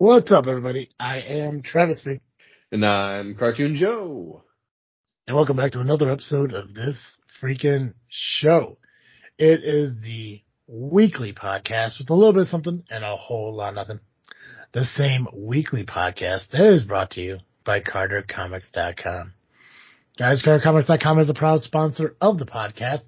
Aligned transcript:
What's 0.00 0.32
up, 0.32 0.46
everybody? 0.46 0.88
I 0.98 1.18
am 1.18 1.60
Travesty. 1.62 2.20
And 2.72 2.86
I'm 2.86 3.34
Cartoon 3.34 3.74
Joe. 3.74 4.42
And 5.26 5.36
welcome 5.36 5.58
back 5.58 5.72
to 5.72 5.80
another 5.80 6.10
episode 6.10 6.54
of 6.54 6.72
this 6.72 6.96
freaking 7.38 7.92
show. 8.08 8.78
It 9.36 9.62
is 9.62 9.92
the 10.02 10.40
weekly 10.66 11.34
podcast 11.34 11.98
with 11.98 12.08
a 12.08 12.14
little 12.14 12.32
bit 12.32 12.44
of 12.44 12.48
something 12.48 12.82
and 12.88 13.04
a 13.04 13.14
whole 13.14 13.54
lot 13.54 13.68
of 13.68 13.74
nothing. 13.74 14.00
The 14.72 14.86
same 14.86 15.28
weekly 15.34 15.84
podcast 15.84 16.48
that 16.52 16.64
is 16.64 16.84
brought 16.84 17.10
to 17.10 17.20
you 17.20 17.38
by 17.66 17.80
CarterComics.com. 17.80 19.34
Guys, 20.18 20.42
CarterComics.com 20.42 21.18
is 21.18 21.28
a 21.28 21.34
proud 21.34 21.60
sponsor 21.60 22.16
of 22.22 22.38
the 22.38 22.46
podcast. 22.46 23.02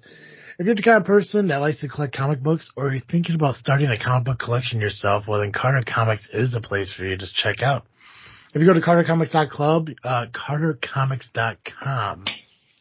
If 0.59 0.67
you're 0.67 0.75
the 0.75 0.83
kind 0.83 0.97
of 0.97 1.05
person 1.05 1.47
that 1.47 1.57
likes 1.57 1.79
to 1.81 1.87
collect 1.87 2.15
comic 2.15 2.41
books 2.41 2.69
or 2.75 2.91
you're 2.91 3.01
thinking 3.01 3.33
about 3.35 3.55
starting 3.55 3.89
a 3.89 3.97
comic 3.97 4.25
book 4.25 4.39
collection 4.39 4.79
yourself, 4.79 5.23
well 5.27 5.39
then 5.39 5.51
Carter 5.51 5.81
Comics 5.85 6.27
is 6.31 6.51
the 6.51 6.61
place 6.61 6.93
for 6.93 7.03
you 7.05 7.17
to 7.17 7.25
check 7.33 7.63
out. 7.63 7.87
If 8.53 8.61
you 8.61 8.67
go 8.67 8.73
to 8.73 8.81
CarterComics.club, 8.81 9.89
uh, 10.03 10.27
CarterComics.com. 10.27 12.25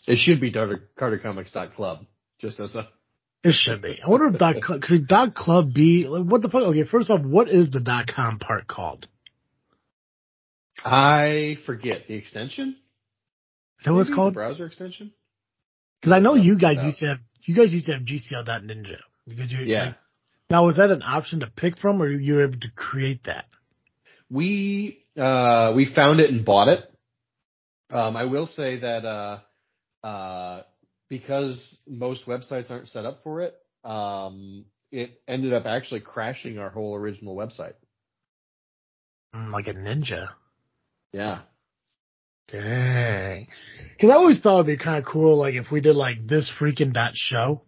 It 0.07 0.19
should 0.19 0.39
be 0.39 0.53
Carter, 0.53 0.91
CarterComics.club, 0.99 2.05
just 2.41 2.61
as 2.61 2.75
a... 2.75 2.89
It 3.43 3.55
should 3.55 3.81
be. 3.81 3.99
I 4.05 4.09
wonder 4.09 4.27
if 4.27 4.39
dot 4.39 4.61
club, 4.63 4.83
could 4.83 5.09
dot 5.09 5.35
club 5.35 5.73
be, 5.73 6.07
like, 6.07 6.25
what 6.25 6.43
the 6.43 6.51
fuck? 6.51 6.63
Okay, 6.63 6.85
first 6.85 7.11
off, 7.11 7.23
what 7.23 7.49
is 7.49 7.71
the 7.71 7.81
dot 7.81 8.07
com 8.07 8.39
part 8.39 8.69
called? 8.69 9.09
I 10.85 11.57
forget. 11.65 12.07
The 12.07 12.15
extension? 12.15 12.77
Is 13.81 13.87
that 13.87 13.95
what 13.95 14.03
it's 14.03 14.15
called? 14.15 14.35
The 14.35 14.37
browser 14.37 14.67
extension? 14.67 15.13
Because 16.01 16.13
I 16.13 16.19
know 16.19 16.35
you 16.35 16.59
guys 16.59 16.77
used 16.85 16.99
to 16.99 17.07
have, 17.07 17.19
you 17.45 17.55
guys 17.55 17.73
used 17.73 17.87
to 17.87 17.93
have 17.95 18.03
GCL.ninja. 18.03 18.99
Because 19.27 19.53
you, 19.53 19.61
Yeah. 19.61 19.85
like, 19.87 19.95
now 20.51 20.67
was 20.67 20.77
that 20.77 20.91
an 20.91 21.03
option 21.03 21.41
to 21.41 21.47
pick 21.47 21.79
from 21.79 22.03
or 22.03 22.09
you 22.09 22.35
were 22.35 22.43
able 22.45 22.61
to 22.61 22.71
create 22.75 23.25
that? 23.25 23.47
We, 24.31 25.05
uh, 25.17 25.73
we 25.77 25.87
found 25.95 26.21
it 26.21 26.31
and 26.31 26.45
bought 26.45 26.69
it. 26.69 26.81
Um, 27.91 28.17
I 28.17 28.25
will 28.25 28.47
say 28.47 28.79
that, 28.81 29.05
uh, 29.05 30.07
uh, 30.07 30.63
because 31.09 31.79
most 31.87 32.27
websites 32.27 32.71
aren't 32.71 32.89
set 32.89 33.05
up 33.05 33.23
for 33.23 33.43
it, 33.43 33.55
um, 33.85 34.65
it 34.91 35.21
ended 35.29 35.53
up 35.53 35.67
actually 35.67 36.01
crashing 36.01 36.59
our 36.59 36.71
whole 36.71 36.95
original 36.95 37.37
website. 37.37 37.75
Mm, 39.35 39.51
Like 39.53 39.69
a 39.69 39.75
ninja. 39.75 40.31
Yeah. 41.13 41.41
Dang. 42.51 43.47
Because 43.97 44.11
I 44.11 44.15
always 44.15 44.41
thought 44.41 44.61
it'd 44.61 44.79
be 44.79 44.83
kind 44.83 44.99
of 44.99 45.05
cool, 45.11 45.37
like 45.39 45.55
if 45.55 45.71
we 45.71 45.81
did 45.81 45.97
like 45.97 46.27
this 46.27 46.51
freaking 46.61 46.93
dot 46.93 47.13
show 47.15 47.63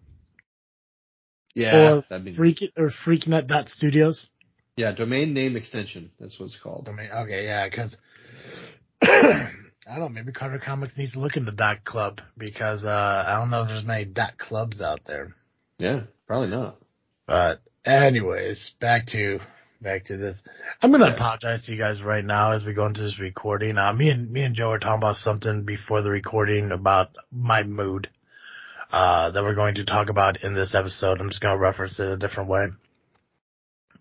Yeah. 1.54 1.76
or 1.92 2.04
that'd 2.08 2.24
be, 2.24 2.34
freak 2.36 2.58
or 2.76 2.90
freaknet 3.06 3.46
dot 3.46 3.68
studios. 3.68 4.28
yeah, 4.76 4.92
domain 4.92 5.32
name 5.32 5.56
extension. 5.56 6.10
That's 6.20 6.38
what 6.38 6.46
it's 6.46 6.58
called. 6.62 6.86
Mean, 6.88 7.08
okay, 7.10 7.44
yeah, 7.44 7.66
because 7.68 7.96
I 9.02 9.50
don't 9.86 10.00
know, 10.00 10.08
maybe 10.08 10.32
Carter 10.32 10.58
Comics 10.64 10.96
needs 10.98 11.12
to 11.12 11.20
look 11.20 11.36
into 11.36 11.52
dot 11.52 11.84
club 11.84 12.20
because 12.36 12.84
uh 12.84 13.24
I 13.26 13.38
don't 13.38 13.50
know 13.50 13.62
if 13.62 13.68
there's 13.68 13.84
many 13.84 14.04
dot 14.04 14.38
clubs 14.38 14.82
out 14.82 15.00
there. 15.06 15.34
Yeah, 15.78 16.02
probably 16.26 16.48
not. 16.48 16.76
But 17.26 17.60
anyways, 17.86 18.72
back 18.80 19.06
to 19.08 19.38
back 19.84 20.06
to 20.06 20.16
this. 20.16 20.36
I'm 20.82 20.90
gonna 20.90 21.14
apologize 21.14 21.64
to 21.66 21.72
you 21.72 21.78
guys 21.78 22.02
right 22.02 22.24
now 22.24 22.52
as 22.52 22.64
we 22.64 22.72
go 22.72 22.86
into 22.86 23.02
this 23.02 23.20
recording. 23.20 23.78
Uh, 23.78 23.92
me 23.92 24.08
and 24.08 24.30
me 24.30 24.42
and 24.42 24.56
Joe 24.56 24.70
are 24.70 24.78
talking 24.78 24.98
about 24.98 25.16
something 25.16 25.64
before 25.64 26.02
the 26.02 26.10
recording 26.10 26.72
about 26.72 27.10
my 27.30 27.62
mood. 27.62 28.08
Uh, 28.90 29.30
that 29.32 29.42
we're 29.42 29.54
going 29.56 29.74
to 29.76 29.84
talk 29.84 30.08
about 30.08 30.42
in 30.44 30.54
this 30.54 30.72
episode. 30.74 31.20
I'm 31.20 31.28
just 31.28 31.40
gonna 31.40 31.58
reference 31.58 31.98
it 32.00 32.08
a 32.08 32.16
different 32.16 32.48
way. 32.48 32.66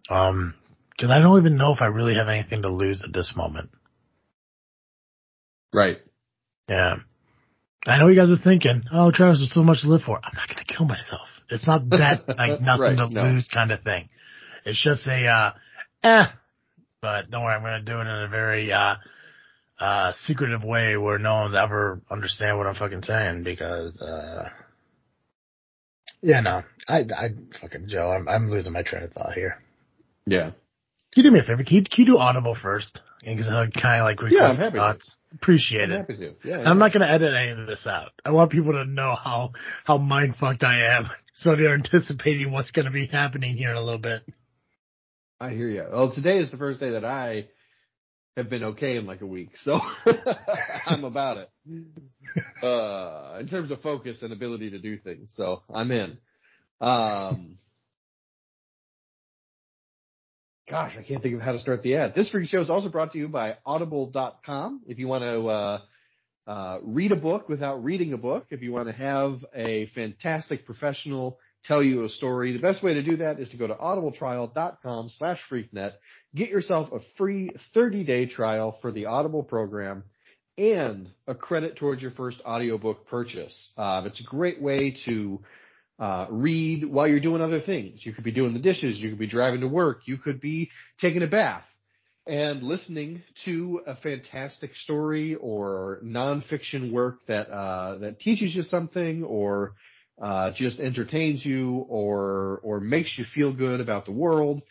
Um, 0.09 0.53
cause 0.99 1.09
I 1.09 1.19
don't 1.19 1.39
even 1.39 1.57
know 1.57 1.73
if 1.73 1.81
I 1.81 1.85
really 1.87 2.15
have 2.15 2.27
anything 2.27 2.61
to 2.63 2.69
lose 2.69 3.03
at 3.03 3.13
this 3.13 3.33
moment. 3.35 3.69
Right. 5.73 5.97
Yeah. 6.69 6.95
I 7.85 7.97
know 7.97 8.07
you 8.07 8.15
guys 8.19 8.29
are 8.29 8.41
thinking, 8.41 8.83
oh, 8.93 9.11
Travis, 9.11 9.39
there's 9.39 9.53
so 9.53 9.63
much 9.63 9.81
to 9.81 9.87
live 9.89 10.03
for. 10.03 10.17
I'm 10.23 10.31
not 10.35 10.47
going 10.47 10.63
to 10.65 10.73
kill 10.73 10.85
myself. 10.85 11.27
It's 11.49 11.67
not 11.67 11.89
that, 11.89 12.27
like, 12.29 12.61
nothing 12.61 12.81
Right, 12.81 12.95
to 12.97 13.09
no. 13.09 13.23
lose 13.23 13.49
kind 13.53 13.71
of 13.71 13.81
thing. 13.83 14.09
It's 14.65 14.81
just 14.81 15.05
a, 15.07 15.25
uh, 15.27 15.51
eh. 16.03 16.25
But 17.01 17.29
don't 17.31 17.43
worry, 17.43 17.55
I'm 17.55 17.61
going 17.61 17.83
to 17.85 17.91
do 17.91 17.97
it 17.99 18.01
in 18.01 18.07
a 18.07 18.27
very, 18.29 18.71
uh, 18.71 18.95
uh, 19.79 20.13
secretive 20.25 20.63
way 20.63 20.95
where 20.95 21.17
no 21.17 21.33
one 21.33 21.51
will 21.51 21.57
ever 21.57 22.01
understand 22.09 22.57
what 22.57 22.67
I'm 22.67 22.75
fucking 22.75 23.01
saying 23.03 23.43
because, 23.43 23.99
uh, 24.01 24.47
yeah, 26.21 26.39
no, 26.39 26.61
I, 26.87 26.99
I, 26.99 27.29
fucking 27.59 27.87
Joe, 27.89 28.11
I'm, 28.11 28.27
I'm 28.29 28.49
losing 28.49 28.71
my 28.71 28.83
train 28.83 29.03
of 29.03 29.11
thought 29.11 29.33
here. 29.33 29.61
Yeah. 30.25 30.51
Can 31.13 31.23
you 31.23 31.29
do 31.29 31.31
me 31.31 31.39
a 31.41 31.43
favor? 31.43 31.63
Can 31.63 31.75
you, 31.77 31.83
can 31.83 32.05
you 32.05 32.13
do 32.13 32.17
Audible 32.17 32.55
first? 32.59 32.99
Because 33.23 33.47
I 33.47 33.67
kind 33.79 34.01
of 34.01 34.05
like 34.05 34.21
record 34.21 34.31
Yeah, 34.33 34.45
I'm 34.47 34.57
happy 34.57 34.73
to. 34.73 34.77
thoughts. 34.79 35.15
Appreciate 35.33 35.83
I'm 35.85 35.91
it. 35.91 35.97
happy 35.97 36.15
to. 36.15 36.33
Yeah. 36.43 36.59
And 36.59 36.67
I'm 36.69 36.79
not 36.79 36.93
going 36.93 37.05
to 37.05 37.11
edit 37.11 37.33
any 37.33 37.51
of 37.59 37.67
this 37.67 37.85
out. 37.85 38.11
I 38.23 38.31
want 38.31 38.51
people 38.51 38.73
to 38.73 38.85
know 38.85 39.15
how 39.21 39.51
how 39.85 39.97
mind 39.97 40.35
fucked 40.39 40.63
I 40.63 40.97
am, 40.97 41.09
so 41.35 41.55
they're 41.55 41.73
anticipating 41.73 42.51
what's 42.51 42.71
going 42.71 42.85
to 42.85 42.91
be 42.91 43.07
happening 43.07 43.57
here 43.57 43.71
in 43.71 43.77
a 43.77 43.81
little 43.81 43.99
bit. 43.99 44.23
I 45.39 45.49
hear 45.49 45.67
you. 45.67 45.85
Well, 45.91 46.13
today 46.13 46.39
is 46.39 46.51
the 46.51 46.57
first 46.57 46.79
day 46.79 46.91
that 46.91 47.05
I 47.05 47.47
have 48.37 48.49
been 48.49 48.63
okay 48.63 48.97
in 48.97 49.05
like 49.05 49.21
a 49.21 49.25
week, 49.27 49.51
so 49.63 49.79
I'm 50.87 51.03
about 51.03 51.37
it. 51.37 51.49
Uh, 52.63 53.37
in 53.39 53.47
terms 53.47 53.71
of 53.71 53.81
focus 53.81 54.17
and 54.21 54.31
ability 54.31 54.71
to 54.71 54.79
do 54.79 54.97
things, 54.97 55.33
so 55.35 55.61
I'm 55.73 55.91
in. 55.91 56.17
Um, 56.81 57.57
gosh, 60.69 60.93
I 60.97 61.03
can't 61.03 61.21
think 61.21 61.35
of 61.35 61.41
how 61.41 61.51
to 61.51 61.59
start 61.59 61.83
the 61.83 61.95
ad. 61.95 62.15
This 62.15 62.29
freak 62.29 62.49
show 62.49 62.61
is 62.61 62.69
also 62.69 62.89
brought 62.89 63.11
to 63.11 63.17
you 63.17 63.27
by 63.27 63.57
Audible.com. 63.65 64.81
If 64.87 64.97
you 64.97 65.07
want 65.07 65.23
to 65.23 65.47
uh, 65.47 65.79
uh, 66.47 66.77
read 66.83 67.11
a 67.11 67.17
book 67.17 67.49
without 67.49 67.83
reading 67.83 68.13
a 68.13 68.17
book, 68.17 68.47
if 68.49 68.61
you 68.61 68.71
want 68.71 68.87
to 68.87 68.93
have 68.93 69.45
a 69.53 69.87
fantastic 69.87 70.65
professional 70.65 71.37
tell 71.65 71.83
you 71.83 72.03
a 72.05 72.09
story, 72.09 72.53
the 72.53 72.59
best 72.59 72.83
way 72.83 72.93
to 72.95 73.03
do 73.03 73.17
that 73.17 73.39
is 73.39 73.49
to 73.49 73.57
go 73.57 73.67
to 73.67 73.75
audibletrial.com 73.75 75.09
slash 75.09 75.41
freaknet. 75.49 75.93
Get 76.35 76.49
yourself 76.49 76.91
a 76.91 76.99
free 77.17 77.51
30-day 77.75 78.27
trial 78.27 78.77
for 78.81 78.91
the 78.91 79.05
Audible 79.05 79.43
program 79.43 80.03
and 80.57 81.09
a 81.27 81.33
credit 81.33 81.77
towards 81.77 82.01
your 82.01 82.11
first 82.11 82.41
audiobook 82.45 83.07
purchase. 83.07 83.71
Uh, 83.77 84.03
it's 84.05 84.19
a 84.19 84.23
great 84.23 84.61
way 84.61 84.95
to 85.05 85.41
uh, 85.99 86.27
read 86.29 86.85
while 86.85 87.07
you're 87.07 87.19
doing 87.19 87.41
other 87.41 87.61
things. 87.61 88.05
You 88.05 88.13
could 88.13 88.23
be 88.23 88.31
doing 88.31 88.53
the 88.53 88.59
dishes, 88.59 88.99
you 88.99 89.09
could 89.09 89.19
be 89.19 89.27
driving 89.27 89.61
to 89.61 89.67
work, 89.67 90.01
you 90.05 90.17
could 90.17 90.41
be 90.41 90.69
taking 90.99 91.23
a 91.23 91.27
bath 91.27 91.63
and 92.25 92.63
listening 92.63 93.21
to 93.45 93.81
a 93.85 93.95
fantastic 93.95 94.75
story 94.75 95.35
or 95.35 95.99
nonfiction 96.03 96.91
work 96.91 97.25
that 97.27 97.49
uh, 97.49 97.97
that 97.97 98.19
teaches 98.19 98.55
you 98.55 98.63
something 98.63 99.23
or 99.23 99.73
uh, 100.21 100.51
just 100.55 100.79
entertains 100.79 101.45
you 101.45 101.85
or 101.89 102.59
or 102.63 102.79
makes 102.79 103.17
you 103.17 103.25
feel 103.25 103.53
good 103.53 103.79
about 103.79 104.05
the 104.05 104.11
world. 104.11 104.61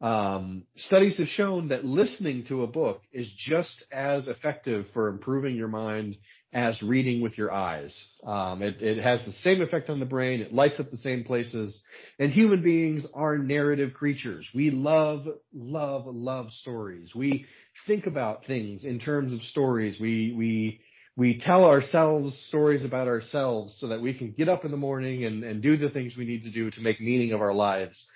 Um, 0.00 0.64
studies 0.76 1.18
have 1.18 1.28
shown 1.28 1.68
that 1.68 1.84
listening 1.84 2.44
to 2.46 2.64
a 2.64 2.66
book 2.66 3.02
is 3.12 3.32
just 3.38 3.84
as 3.92 4.26
effective 4.26 4.86
for 4.92 5.08
improving 5.08 5.54
your 5.54 5.68
mind 5.68 6.16
as 6.52 6.82
reading 6.82 7.22
with 7.22 7.38
your 7.38 7.52
eyes. 7.52 8.04
Um, 8.26 8.62
it, 8.62 8.82
it 8.82 9.02
has 9.02 9.24
the 9.24 9.32
same 9.32 9.62
effect 9.62 9.88
on 9.88 10.00
the 10.00 10.06
brain. 10.06 10.40
It 10.40 10.52
lights 10.52 10.80
up 10.80 10.90
the 10.90 10.96
same 10.98 11.24
places. 11.24 11.80
And 12.18 12.30
human 12.30 12.62
beings 12.62 13.06
are 13.14 13.38
narrative 13.38 13.94
creatures. 13.94 14.46
We 14.54 14.70
love, 14.70 15.26
love, 15.54 16.04
love 16.06 16.50
stories. 16.50 17.14
We 17.14 17.46
think 17.86 18.06
about 18.06 18.44
things 18.44 18.84
in 18.84 18.98
terms 18.98 19.32
of 19.32 19.40
stories. 19.42 19.98
We, 20.00 20.34
we, 20.36 20.80
we 21.16 21.38
tell 21.38 21.64
ourselves 21.64 22.36
stories 22.48 22.84
about 22.84 23.06
ourselves 23.06 23.76
so 23.78 23.88
that 23.88 24.00
we 24.00 24.14
can 24.14 24.32
get 24.32 24.48
up 24.48 24.64
in 24.64 24.70
the 24.70 24.76
morning 24.76 25.24
and, 25.24 25.44
and 25.44 25.62
do 25.62 25.76
the 25.76 25.90
things 25.90 26.16
we 26.16 26.24
need 26.24 26.44
to 26.44 26.50
do 26.50 26.70
to 26.70 26.80
make 26.80 27.00
meaning 27.00 27.32
of 27.32 27.40
our 27.42 27.52
lives. 27.52 28.06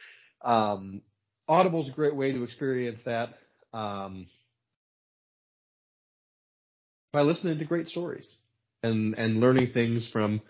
Um, 0.42 1.02
Audible 1.48 1.82
is 1.82 1.88
a 1.88 1.92
great 1.92 2.16
way 2.16 2.32
to 2.32 2.42
experience 2.42 3.00
that. 3.04 3.34
Um, 3.72 4.26
by 7.12 7.22
listening 7.22 7.58
to 7.58 7.64
great 7.64 7.88
stories 7.88 8.30
and 8.82 9.14
and 9.14 9.40
learning 9.40 9.72
things 9.72 10.08
from 10.12 10.40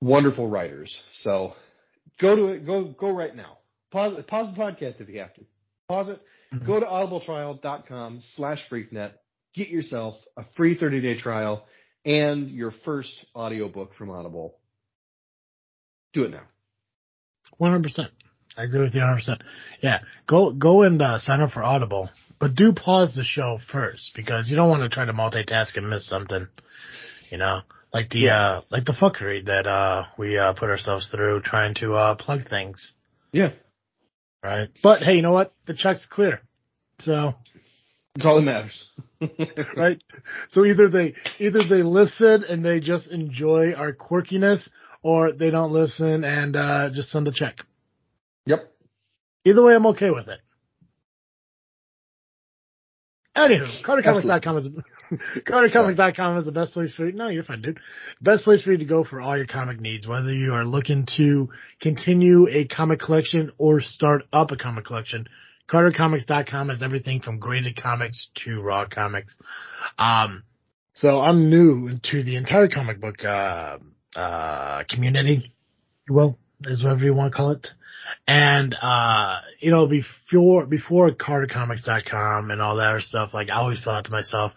wonderful 0.00 0.48
writers. 0.48 0.98
So 1.14 1.54
go 2.20 2.36
to 2.36 2.46
it. 2.46 2.66
Go 2.66 2.84
go 2.84 3.10
right 3.10 3.34
now. 3.34 3.58
Pause 3.90 4.24
pause 4.26 4.46
the 4.54 4.60
podcast 4.60 5.00
if 5.00 5.08
you 5.08 5.20
have 5.20 5.34
to. 5.34 5.44
Pause 5.88 6.08
it. 6.10 6.22
Mhm. 6.54 6.66
Go 6.66 6.80
to 6.80 6.86
audibletrial.com 6.86 8.20
slash 8.34 8.66
freaknet. 8.70 9.12
Get 9.56 9.68
yourself 9.68 10.16
a 10.36 10.44
free 10.56 10.76
30 10.76 11.00
day 11.00 11.18
trial 11.18 11.64
and 12.04 12.50
your 12.50 12.70
first 12.84 13.12
audiobook 13.34 13.94
from 13.94 14.10
Audible. 14.10 14.58
Do 16.12 16.24
it 16.24 16.30
now. 16.30 16.42
One 17.58 17.70
hundred 17.70 17.84
percent. 17.84 18.10
I 18.56 18.64
agree 18.64 18.82
with 18.82 18.94
you 18.94 19.00
one 19.00 19.08
hundred 19.08 19.20
percent. 19.20 19.42
Yeah, 19.82 19.98
go 20.26 20.52
go 20.52 20.82
and 20.82 21.00
uh, 21.00 21.18
sign 21.20 21.40
up 21.40 21.52
for 21.52 21.62
Audible, 21.62 22.10
but 22.38 22.54
do 22.54 22.72
pause 22.72 23.14
the 23.14 23.24
show 23.24 23.58
first 23.70 24.12
because 24.14 24.48
you 24.50 24.56
don't 24.56 24.68
want 24.68 24.82
to 24.82 24.88
try 24.88 25.04
to 25.04 25.12
multitask 25.12 25.76
and 25.76 25.88
miss 25.90 26.08
something. 26.08 26.48
You 27.30 27.38
know, 27.38 27.60
like 27.92 28.10
the 28.10 28.28
uh 28.28 28.60
like 28.70 28.84
the 28.84 28.92
fuckery 28.92 29.44
that 29.46 29.66
uh 29.66 30.04
we 30.18 30.38
uh 30.38 30.52
put 30.52 30.68
ourselves 30.70 31.08
through 31.10 31.40
trying 31.42 31.74
to 31.76 31.94
uh 31.94 32.14
plug 32.14 32.48
things. 32.48 32.92
Yeah. 33.32 33.52
Right. 34.42 34.68
But 34.82 35.02
hey, 35.02 35.14
you 35.16 35.22
know 35.22 35.32
what? 35.32 35.54
The 35.66 35.74
check's 35.74 36.06
clear. 36.08 36.40
So 37.00 37.34
That's 38.16 38.24
all 38.24 38.36
that 38.36 38.42
matters. 38.42 38.86
right? 39.76 40.02
So 40.48 40.64
either 40.64 40.88
they 40.88 41.14
either 41.38 41.60
they 41.68 41.82
listen 41.82 42.44
and 42.48 42.64
they 42.64 42.80
just 42.80 43.08
enjoy 43.08 43.74
our 43.74 43.92
quirkiness, 43.92 44.66
or 45.02 45.32
they 45.32 45.50
don't 45.50 45.70
listen 45.70 46.24
and 46.24 46.56
uh, 46.56 46.88
just 46.94 47.10
send 47.10 47.28
a 47.28 47.32
check. 47.32 47.56
Yep. 48.46 48.72
Either 49.44 49.62
way, 49.62 49.74
I'm 49.74 49.86
okay 49.86 50.10
with 50.10 50.28
it. 50.28 50.40
Anywho, 53.36 53.84
CarterComics.com 53.84 54.58
is 54.58 54.68
CarterComics.com 55.46 56.38
is 56.38 56.46
the 56.46 56.52
best 56.52 56.72
place 56.72 56.94
for 56.94 57.06
you. 57.06 57.12
No, 57.12 57.28
you're 57.28 57.44
fine, 57.44 57.60
dude. 57.60 57.78
Best 58.22 58.44
place 58.44 58.62
for 58.62 58.72
you 58.72 58.78
to 58.78 58.86
go 58.86 59.04
for 59.04 59.20
all 59.20 59.36
your 59.36 59.46
comic 59.46 59.78
needs, 59.78 60.06
whether 60.06 60.32
you 60.32 60.54
are 60.54 60.64
looking 60.64 61.06
to 61.18 61.50
continue 61.82 62.48
a 62.48 62.64
comic 62.64 63.00
collection 63.00 63.52
or 63.58 63.82
start 63.82 64.22
up 64.32 64.52
a 64.52 64.56
comic 64.56 64.86
collection. 64.86 65.26
CarterComics.com 65.70 66.68
has 66.68 66.82
everything 66.82 67.20
from 67.20 67.38
graded 67.38 67.80
comics 67.80 68.28
to 68.44 68.60
raw 68.60 68.86
comics. 68.86 69.36
Um, 69.98 70.44
so 70.94 71.20
I'm 71.20 71.50
new 71.50 71.98
to 72.10 72.22
the 72.22 72.36
entire 72.36 72.68
comic 72.68 73.00
book 73.00 73.24
uh, 73.24 73.78
uh, 74.14 74.84
community, 74.88 75.52
well, 76.08 76.38
is 76.62 76.82
whatever 76.82 77.04
you 77.04 77.14
want 77.14 77.32
to 77.32 77.36
call 77.36 77.50
it. 77.50 77.68
And, 78.26 78.74
uh, 78.80 79.40
you 79.60 79.70
know, 79.70 79.86
before, 79.86 80.66
before 80.66 81.10
CarterComics.com 81.10 82.50
and 82.50 82.62
all 82.62 82.76
that 82.76 82.90
other 82.90 83.00
stuff, 83.00 83.34
like 83.34 83.50
I 83.50 83.56
always 83.56 83.82
thought 83.82 84.04
to 84.06 84.10
myself, 84.10 84.52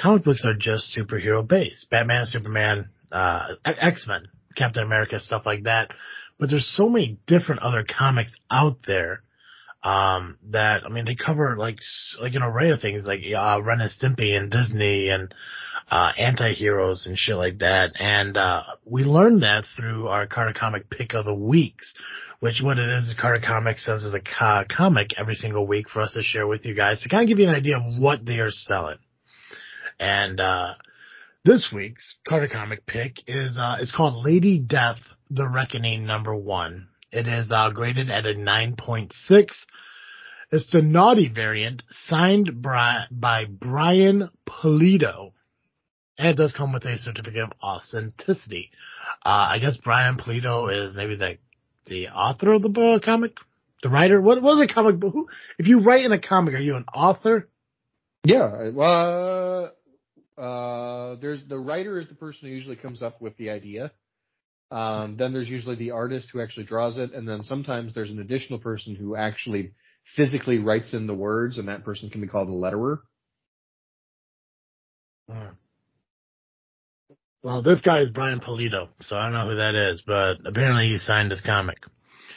comic 0.00 0.24
books 0.24 0.44
are 0.46 0.54
just 0.54 0.96
superhero 0.96 1.46
based. 1.46 1.90
Batman, 1.90 2.26
Superman, 2.26 2.90
uh, 3.10 3.48
X-Men, 3.64 4.28
Captain 4.56 4.84
America, 4.84 5.20
stuff 5.20 5.44
like 5.44 5.64
that. 5.64 5.90
But 6.38 6.50
there's 6.50 6.72
so 6.76 6.88
many 6.88 7.18
different 7.26 7.62
other 7.62 7.84
comics 7.84 8.32
out 8.50 8.78
there, 8.86 9.22
um, 9.82 10.38
that, 10.50 10.84
I 10.84 10.88
mean, 10.88 11.04
they 11.04 11.16
cover 11.16 11.56
like, 11.58 11.78
like 12.20 12.34
an 12.34 12.42
array 12.42 12.70
of 12.70 12.80
things 12.80 13.04
like, 13.04 13.20
uh, 13.36 13.60
Ren 13.62 13.80
and 13.80 13.90
Stimpy 13.90 14.36
and 14.36 14.50
Disney 14.50 15.08
and, 15.08 15.34
uh, 15.90 16.12
anti-heroes 16.16 17.06
and 17.06 17.18
shit 17.18 17.34
like 17.34 17.58
that. 17.58 17.92
And, 17.98 18.36
uh, 18.36 18.62
we 18.84 19.02
learned 19.02 19.42
that 19.42 19.64
through 19.76 20.06
our 20.06 20.26
Carter 20.26 20.54
Comic 20.58 20.88
Pick 20.88 21.14
of 21.14 21.24
the 21.24 21.34
Weeks, 21.34 21.92
which 22.38 22.60
what 22.62 22.78
it 22.78 22.88
is, 22.88 23.12
Carter 23.20 23.44
Comics 23.44 23.84
sends 23.84 24.04
us 24.04 24.14
a 24.14 24.20
co- 24.20 24.64
comic 24.74 25.10
every 25.18 25.34
single 25.34 25.66
week 25.66 25.88
for 25.88 26.02
us 26.02 26.12
to 26.14 26.22
share 26.22 26.46
with 26.46 26.64
you 26.64 26.74
guys 26.74 27.02
to 27.02 27.08
kind 27.08 27.24
of 27.24 27.28
give 27.28 27.40
you 27.40 27.48
an 27.48 27.54
idea 27.54 27.76
of 27.76 27.98
what 27.98 28.24
they 28.24 28.38
are 28.38 28.50
selling. 28.50 28.98
And, 29.98 30.38
uh, 30.40 30.74
this 31.44 31.72
week's 31.72 32.14
Carter 32.26 32.48
Comic 32.48 32.86
Pick 32.86 33.16
is, 33.26 33.58
uh, 33.58 33.78
called 33.90 34.24
Lady 34.24 34.60
Death, 34.60 35.00
The 35.28 35.48
Reckoning 35.48 36.06
number 36.06 36.34
one. 36.36 36.86
It 37.12 37.28
is, 37.28 37.50
uh, 37.52 37.70
graded 37.70 38.10
at 38.10 38.26
a 38.26 38.34
9.6. 38.34 39.66
It's 40.50 40.70
the 40.70 40.82
naughty 40.82 41.28
variant 41.28 41.82
signed 42.08 42.62
by, 42.62 43.04
by 43.10 43.44
Brian 43.44 44.30
Pulido. 44.48 45.32
And 46.18 46.28
it 46.28 46.36
does 46.36 46.52
come 46.52 46.72
with 46.72 46.84
a 46.84 46.98
certificate 46.98 47.42
of 47.42 47.52
authenticity. 47.62 48.70
Uh, 49.24 49.48
I 49.50 49.58
guess 49.58 49.76
Brian 49.76 50.16
Pulido 50.16 50.68
is 50.68 50.94
maybe 50.94 51.16
the 51.16 51.38
the 51.86 52.08
author 52.08 52.52
of 52.52 52.62
the 52.62 52.68
book, 52.68 53.02
comic, 53.02 53.32
the 53.82 53.88
writer. 53.88 54.20
What 54.20 54.40
was 54.40 54.60
a 54.60 54.72
comic 54.72 55.00
book? 55.00 55.12
Who, 55.12 55.28
if 55.58 55.66
you 55.66 55.80
write 55.80 56.04
in 56.04 56.12
a 56.12 56.20
comic, 56.20 56.54
are 56.54 56.60
you 56.60 56.76
an 56.76 56.84
author? 56.94 57.48
Yeah. 58.24 58.70
Well, 58.70 59.72
uh, 60.38 61.16
there's 61.16 61.44
the 61.44 61.58
writer 61.58 61.98
is 61.98 62.08
the 62.08 62.14
person 62.14 62.48
who 62.48 62.54
usually 62.54 62.76
comes 62.76 63.02
up 63.02 63.20
with 63.20 63.36
the 63.36 63.50
idea. 63.50 63.90
Um, 64.72 65.18
then 65.18 65.34
there's 65.34 65.50
usually 65.50 65.76
the 65.76 65.90
artist 65.90 66.30
who 66.32 66.40
actually 66.40 66.64
draws 66.64 66.96
it, 66.96 67.12
and 67.12 67.28
then 67.28 67.42
sometimes 67.42 67.94
there's 67.94 68.10
an 68.10 68.20
additional 68.20 68.58
person 68.58 68.94
who 68.94 69.14
actually 69.14 69.72
physically 70.16 70.58
writes 70.58 70.94
in 70.94 71.06
the 71.06 71.12
words, 71.14 71.58
and 71.58 71.68
that 71.68 71.84
person 71.84 72.08
can 72.08 72.22
be 72.22 72.26
called 72.26 72.48
a 72.48 72.52
letterer. 72.52 73.00
Uh, 75.30 75.50
well, 77.42 77.62
this 77.62 77.82
guy 77.82 78.00
is 78.00 78.10
Brian 78.10 78.40
Pulido, 78.40 78.88
so 79.02 79.14
I 79.14 79.24
don't 79.24 79.34
know 79.34 79.50
who 79.50 79.56
that 79.56 79.74
is, 79.74 80.02
but 80.06 80.36
apparently 80.46 80.88
he 80.88 80.96
signed 80.96 81.30
this 81.30 81.42
comic. 81.42 81.76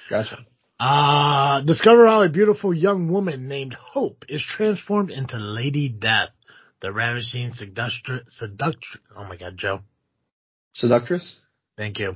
Gotcha. 0.10 0.46
Uh, 0.78 1.62
discover 1.62 2.06
how 2.06 2.22
a 2.24 2.30
beautiful 2.30 2.74
young 2.74 3.10
woman 3.10 3.48
named 3.48 3.76
Hope 3.76 4.26
is 4.28 4.44
transformed 4.44 5.10
into 5.10 5.38
Lady 5.38 5.88
Death, 5.88 6.32
the 6.82 6.92
ravishing 6.92 7.54
seductress, 7.54 8.24
seductress, 8.28 9.04
oh 9.16 9.24
my 9.24 9.38
god, 9.38 9.56
Joe. 9.56 9.80
Seductress? 10.74 11.38
Thank 11.78 12.00
you. 12.00 12.16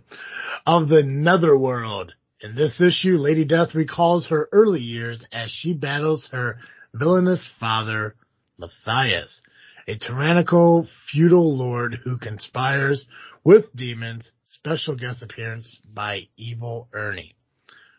Of 0.65 0.89
the 0.89 1.03
Netherworld. 1.03 2.13
In 2.41 2.56
this 2.56 2.79
issue, 2.79 3.17
Lady 3.17 3.44
Death 3.44 3.75
recalls 3.75 4.27
her 4.27 4.47
early 4.53 4.79
years 4.79 5.25
as 5.33 5.51
she 5.51 5.73
battles 5.73 6.29
her 6.31 6.59
villainous 6.94 7.50
father, 7.59 8.15
Matthias, 8.57 9.41
a 9.88 9.97
tyrannical 9.97 10.88
feudal 11.11 11.57
lord 11.57 12.00
who 12.03 12.17
conspires 12.17 13.07
with 13.44 13.65
demons. 13.75 14.31
Special 14.45 14.95
guest 14.95 15.21
appearance 15.21 15.79
by 15.94 16.27
Evil 16.38 16.88
Ernie. 16.94 17.35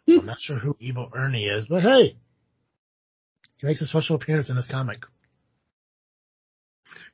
Hmm. 0.06 0.20
I'm 0.20 0.26
not 0.26 0.40
sure 0.40 0.58
who 0.58 0.76
Evil 0.80 1.10
Ernie 1.14 1.46
is, 1.46 1.66
but 1.66 1.82
hey, 1.82 2.16
he 3.58 3.66
makes 3.66 3.82
a 3.82 3.86
special 3.86 4.16
appearance 4.16 4.48
in 4.48 4.56
this 4.56 4.66
comic. 4.66 5.04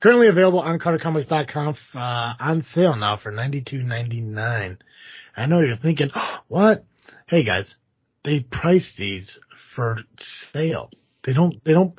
Currently 0.02 0.28
available 0.28 0.60
on 0.60 0.78
CarterComics.com 0.78 1.74
uh, 1.94 2.34
on 2.38 2.62
sale 2.74 2.96
now 2.96 3.16
for 3.16 3.32
$92.99. 3.32 4.76
I 5.36 5.46
know 5.46 5.60
you're 5.60 5.76
thinking, 5.76 6.10
oh, 6.14 6.36
what? 6.48 6.84
Hey 7.26 7.44
guys, 7.44 7.74
they 8.24 8.40
price 8.40 8.92
these 8.98 9.38
for 9.74 9.98
sale. 10.52 10.90
They 11.24 11.32
don't, 11.32 11.62
they 11.64 11.72
don't, 11.72 11.94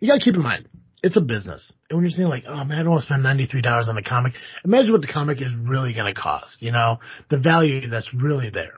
you 0.00 0.08
gotta 0.08 0.20
keep 0.20 0.34
in 0.34 0.42
mind, 0.42 0.68
it's 1.02 1.16
a 1.16 1.20
business. 1.20 1.72
And 1.90 1.96
when 1.98 2.04
you're 2.04 2.16
saying 2.16 2.28
like, 2.28 2.44
oh 2.46 2.64
man, 2.64 2.78
I 2.78 2.82
don't 2.82 2.90
want 2.90 3.02
to 3.02 3.06
spend 3.06 3.24
$93 3.24 3.88
on 3.88 3.96
a 3.98 4.02
comic, 4.02 4.34
imagine 4.64 4.92
what 4.92 5.00
the 5.00 5.06
comic 5.12 5.40
is 5.42 5.52
really 5.54 5.92
gonna 5.94 6.14
cost, 6.14 6.60
you 6.60 6.72
know? 6.72 6.98
The 7.30 7.38
value 7.38 7.88
that's 7.88 8.10
really 8.14 8.50
there. 8.50 8.74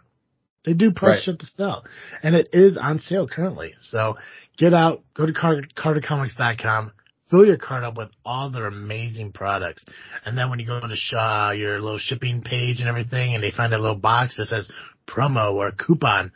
They 0.64 0.72
do 0.72 0.90
price 0.93 1.19
Right. 1.19 1.22
shit 1.25 1.40
to 1.40 1.46
sell. 1.46 1.84
And 2.22 2.34
it 2.34 2.48
is 2.52 2.76
on 2.76 2.98
sale 3.00 3.29
currently. 3.29 3.74
So 3.82 4.17
get 4.56 4.74
out, 4.74 5.03
go 5.15 5.26
to 5.26 5.32
Car- 5.32 5.62
CarterComics.com, 5.76 6.93
fill 7.31 7.45
your 7.47 7.56
cart 7.56 7.85
up 7.85 7.97
with 7.97 8.11
all 8.25 8.51
their 8.51 8.67
amazing 8.67 9.33
products. 9.33 9.85
And 10.25 10.37
then 10.37 10.51
when 10.51 10.59
you 10.59 10.67
go 10.67 10.81
to 10.81 10.97
Shaw, 10.97 11.51
your 11.51 11.81
little 11.81 11.99
shipping 11.99 12.43
page 12.43 12.81
and 12.81 12.89
everything, 12.89 13.35
and 13.35 13.43
they 13.43 13.51
find 13.51 13.75
a 13.75 13.79
little 13.79 13.97
box 13.97 14.37
that 14.37 14.47
says 14.47 14.71
promo 15.09 15.55
or 15.55 15.73
coupon, 15.73 16.33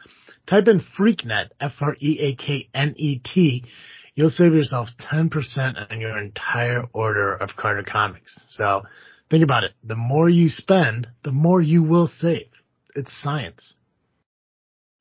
type 0.49 0.69
in 0.69 0.81
FreakNet, 0.99 1.51
F-R-E-A-K-N-E-T. 1.61 2.05
You'll 4.15 4.31
save 4.31 4.53
yourself 4.53 4.89
10% 5.13 5.91
on 5.91 6.01
your 6.01 6.19
entire 6.19 6.85
order 6.93 7.35
of 7.35 7.51
Carter 7.57 7.85
Comics. 7.85 8.39
So 8.49 8.83
think 9.31 9.45
about 9.45 9.65
it. 9.65 9.73
The 9.85 9.95
more 9.97 10.29
you 10.29 10.49
spend, 10.49 11.09
the 11.25 11.33
more 11.33 11.61
you 11.63 11.83
will 11.83 12.09
save. 12.09 12.49
It's 12.95 13.13
science. 13.23 13.77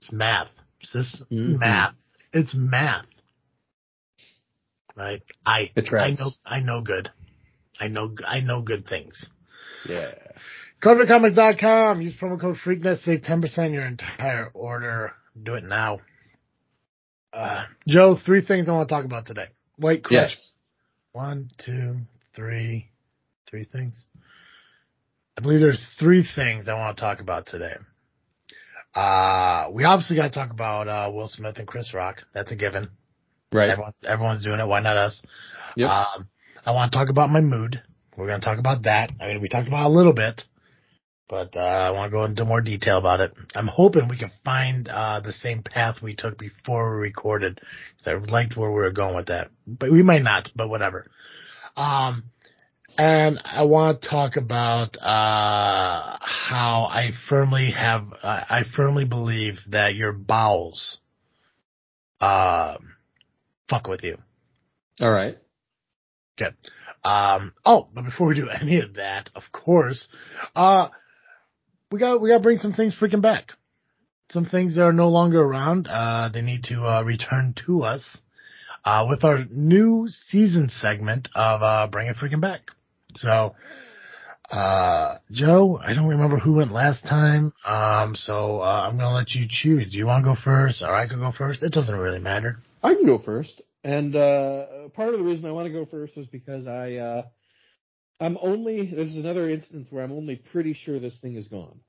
It's 0.01 0.13
math. 0.13 0.47
It's 0.79 0.93
just 0.93 1.29
Mhm. 1.31 1.59
math. 1.59 1.95
It's 2.31 2.53
math. 2.55 3.07
Right? 4.95 5.21
I 5.45 5.71
I 5.75 6.11
know 6.11 6.31
I 6.45 6.59
know 6.59 6.81
good. 6.81 7.09
I 7.79 7.87
know 7.87 8.15
I 8.27 8.41
know 8.41 8.61
good 8.61 8.87
things. 8.87 9.29
Yeah. 9.87 10.11
CarterComics.com. 10.81 12.01
Use 12.01 12.15
promo 12.19 12.39
code 12.39 12.57
FreakNet. 12.65 13.03
Save 13.03 13.21
10% 13.21 13.73
your 13.73 13.85
entire 13.85 14.49
order. 14.53 15.13
Do 15.41 15.55
it 15.55 15.63
now. 15.63 15.99
Uh, 17.33 17.65
Joe, 17.87 18.17
three 18.25 18.43
things 18.43 18.69
I 18.69 18.71
want 18.71 18.87
to 18.89 18.95
talk 18.95 19.05
about 19.05 19.25
today. 19.25 19.47
Wait, 19.77 20.03
Crush. 20.03 20.31
Yes. 20.31 20.47
One, 21.11 21.51
two, 21.63 21.97
three, 22.35 22.89
three 23.49 23.65
things. 23.65 24.05
I 25.37 25.41
believe 25.41 25.59
there's 25.59 25.85
three 25.99 26.25
things 26.35 26.67
I 26.67 26.73
want 26.73 26.97
to 26.97 27.01
talk 27.01 27.19
about 27.21 27.45
today. 27.45 27.75
Uh, 28.95 29.69
we 29.71 29.83
obviously 29.83 30.15
got 30.15 30.23
to 30.23 30.33
talk 30.33 30.49
about, 30.49 30.87
uh, 30.87 31.11
Will 31.13 31.27
Smith 31.27 31.57
and 31.57 31.67
Chris 31.67 31.93
Rock. 31.93 32.23
That's 32.33 32.51
a 32.51 32.55
given. 32.55 32.89
Right. 33.51 33.69
Everyone's, 33.69 33.95
everyone's 34.05 34.43
doing 34.43 34.59
it. 34.59 34.67
Why 34.67 34.79
not 34.79 34.97
us? 34.97 35.21
Yep. 35.75 35.89
Um, 35.89 36.27
I 36.65 36.71
want 36.71 36.91
to 36.91 36.97
talk 36.97 37.09
about 37.09 37.29
my 37.29 37.41
mood. 37.41 37.81
We're 38.15 38.27
going 38.27 38.41
to 38.41 38.45
talk 38.45 38.59
about 38.59 38.83
that. 38.83 39.11
I 39.19 39.27
mean, 39.27 39.41
we 39.41 39.49
talked 39.49 39.67
about 39.67 39.87
a 39.87 39.89
little 39.89 40.13
bit, 40.13 40.43
but, 41.27 41.55
uh, 41.55 41.59
I 41.59 41.91
want 41.91 42.11
to 42.11 42.15
go 42.15 42.25
into 42.25 42.43
more 42.43 42.61
detail 42.61 42.97
about 42.97 43.21
it. 43.21 43.33
I'm 43.55 43.67
hoping 43.67 44.07
we 44.07 44.17
can 44.17 44.31
find, 44.43 44.87
uh, 44.89 45.21
the 45.21 45.31
same 45.31 45.63
path 45.63 46.01
we 46.03 46.15
took 46.15 46.37
before 46.37 46.95
we 46.95 47.01
recorded. 47.01 47.61
I 48.05 48.13
liked 48.13 48.57
where 48.57 48.69
we 48.69 48.81
were 48.81 48.91
going 48.91 49.15
with 49.15 49.27
that, 49.27 49.49
but 49.65 49.91
we 49.91 50.03
might 50.03 50.23
not, 50.23 50.49
but 50.55 50.69
whatever. 50.69 51.07
Um, 51.77 52.25
and 52.97 53.39
I 53.45 53.63
want 53.63 54.01
to 54.01 54.09
talk 54.09 54.35
about, 54.35 54.97
uh, 54.97 56.17
how 56.19 56.87
I 56.91 57.11
firmly 57.29 57.71
have, 57.71 58.11
uh, 58.21 58.41
I 58.49 58.63
firmly 58.75 59.05
believe 59.05 59.59
that 59.69 59.95
your 59.95 60.11
bowels, 60.11 60.97
um, 62.19 62.95
fuck 63.69 63.87
with 63.87 64.03
you. 64.03 64.17
All 65.01 65.11
right. 65.11 65.37
Good. 66.37 66.55
Um, 67.03 67.53
oh, 67.65 67.87
but 67.93 68.05
before 68.05 68.27
we 68.27 68.35
do 68.35 68.49
any 68.61 68.79
of 68.81 68.95
that, 68.95 69.29
of 69.35 69.43
course, 69.51 70.07
uh, 70.55 70.89
we 71.91 71.99
got, 71.99 72.21
we 72.21 72.29
got 72.29 72.37
to 72.37 72.43
bring 72.43 72.57
some 72.57 72.73
things 72.73 72.95
freaking 72.99 73.21
back. 73.21 73.49
Some 74.31 74.45
things 74.45 74.75
that 74.75 74.83
are 74.83 74.93
no 74.93 75.09
longer 75.09 75.41
around, 75.41 75.87
uh, 75.89 76.29
they 76.33 76.41
need 76.41 76.63
to, 76.65 76.83
uh, 76.85 77.03
return 77.03 77.55
to 77.65 77.83
us. 77.83 78.17
uh, 78.85 79.05
with 79.09 79.23
our 79.23 79.45
new 79.51 80.07
season 80.29 80.69
segment 80.69 81.27
of 81.35 81.61
uh, 81.61 81.87
Bring 81.91 82.07
It 82.07 82.15
Freaking 82.17 82.41
Back. 82.41 82.61
So, 83.15 83.55
uh, 84.51 85.15
Joe, 85.31 85.79
I 85.83 85.93
don't 85.93 86.07
remember 86.07 86.37
who 86.39 86.53
went 86.53 86.71
last 86.71 87.03
time, 87.05 87.53
um, 87.65 88.15
so 88.15 88.61
uh, 88.61 88.87
I'm 88.87 88.97
gonna 88.97 89.13
let 89.13 89.31
you 89.31 89.47
choose. 89.49 89.91
Do 89.91 89.97
you 89.97 90.07
want 90.07 90.23
to 90.25 90.33
go 90.33 90.37
first, 90.41 90.81
or 90.83 90.95
I 90.95 91.07
could 91.07 91.19
go 91.19 91.31
first? 91.37 91.61
It 91.63 91.71
doesn't 91.73 91.95
really 91.95 92.19
matter. 92.19 92.59
I 92.81 92.93
can 92.95 93.05
go 93.05 93.19
first, 93.19 93.61
and 93.83 94.15
uh, 94.15 94.89
part 94.93 95.13
of 95.13 95.19
the 95.19 95.25
reason 95.25 95.45
I 95.45 95.51
want 95.51 95.67
to 95.67 95.73
go 95.73 95.85
first 95.85 96.17
is 96.17 96.27
because 96.27 96.67
I 96.67 96.95
uh, 96.95 97.23
I'm 98.19 98.37
only 98.41 98.85
this 98.87 99.09
is 99.09 99.17
another 99.17 99.49
instance 99.49 99.87
where 99.89 100.03
I'm 100.03 100.11
only 100.11 100.37
pretty 100.37 100.73
sure 100.73 100.99
this 100.99 101.17
thing 101.19 101.35
is 101.35 101.47
gone. 101.47 101.79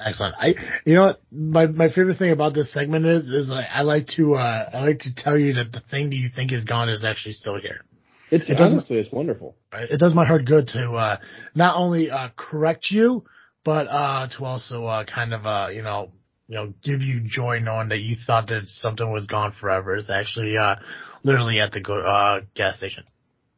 Excellent. 0.00 0.34
I, 0.38 0.54
you 0.84 0.94
know 0.94 1.04
what, 1.04 1.22
my, 1.30 1.66
my 1.66 1.88
favorite 1.88 2.18
thing 2.18 2.32
about 2.32 2.52
this 2.52 2.72
segment 2.72 3.06
is, 3.06 3.28
is 3.28 3.48
I, 3.50 3.66
I 3.72 3.82
like 3.82 4.08
to, 4.16 4.34
uh, 4.34 4.68
I 4.72 4.86
like 4.86 4.98
to 5.00 5.14
tell 5.14 5.38
you 5.38 5.54
that 5.54 5.70
the 5.70 5.82
thing 5.88 6.10
that 6.10 6.16
you 6.16 6.30
think 6.34 6.52
is 6.52 6.64
gone 6.64 6.88
is 6.88 7.04
actually 7.04 7.34
still 7.34 7.60
here. 7.60 7.82
It's 8.30 8.48
It 8.48 8.58
honestly 8.58 8.98
it's 8.98 9.12
wonderful. 9.12 9.54
It 9.72 10.00
does 10.00 10.12
my 10.12 10.24
heart 10.26 10.46
good 10.46 10.66
to, 10.68 10.92
uh, 10.94 11.18
not 11.54 11.76
only, 11.76 12.10
uh, 12.10 12.30
correct 12.36 12.88
you, 12.90 13.24
but, 13.64 13.86
uh, 13.88 14.26
to 14.36 14.44
also, 14.44 14.84
uh, 14.84 15.04
kind 15.04 15.32
of, 15.32 15.46
uh, 15.46 15.68
you 15.72 15.82
know, 15.82 16.10
you 16.48 16.56
know, 16.56 16.72
give 16.82 17.02
you 17.02 17.20
joy 17.20 17.58
knowing 17.60 17.88
that 17.88 18.00
you 18.00 18.16
thought 18.26 18.48
that 18.48 18.66
something 18.66 19.12
was 19.12 19.26
gone 19.26 19.52
forever. 19.60 19.96
It's 19.96 20.10
actually, 20.10 20.56
uh, 20.56 20.76
literally 21.22 21.60
at 21.60 21.72
the 21.72 21.80
go, 21.80 22.00
uh, 22.00 22.40
gas 22.54 22.76
station. 22.78 23.04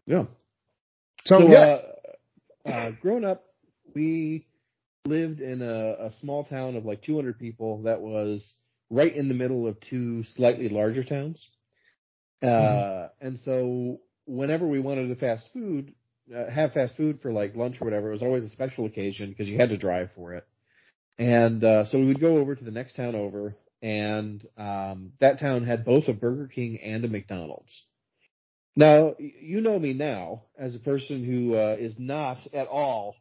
Yeah. 0.06 0.24
So, 1.26 1.38
So, 1.38 1.48
yes. 1.48 1.84
uh, 2.66 2.68
uh, 2.68 2.90
growing 2.92 3.24
up, 3.24 3.44
we 3.94 4.46
lived 5.06 5.40
in 5.40 5.62
a, 5.62 6.06
a 6.06 6.10
small 6.20 6.44
town 6.44 6.76
of 6.76 6.84
like 6.84 7.02
200 7.02 7.38
people 7.38 7.82
that 7.82 8.00
was 8.00 8.54
right 8.90 9.14
in 9.14 9.28
the 9.28 9.34
middle 9.34 9.66
of 9.66 9.78
two 9.80 10.22
slightly 10.24 10.68
larger 10.68 11.04
towns. 11.04 11.46
Uh, 12.42 12.46
Mm-hmm. 12.58 12.80
and 13.20 13.38
so 13.40 14.00
whenever 14.26 14.66
we 14.66 14.80
wanted 14.80 15.08
to 15.08 15.14
fast 15.16 15.48
food, 15.52 15.94
uh, 16.34 16.50
have 16.50 16.72
fast 16.72 16.96
food 16.96 17.20
for 17.22 17.32
like 17.32 17.56
lunch 17.56 17.80
or 17.80 17.84
whatever, 17.84 18.08
it 18.08 18.12
was 18.12 18.22
always 18.22 18.44
a 18.44 18.50
special 18.50 18.86
occasion 18.86 19.30
because 19.30 19.48
you 19.48 19.58
had 19.58 19.70
to 19.70 19.78
drive 19.78 20.10
for 20.14 20.34
it. 20.34 20.46
And, 21.18 21.64
uh, 21.64 21.86
so 21.86 21.98
we 21.98 22.06
would 22.06 22.20
go 22.20 22.38
over 22.38 22.54
to 22.54 22.64
the 22.64 22.70
next 22.70 22.96
town 22.96 23.14
over 23.14 23.54
and, 23.82 24.46
um, 24.56 25.12
that 25.20 25.38
town 25.40 25.64
had 25.64 25.84
both 25.84 26.08
a 26.08 26.12
Burger 26.12 26.48
King 26.48 26.78
and 26.82 27.04
a 27.04 27.08
McDonald's. 27.08 27.84
Now, 28.74 29.14
you 29.18 29.62
know 29.62 29.78
me 29.78 29.94
now 29.94 30.42
as 30.58 30.74
a 30.74 30.78
person 30.78 31.24
who 31.24 31.54
uh, 31.54 31.76
is 31.78 31.98
not 31.98 32.38
at 32.52 32.66
all 32.66 33.16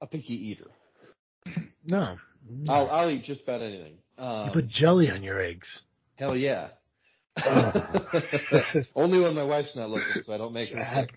a 0.00 0.06
picky 0.06 0.34
eater. 0.34 0.70
no. 1.84 2.16
I'll, 2.68 2.88
I'll 2.90 3.10
eat 3.10 3.24
just 3.24 3.42
about 3.42 3.60
anything. 3.60 3.98
Um, 4.16 4.46
you 4.46 4.52
put 4.52 4.68
jelly 4.68 5.10
on 5.10 5.22
your 5.22 5.40
eggs. 5.40 5.80
hell 6.16 6.36
yeah. 6.36 6.68
Only 8.94 9.20
when 9.20 9.34
my 9.34 9.44
wife's 9.44 9.76
not 9.76 9.90
looking, 9.90 10.22
so 10.22 10.32
I 10.32 10.38
don't 10.38 10.52
make 10.52 10.70
it. 10.70 11.10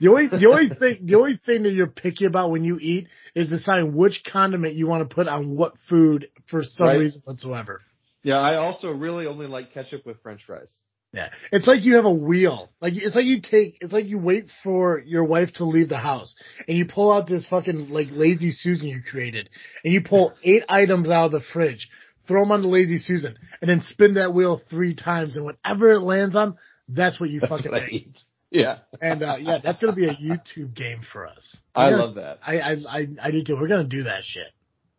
The 0.00 0.08
only 0.08 0.26
the 0.28 0.46
only 0.46 0.68
thing 0.68 1.06
the 1.06 1.14
only 1.16 1.40
thing 1.44 1.62
that 1.64 1.72
you're 1.72 1.86
picky 1.86 2.24
about 2.26 2.50
when 2.50 2.64
you 2.64 2.78
eat 2.80 3.08
is 3.34 3.48
deciding 3.48 3.94
which 3.94 4.22
condiment 4.30 4.74
you 4.74 4.86
want 4.86 5.08
to 5.08 5.14
put 5.14 5.28
on 5.28 5.56
what 5.56 5.74
food 5.88 6.28
for 6.50 6.62
some 6.62 6.88
Right. 6.88 6.98
reason 6.98 7.22
whatsoever. 7.24 7.80
Yeah, 8.22 8.38
I 8.38 8.56
also 8.56 8.90
really 8.90 9.26
only 9.26 9.46
like 9.46 9.72
ketchup 9.72 10.06
with 10.06 10.20
French 10.22 10.44
fries. 10.44 10.78
Yeah, 11.12 11.28
it's 11.52 11.68
like 11.68 11.84
you 11.84 11.94
have 11.94 12.06
a 12.06 12.10
wheel. 12.12 12.70
Like 12.80 12.94
it's 12.96 13.14
like 13.14 13.24
you 13.24 13.40
take 13.40 13.78
it's 13.80 13.92
like 13.92 14.06
you 14.06 14.18
wait 14.18 14.48
for 14.64 14.98
your 14.98 15.22
wife 15.22 15.52
to 15.54 15.64
leave 15.64 15.88
the 15.88 15.96
house 15.98 16.34
and 16.66 16.76
you 16.76 16.86
pull 16.86 17.12
out 17.12 17.28
this 17.28 17.46
fucking 17.46 17.88
like 17.90 18.08
lazy 18.10 18.50
Susan 18.50 18.88
you 18.88 19.00
created 19.08 19.48
and 19.84 19.92
you 19.94 20.00
pull 20.02 20.34
eight 20.42 20.64
items 20.68 21.08
out 21.08 21.26
of 21.26 21.32
the 21.32 21.40
fridge, 21.52 21.88
throw 22.26 22.42
them 22.42 22.52
on 22.52 22.62
the 22.62 22.68
lazy 22.68 22.98
Susan, 22.98 23.36
and 23.60 23.68
then 23.70 23.82
spin 23.82 24.14
that 24.14 24.32
wheel 24.34 24.60
three 24.70 24.94
times 24.94 25.36
and 25.36 25.44
whatever 25.44 25.92
it 25.92 26.00
lands 26.00 26.34
on, 26.36 26.56
that's 26.88 27.18
what 27.20 27.30
you 27.30 27.40
That's 27.40 27.50
fucking 27.50 27.72
what 27.72 27.88
eat. 27.90 28.06
eat. 28.08 28.18
Yeah, 28.50 28.78
And 29.00 29.22
uh, 29.24 29.36
yeah, 29.40 29.58
that's 29.64 29.80
gonna 29.80 29.94
be 29.96 30.06
a 30.06 30.14
YouTube 30.14 30.74
game 30.74 31.00
for 31.12 31.26
us. 31.26 31.56
I 31.74 31.86
We're 31.86 31.90
gonna- 31.90 32.04
love 32.04 32.14
that. 32.16 32.38
I, 32.46 32.60
I 32.60 32.72
I 32.88 33.06
I 33.24 33.30
do 33.32 33.42
too. 33.42 33.56
We're 33.56 33.66
gonna 33.68 33.84
do 33.84 34.04
that 34.04 34.22
shit. 34.24 34.46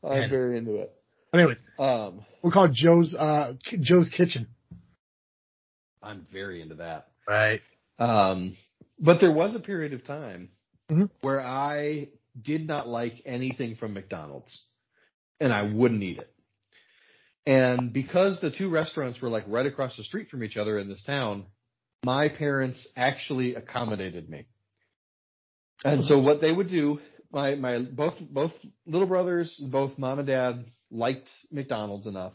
I'm 0.04 0.20
Man. 0.20 0.30
very 0.30 0.58
into 0.58 0.76
it. 0.82 0.92
Anyways, 1.34 1.58
Um, 1.80 2.26
we'll 2.42 2.52
call 2.52 2.66
it 2.66 2.74
Joe's 2.74 3.16
uh 3.16 3.54
Joe's 3.80 4.10
Kitchen. 4.10 4.48
I'm 6.04 6.28
very 6.32 6.62
into 6.62 6.76
that. 6.76 7.08
Right. 7.28 7.62
Um, 7.98 8.58
but 9.00 9.20
there 9.22 9.32
was 9.32 9.56
a 9.56 9.60
period 9.60 9.94
of 9.94 10.04
time 10.06 10.50
Mhm. 10.92 11.10
where 11.22 11.42
I 11.42 12.10
did 12.40 12.68
not 12.68 12.88
like 12.88 13.22
anything 13.26 13.76
from 13.76 13.94
McDonald's 13.94 14.64
and 15.40 15.52
I 15.54 15.64
wouldn't 15.64 16.04
eat 16.04 16.20
it. 16.20 16.34
And 17.46 17.94
because 17.94 18.40
the 18.42 18.50
two 18.50 18.70
restaurants 18.70 19.22
were 19.22 19.30
like 19.30 19.44
right 19.48 19.66
across 19.66 19.96
the 19.98 20.04
street 20.04 20.30
from 20.30 20.44
each 20.44 20.58
other 20.58 20.80
in 20.80 20.90
this 20.90 21.04
town, 21.04 21.46
my 22.04 22.30
parents 22.30 22.88
actually 22.96 23.56
accommodated 23.56 24.30
me. 24.30 24.46
And 25.84 26.04
so 26.04 26.20
what 26.20 26.42
they 26.42 26.52
would 26.52 26.70
do, 26.70 27.00
my, 27.32 27.56
my, 27.56 27.80
both, 27.80 28.16
both 28.20 28.54
little 28.86 29.08
brothers, 29.08 29.60
both 29.70 29.98
mom 29.98 30.20
and 30.20 30.28
dad 30.28 30.66
liked 30.90 31.30
McDonald's 31.52 32.08
enough. 32.08 32.34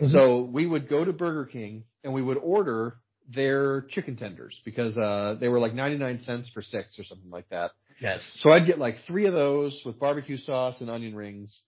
Mhm. 0.00 0.12
So 0.12 0.42
we 0.42 0.66
would 0.66 0.88
go 0.88 1.04
to 1.04 1.12
Burger 1.12 1.46
King 1.46 1.84
and 2.04 2.12
we 2.12 2.22
would 2.22 2.36
order 2.36 2.98
their 3.28 3.82
chicken 3.82 4.16
tenders 4.16 4.58
because, 4.64 4.96
uh, 4.96 5.36
they 5.40 5.48
were 5.48 5.58
like 5.58 5.74
99 5.74 6.18
cents 6.18 6.48
for 6.50 6.62
six 6.62 6.98
or 6.98 7.04
something 7.04 7.30
like 7.30 7.48
that. 7.48 7.72
Yes. 8.00 8.22
So 8.40 8.50
I'd 8.50 8.66
get 8.66 8.78
like 8.78 8.96
three 9.06 9.26
of 9.26 9.32
those 9.32 9.82
with 9.84 9.98
barbecue 9.98 10.36
sauce 10.36 10.80
and 10.80 10.88
onion 10.88 11.16
rings. 11.16 11.60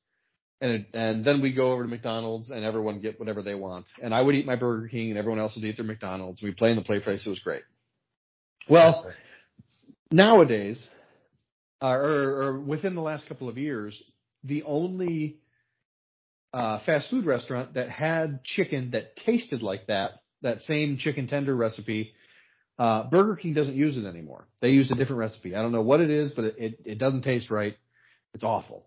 And, 0.62 0.73
it, 0.73 0.87
and 0.93 1.25
then 1.25 1.40
we'd 1.40 1.57
go 1.57 1.73
over 1.73 1.83
to 1.83 1.88
McDonald's 1.88 2.50
and 2.50 2.64
everyone 2.64 3.00
get 3.00 3.19
whatever 3.19 3.43
they 3.43 3.55
want. 3.55 3.87
And 4.02 4.14
I 4.14 4.21
would 4.21 4.35
eat 4.35 4.45
my 4.45 4.57
Burger 4.57 4.88
King 4.88 5.11
and 5.11 5.19
everyone 5.19 5.40
else 5.40 5.55
would 5.55 5.64
eat 5.64 5.76
their 5.76 5.87
McDonald's. 5.87 6.43
We'd 6.43 6.57
play 6.57 6.71
in 6.71 6.76
the 6.76 6.83
play 6.83 7.00
place. 7.00 7.26
It 7.26 7.31
was 7.31 7.38
great. 7.38 7.62
Well, 8.69 9.11
nowadays, 10.12 10.87
uh, 11.83 11.88
or, 11.88 12.43
or 12.43 12.61
within 12.61 12.95
the 12.95 13.00
last 13.00 13.26
couple 13.26 13.49
of 13.49 13.57
years, 13.57 14.00
the 14.45 14.62
only 14.64 15.38
uh, 16.52 16.81
fast 16.85 17.11
food 17.11 17.25
restaurant 17.25 17.75
that 17.75 17.88
had 17.88 18.45
chicken 18.45 18.90
that 18.90 19.17
tasted 19.17 19.62
like 19.62 19.87
that, 19.87 20.23
that 20.43 20.61
same 20.61 20.99
chicken 20.99 21.26
tender 21.26 21.57
recipe, 21.57 22.12
uh, 22.79 23.05
Burger 23.05 23.37
King 23.37 23.55
doesn't 23.55 23.75
use 23.75 23.97
it 23.97 24.05
anymore. 24.05 24.47
They 24.61 24.71
use 24.71 24.90
a 24.90 24.95
different 24.95 25.21
recipe. 25.21 25.55
I 25.55 25.62
don't 25.62 25.73
know 25.73 25.83
what 25.83 26.00
it 26.00 26.11
is, 26.11 26.33
but 26.33 26.45
it, 26.45 26.55
it, 26.59 26.81
it 26.85 26.99
doesn't 26.99 27.23
taste 27.23 27.50
right. 27.50 27.76
It's 28.35 28.45
awful. 28.45 28.87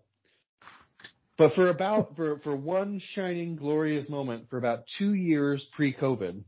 But 1.36 1.54
for 1.54 1.68
about, 1.68 2.14
for, 2.16 2.38
for 2.38 2.54
one 2.54 3.00
shining 3.00 3.56
glorious 3.56 4.08
moment, 4.08 4.48
for 4.50 4.56
about 4.56 4.84
two 4.98 5.14
years 5.14 5.66
pre-COVID, 5.74 6.44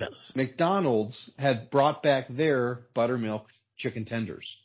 yes. 0.00 0.32
McDonald's 0.36 1.30
had 1.38 1.70
brought 1.70 2.02
back 2.02 2.26
their 2.28 2.86
buttermilk 2.94 3.46
chicken 3.76 4.04
tenders. 4.04 4.56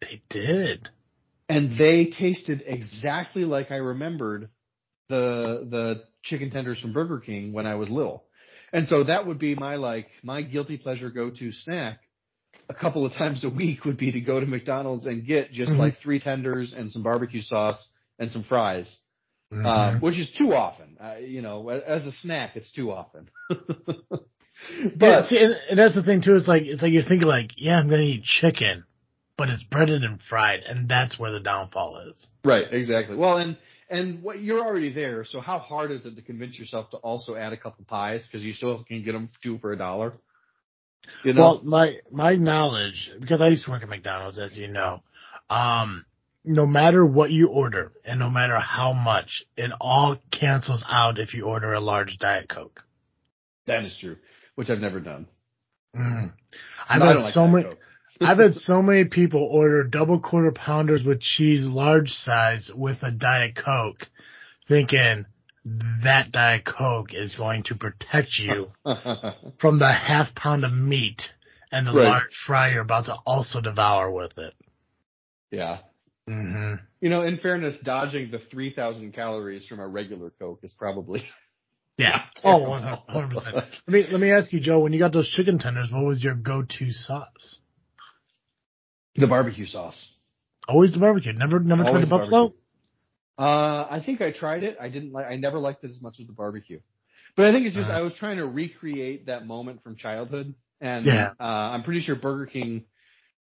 They 0.00 0.22
did. 0.28 0.88
and 1.48 1.78
they 1.78 2.06
tasted 2.06 2.62
exactly 2.66 3.44
like 3.44 3.70
I 3.70 3.76
remembered 3.76 4.48
the 5.08 5.66
the 5.70 6.02
chicken 6.22 6.50
tenders 6.50 6.80
from 6.80 6.92
Burger 6.92 7.20
King 7.20 7.52
when 7.52 7.66
I 7.66 7.74
was 7.74 7.90
little. 7.90 8.24
And 8.72 8.88
so 8.88 9.04
that 9.04 9.26
would 9.26 9.38
be 9.38 9.54
my 9.54 9.76
like 9.76 10.08
my 10.22 10.42
guilty 10.42 10.78
pleasure 10.78 11.10
go 11.10 11.30
to 11.30 11.52
snack 11.52 12.00
a 12.68 12.74
couple 12.74 13.04
of 13.04 13.12
times 13.12 13.44
a 13.44 13.50
week 13.50 13.84
would 13.84 13.96
be 13.96 14.12
to 14.12 14.20
go 14.20 14.40
to 14.40 14.46
McDonald's 14.46 15.06
and 15.06 15.26
get 15.26 15.52
just 15.52 15.72
Mhm. 15.72 15.78
like 15.78 15.98
three 15.98 16.20
tenders 16.20 16.72
and 16.72 16.90
some 16.90 17.02
barbecue 17.02 17.42
sauce 17.42 17.88
and 18.18 18.30
some 18.30 18.42
fries, 18.44 18.98
Mhm. 19.52 19.66
um, 19.66 20.00
which 20.00 20.18
is 20.18 20.30
too 20.32 20.52
often. 20.54 20.96
Uh, 21.00 21.16
you 21.16 21.42
know, 21.42 21.68
as 21.68 22.06
a 22.06 22.12
snack, 22.12 22.56
it's 22.56 22.70
too 22.72 22.90
often. 22.92 23.28
yeah, 23.50 24.88
but 24.96 25.26
see, 25.26 25.38
and, 25.38 25.54
and 25.70 25.78
that's 25.78 25.94
the 25.94 26.02
thing 26.02 26.22
too. 26.22 26.36
It's 26.36 26.48
like 26.48 26.62
it's 26.62 26.82
like 26.82 26.92
you're 26.92 27.02
thinking 27.02 27.28
like, 27.28 27.52
yeah, 27.56 27.78
I'm 27.78 27.88
gonna 27.88 28.02
eat 28.02 28.24
chicken, 28.24 28.84
but 29.36 29.48
it's 29.48 29.62
breaded 29.64 30.02
and 30.04 30.20
fried, 30.20 30.60
and 30.60 30.88
that's 30.88 31.18
where 31.18 31.32
the 31.32 31.40
downfall 31.40 31.98
is. 32.08 32.30
Right, 32.44 32.72
exactly. 32.72 33.16
Well, 33.16 33.38
and 33.38 33.56
and 33.90 34.22
what 34.22 34.40
you're 34.40 34.64
already 34.64 34.92
there, 34.92 35.24
so 35.24 35.40
how 35.40 35.58
hard 35.58 35.90
is 35.90 36.06
it 36.06 36.16
to 36.16 36.22
convince 36.22 36.58
yourself 36.58 36.90
to 36.90 36.96
also 36.98 37.34
add 37.34 37.52
a 37.52 37.56
couple 37.56 37.84
pies 37.84 38.26
because 38.26 38.44
you 38.44 38.52
still 38.52 38.84
can 38.84 39.02
get 39.02 39.12
them 39.12 39.28
two 39.42 39.58
for 39.58 39.72
a 39.72 39.76
dollar? 39.76 40.14
You 41.24 41.32
know, 41.34 41.40
Well, 41.42 41.60
my 41.64 41.96
my 42.10 42.34
knowledge, 42.36 43.10
because 43.20 43.40
I 43.40 43.48
used 43.48 43.64
to 43.64 43.70
work 43.70 43.82
at 43.82 43.88
McDonald's, 43.88 44.38
as 44.38 44.56
you 44.56 44.68
know, 44.68 45.02
um, 45.50 46.04
no 46.44 46.66
matter 46.66 47.04
what 47.04 47.30
you 47.30 47.48
order 47.48 47.92
and 48.04 48.18
no 48.18 48.30
matter 48.30 48.58
how 48.58 48.92
much, 48.92 49.44
it 49.56 49.70
all 49.80 50.16
cancels 50.30 50.84
out 50.88 51.18
if 51.18 51.34
you 51.34 51.44
order 51.46 51.72
a 51.72 51.80
large 51.80 52.18
diet 52.18 52.48
coke. 52.48 52.80
that 53.66 53.84
is 53.84 53.96
true, 54.00 54.16
which 54.54 54.68
I've 54.70 54.80
never 54.80 55.00
done. 55.00 55.26
Mm. 55.96 56.32
I've 56.88 57.00
No, 57.00 57.06
had 57.06 57.16
like 57.16 57.34
so 57.34 57.46
many. 57.46 57.68
I've 58.20 58.38
had 58.38 58.54
so 58.54 58.80
many 58.82 59.04
people 59.06 59.42
order 59.42 59.82
double 59.84 60.20
quarter 60.20 60.52
pounders 60.52 61.02
with 61.04 61.20
cheese, 61.20 61.62
large 61.64 62.10
size, 62.10 62.70
with 62.74 63.02
a 63.02 63.10
diet 63.10 63.56
coke, 63.56 64.06
thinking 64.68 65.26
that 65.64 66.32
diet 66.32 66.64
coke 66.64 67.14
is 67.14 67.34
going 67.36 67.62
to 67.64 67.74
protect 67.74 68.30
you 68.38 68.72
from 69.60 69.78
the 69.78 69.92
half 69.92 70.34
pound 70.34 70.64
of 70.64 70.72
meat 70.72 71.22
and 71.70 71.86
the 71.86 71.92
Right. 71.92 72.08
large 72.08 72.34
fry 72.46 72.72
you're 72.72 72.82
about 72.82 73.06
to 73.06 73.14
also 73.26 73.60
devour 73.60 74.10
with 74.10 74.36
it. 74.38 74.54
yeah. 75.50 75.78
hmm 76.26 76.74
You 77.00 77.10
know, 77.10 77.22
in 77.22 77.38
fairness, 77.38 77.76
dodging 77.82 78.30
the 78.30 78.38
3,000 78.38 79.12
calories 79.12 79.66
from 79.66 79.80
a 79.80 79.86
regular 79.88 80.30
Coke 80.30 80.60
is 80.62 80.72
probably 80.72 81.24
Yeah. 81.98 82.22
Oh, 82.42 82.68
100 82.68 83.28
percent. 83.30 83.54
Let 83.54 83.88
me 83.88 84.06
let 84.10 84.20
me 84.20 84.32
ask 84.32 84.52
you, 84.52 84.60
Joe. 84.60 84.80
When 84.80 84.92
you 84.92 84.98
got 84.98 85.12
those 85.12 85.28
chicken 85.28 85.58
tenders, 85.58 85.88
what 85.92 86.04
was 86.04 86.24
your 86.24 86.34
go-to 86.34 86.90
sauce? 86.90 87.58
The 89.14 89.26
barbecue 89.26 89.66
sauce. 89.66 90.08
Always 90.66 90.94
the 90.94 91.00
barbecue. 91.00 91.32
Never 91.34 91.60
never 91.60 91.84
tried 91.84 92.02
the 92.02 92.08
buffalo. 92.08 92.54
Uh, 93.42 93.88
I 93.90 94.00
think 94.06 94.20
I 94.20 94.30
tried 94.30 94.62
it. 94.62 94.76
I 94.80 94.88
didn't 94.88 95.12
like. 95.12 95.26
I 95.26 95.36
never 95.36 95.58
liked 95.58 95.82
it 95.84 95.90
as 95.90 96.00
much 96.00 96.16
as 96.20 96.26
the 96.28 96.32
barbecue. 96.32 96.80
But 97.36 97.46
I 97.46 97.52
think 97.52 97.66
it's 97.66 97.74
just 97.74 97.90
Uh. 97.90 97.94
I 97.94 98.02
was 98.02 98.14
trying 98.14 98.36
to 98.36 98.46
recreate 98.46 99.26
that 99.26 99.46
moment 99.46 99.82
from 99.82 99.96
childhood, 99.96 100.54
and 100.80 101.06
Yeah. 101.06 101.30
uh, 101.40 101.72
I'm 101.72 101.82
pretty 101.82 102.00
sure 102.00 102.14
Burger 102.14 102.46
King, 102.46 102.84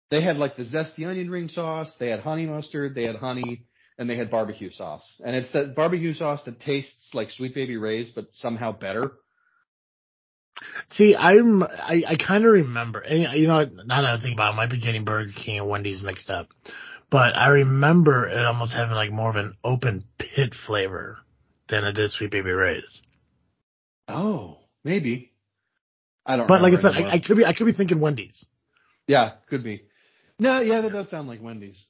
they 0.10 0.22
had 0.22 0.38
like 0.38 0.56
the 0.56 0.64
zesty 0.64 1.06
onion 1.08 1.30
ring 1.30 1.48
sauce, 1.48 1.96
they 2.00 2.10
had 2.10 2.22
honey 2.22 2.48
mustard, 2.48 2.96
they 2.96 3.04
had 3.04 3.18
honey, 3.18 3.66
and 4.00 4.10
they 4.10 4.18
had 4.18 4.32
barbecue 4.32 4.72
sauce. 4.72 5.06
And 5.24 5.36
it's 5.36 5.52
that 5.52 5.76
barbecue 5.76 6.14
sauce 6.16 6.44
that 6.46 6.60
tastes 6.60 7.14
like 7.14 7.30
Sweet 7.30 7.54
Baby 7.54 7.78
Ray's, 7.78 8.10
but 8.10 8.26
somehow 8.34 8.72
better. 8.72 9.12
See, 10.92 11.16
I'm 11.16 11.64
I, 11.64 12.04
I 12.08 12.16
kind 12.16 12.46
of 12.46 12.52
remember, 12.52 13.00
and 13.00 13.38
you 13.40 13.48
know, 13.48 13.64
now 13.66 14.02
that 14.02 14.20
I 14.20 14.22
think 14.22 14.34
about 14.36 14.52
it, 14.52 14.54
I 14.54 14.56
might 14.56 14.70
be 14.72 14.80
getting 14.80 15.04
Burger 15.04 15.34
King 15.36 15.60
and 15.60 15.68
Wendy's 15.70 16.02
mixed 16.02 16.30
up, 16.30 16.48
but 17.10 17.36
I 17.36 17.48
remember 17.50 18.28
it 18.28 18.46
almost 18.46 18.74
having 18.74 18.96
like 18.96 19.12
more 19.12 19.30
of 19.30 19.36
an 19.36 19.56
open 19.64 20.04
pit 20.18 20.54
flavor 20.66 21.18
than 21.70 21.84
it 21.84 21.94
did 21.94 22.12
Sweet 22.12 22.32
Baby 22.32 22.52
Ray's. 22.52 23.02
Oh, 24.08 24.58
maybe. 24.84 25.32
I 26.26 26.36
don't. 26.36 26.48
Know. 26.48 26.48
But 26.48 26.62
like 26.62 26.74
I 26.74 26.82
said, 26.82 26.92
I. 26.96 27.12
I 27.14 27.20
could 27.20 27.38
be 27.38 27.46
I 27.46 27.54
could 27.54 27.66
be 27.66 27.74
thinking 27.74 28.00
Wendy's. 28.00 28.46
yeah, 29.08 29.34
could 29.50 29.64
be. 29.64 29.84
No, 30.40 30.62
yeah, 30.62 30.82
that 30.82 30.92
does 30.92 31.10
sound 31.10 31.28
like 31.28 31.42
Wendy's 31.42 31.82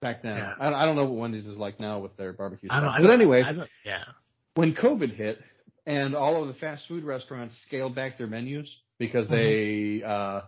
back 0.00 0.22
then. 0.22 0.36
Yeah. 0.36 0.52
I, 0.58 0.72
I 0.72 0.84
don't 0.86 0.96
know 0.96 1.04
what 1.04 1.20
Wendy's 1.20 1.46
is 1.46 1.56
like 1.56 1.80
now 1.80 2.00
with 2.00 2.16
their 2.16 2.32
barbecue 2.32 2.68
I 2.70 2.80
don't. 2.80 3.02
But 3.02 3.10
anyway, 3.12 3.42
I 3.42 3.52
don't, 3.52 3.70
yeah. 3.84 4.04
when 4.54 4.74
COVID 4.74 5.14
hit 5.14 5.38
and 5.86 6.14
all 6.14 6.42
of 6.42 6.48
the 6.48 6.54
fast 6.54 6.86
food 6.88 7.04
restaurants 7.04 7.54
scaled 7.66 7.94
back 7.94 8.18
their 8.18 8.26
menus 8.26 8.74
because 8.98 9.26
Mm-hmm. 9.26 9.34
they, 9.34 9.62
you, 10.00 10.04
uh, 10.04 10.44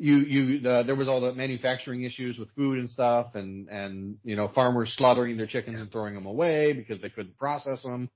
there 0.00 0.94
was 0.96 1.08
all 1.08 1.20
the 1.20 1.32
manufacturing 1.34 2.02
issues 2.04 2.38
with 2.38 2.48
food 2.54 2.78
and 2.78 2.88
stuff 2.88 3.34
and, 3.34 3.68
and, 3.68 4.16
you 4.24 4.34
know, 4.34 4.48
farmers 4.48 4.94
slaughtering 4.96 5.36
their 5.36 5.46
chickens 5.46 5.78
and 5.80 5.92
throwing 5.92 6.14
them 6.14 6.26
away 6.26 6.72
because 6.72 7.00
they 7.02 7.10
couldn't 7.10 7.36
process 7.38 7.82
them, 7.82 8.08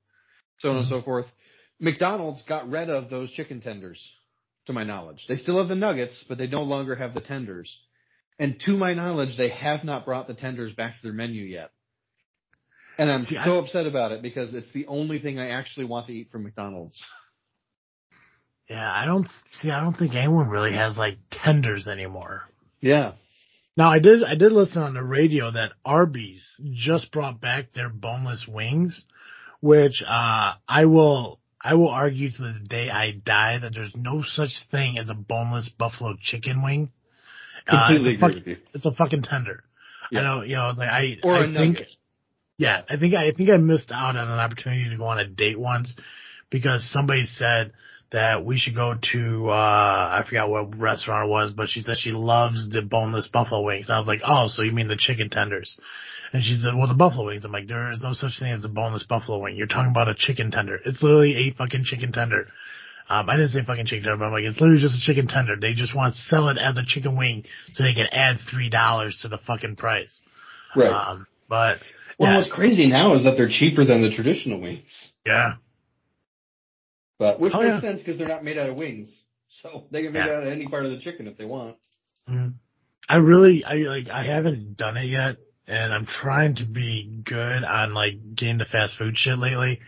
so 0.59 0.71
on 0.71 0.77
and 0.77 0.87
Mm-hmm. 0.87 0.95
so 0.95 1.03
forth. 1.03 1.27
McDonald's 1.81 2.43
got 2.43 2.69
rid 2.71 2.89
of 2.89 3.11
those 3.11 3.31
chicken 3.33 3.61
tenders, 3.61 4.01
to 4.67 4.73
my 4.73 4.85
knowledge. 4.85 5.25
They 5.29 5.37
still 5.37 5.59
have 5.59 5.69
the 5.69 5.75
nuggets, 5.75 6.25
but 6.29 6.39
they 6.39 6.47
no 6.47 6.63
longer 6.63 6.95
have 6.95 7.13
the 7.13 7.21
tenders. 7.21 7.77
And 8.39 8.59
to 8.65 8.77
my 8.77 8.95
knowledge, 8.95 9.37
they 9.37 9.51
have 9.51 9.85
not 9.85 10.05
brought 10.07 10.27
the 10.27 10.35
tenders 10.35 10.73
back 10.73 10.95
to 10.97 11.03
their 11.03 11.13
menu 11.13 11.43
yet. 11.45 11.71
And 12.99 13.11
I'm 13.11 13.25
See, 13.25 13.35
so 13.45 13.57
I- 13.57 13.63
upset 13.63 13.87
about 13.87 14.13
it 14.13 14.23
because 14.23 14.55
it's 14.55 14.73
the 14.73 14.87
only 14.87 15.19
thing 15.19 15.39
I 15.39 15.49
actually 15.49 15.85
want 15.87 16.07
to 16.07 16.13
eat 16.15 16.31
from 16.31 16.45
McDonald's. 16.45 17.01
Yeah, 18.69 18.91
I 18.91 19.05
don't 19.05 19.29
see. 19.53 19.71
I 19.71 19.81
don't 19.83 19.95
think 19.97 20.15
anyone 20.15 20.49
really 20.49 20.73
has 20.73 20.97
like 20.97 21.19
tenders 21.31 21.87
anymore. 21.87 22.43
Yeah. 22.81 23.13
Now 23.77 23.91
I 23.91 23.99
did. 23.99 24.23
I 24.25 24.35
did 24.37 24.53
listen 24.53 24.83
on 24.83 24.95
the 24.95 25.03
radio 25.03 25.51
that 25.51 25.73
Arby's 25.85 26.45
just 26.73 27.13
brought 27.13 27.41
back 27.41 27.73
their 27.73 27.89
boneless 27.89 28.47
wings, 28.49 29.05
which 29.61 30.03
uh, 30.07 30.55
I 30.69 30.85
will. 30.87 31.41
I 31.67 31.75
will 31.75 31.89
argue 31.89 32.31
to 32.31 32.43
the 32.43 32.61
day 32.69 32.91
I 32.91 33.13
die 33.13 33.59
that 33.59 33.73
there's 33.75 33.95
no 33.97 34.23
such 34.23 34.51
thing 34.71 34.99
as 34.99 35.09
a 35.09 35.15
boneless 35.15 35.71
buffalo 35.71 36.15
chicken 36.21 36.63
wing. 36.63 36.91
Uh, 37.67 37.87
Completely 37.89 38.15
it's, 38.15 38.23
a 38.23 38.27
agree 38.27 38.35
fuck- 38.37 38.45
with 38.45 38.47
you. 38.47 38.57
it's 38.75 38.87
a 38.87 38.93
fucking 38.93 39.23
tender. 39.23 39.65
Yeah. 40.11 40.21
I 40.21 40.23
know. 40.23 40.43
You 40.43 40.57
know. 40.57 40.73
Like 40.77 40.89
I. 40.91 41.17
Or 41.23 41.35
I 41.35 41.45
a 41.45 41.53
think. 41.53 41.75
nugget. 41.77 41.89
Yeah, 42.57 42.83
I 42.89 42.97
think 42.99 43.15
I 43.15 43.33
think 43.33 43.51
I 43.51 43.57
missed 43.57 43.91
out 43.91 44.17
on 44.17 44.29
an 44.29 44.39
opportunity 44.39 44.89
to 44.91 44.97
go 44.97 45.07
on 45.07 45.19
a 45.19 45.27
date 45.27 45.59
once 45.59 45.97
because 46.51 46.89
somebody 46.93 47.25
said 47.25 47.73
that 48.15 48.45
we 48.45 48.59
should 48.59 48.77
go 48.77 48.95
to 49.13 49.49
uh 49.49 49.53
I 49.53 50.25
forgot 50.27 50.49
what 50.49 50.79
restaurant 50.79 51.27
it 51.27 51.31
was, 51.31 51.51
but 51.51 51.69
she 51.69 51.83
said 51.83 51.97
she 51.99 52.13
loves 52.13 52.69
the 52.71 52.81
boneless 52.81 53.27
buffalo 53.27 53.63
wings. 53.63 53.91
I 53.91 53.99
was 53.99 54.07
like, 54.07 54.21
Oh, 54.25 54.47
so 54.49 54.63
you 54.63 54.71
mean 54.71 54.87
the 54.87 54.97
chicken 54.97 55.31
tenders. 55.31 55.79
And 56.33 56.43
she 56.43 56.55
said, 56.55 56.77
Well 56.77 56.87
the 56.87 56.95
buffalo 56.95 57.27
wings. 57.27 57.45
I'm 57.45 57.51
like, 57.51 57.67
There 57.67 57.91
is 57.91 58.01
no 58.01 58.13
such 58.13 58.39
thing 58.39 58.53
as 58.53 58.65
a 58.65 58.69
boneless 58.69 59.03
buffalo 59.03 59.41
wing. 59.41 59.57
You're 59.57 59.67
talking 59.67 59.91
about 59.91 60.09
a 60.09 60.15
chicken 60.15 60.53
tender. 60.53 60.79
It's 60.85 61.03
literally 61.03 61.49
a 61.49 61.55
fucking 61.55 61.83
chicken 61.85 62.13
tender. 62.13 62.47
Um, 63.11 63.29
I 63.29 63.37
didn't 63.37 63.51
say 63.51 63.61
fucking 63.67 63.87
chicken 63.87 64.05
tender, 64.05 64.17
but 64.17 64.27
I'm 64.27 64.33
like, 64.33 64.45
it's 64.45 64.61
literally 64.61 64.81
just 64.81 64.97
a 64.97 65.05
chicken 65.05 65.27
tender. 65.27 65.57
They 65.61 65.75
just 65.75 65.95
want 65.95 66.15
to 66.15 66.21
sell 66.23 66.49
it 66.49 66.57
as 66.57 66.79
a 66.79 66.85
chicken 66.87 67.19
wing 67.19 67.45
so 67.73 67.83
they 67.83 67.95
can 67.95 68.07
add 68.07 68.39
three 68.49 68.71
dollars 68.71 69.19
to 69.23 69.29
the 69.29 69.39
fucking 69.39 69.75
price. 69.75 70.23
Right. 70.77 70.89
Um, 70.89 71.27
but 71.49 71.81
well, 72.17 72.31
yeah, 72.31 72.39
what's 72.39 72.51
crazy 72.51 72.87
now 72.89 73.15
is 73.15 73.25
that 73.25 73.37
they're 73.37 73.49
cheaper 73.49 73.85
than 73.85 74.03
the 74.03 74.11
traditional 74.15 74.61
wings. 74.61 75.13
yeah. 75.27 75.55
But 77.19 77.41
which 77.41 77.53
Oh, 77.55 77.61
makes 77.63 77.75
yeah. 77.77 77.81
sense 77.91 78.01
because 78.01 78.19
they're 78.19 78.29
not 78.29 78.45
made 78.45 78.59
out 78.59 78.69
of 78.71 78.77
wings. 78.77 79.11
So 79.63 79.87
they 79.91 80.03
can 80.03 80.13
make 80.13 80.25
Yeah. 80.27 80.33
it 80.33 80.37
out 80.37 80.47
of 80.47 80.53
any 80.53 80.67
part 80.67 80.85
of 80.85 80.91
the 80.91 80.99
chicken 80.99 81.29
if 81.29 81.37
they 81.37 81.45
want. 81.45 81.77
Mm. 82.29 82.55
I 83.09 83.17
really, 83.17 83.65
I 83.65 83.75
like, 83.75 84.09
I 84.09 84.25
haven't 84.25 84.77
done 84.77 84.97
it 84.97 85.05
yet, 85.05 85.37
and 85.69 85.93
I'm 85.93 86.07
trying 86.07 86.57
to 86.57 86.65
be 86.65 87.21
good 87.25 87.63
on 87.65 87.95
like 87.95 88.15
getting 88.35 88.59
the 88.59 88.65
fast 88.65 88.97
food 88.97 89.17
shit 89.17 89.39
lately. 89.39 89.81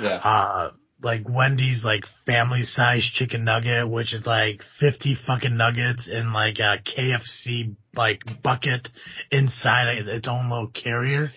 Yeah. 0.00 0.16
Uh, 0.16 0.72
like 1.02 1.22
Wendy's 1.28 1.84
like 1.84 2.02
family 2.26 2.64
size 2.64 3.04
chicken 3.14 3.44
nugget, 3.44 3.88
which 3.88 4.12
is 4.12 4.26
like 4.26 4.62
50 4.80 5.14
fucking 5.26 5.56
nuggets 5.56 6.08
in 6.08 6.32
like 6.32 6.58
a 6.58 6.78
KFC 6.84 7.76
like 7.94 8.20
bucket 8.42 8.88
inside 9.30 9.88
its 10.08 10.26
own 10.28 10.50
little 10.50 10.68
carrier. 10.68 11.32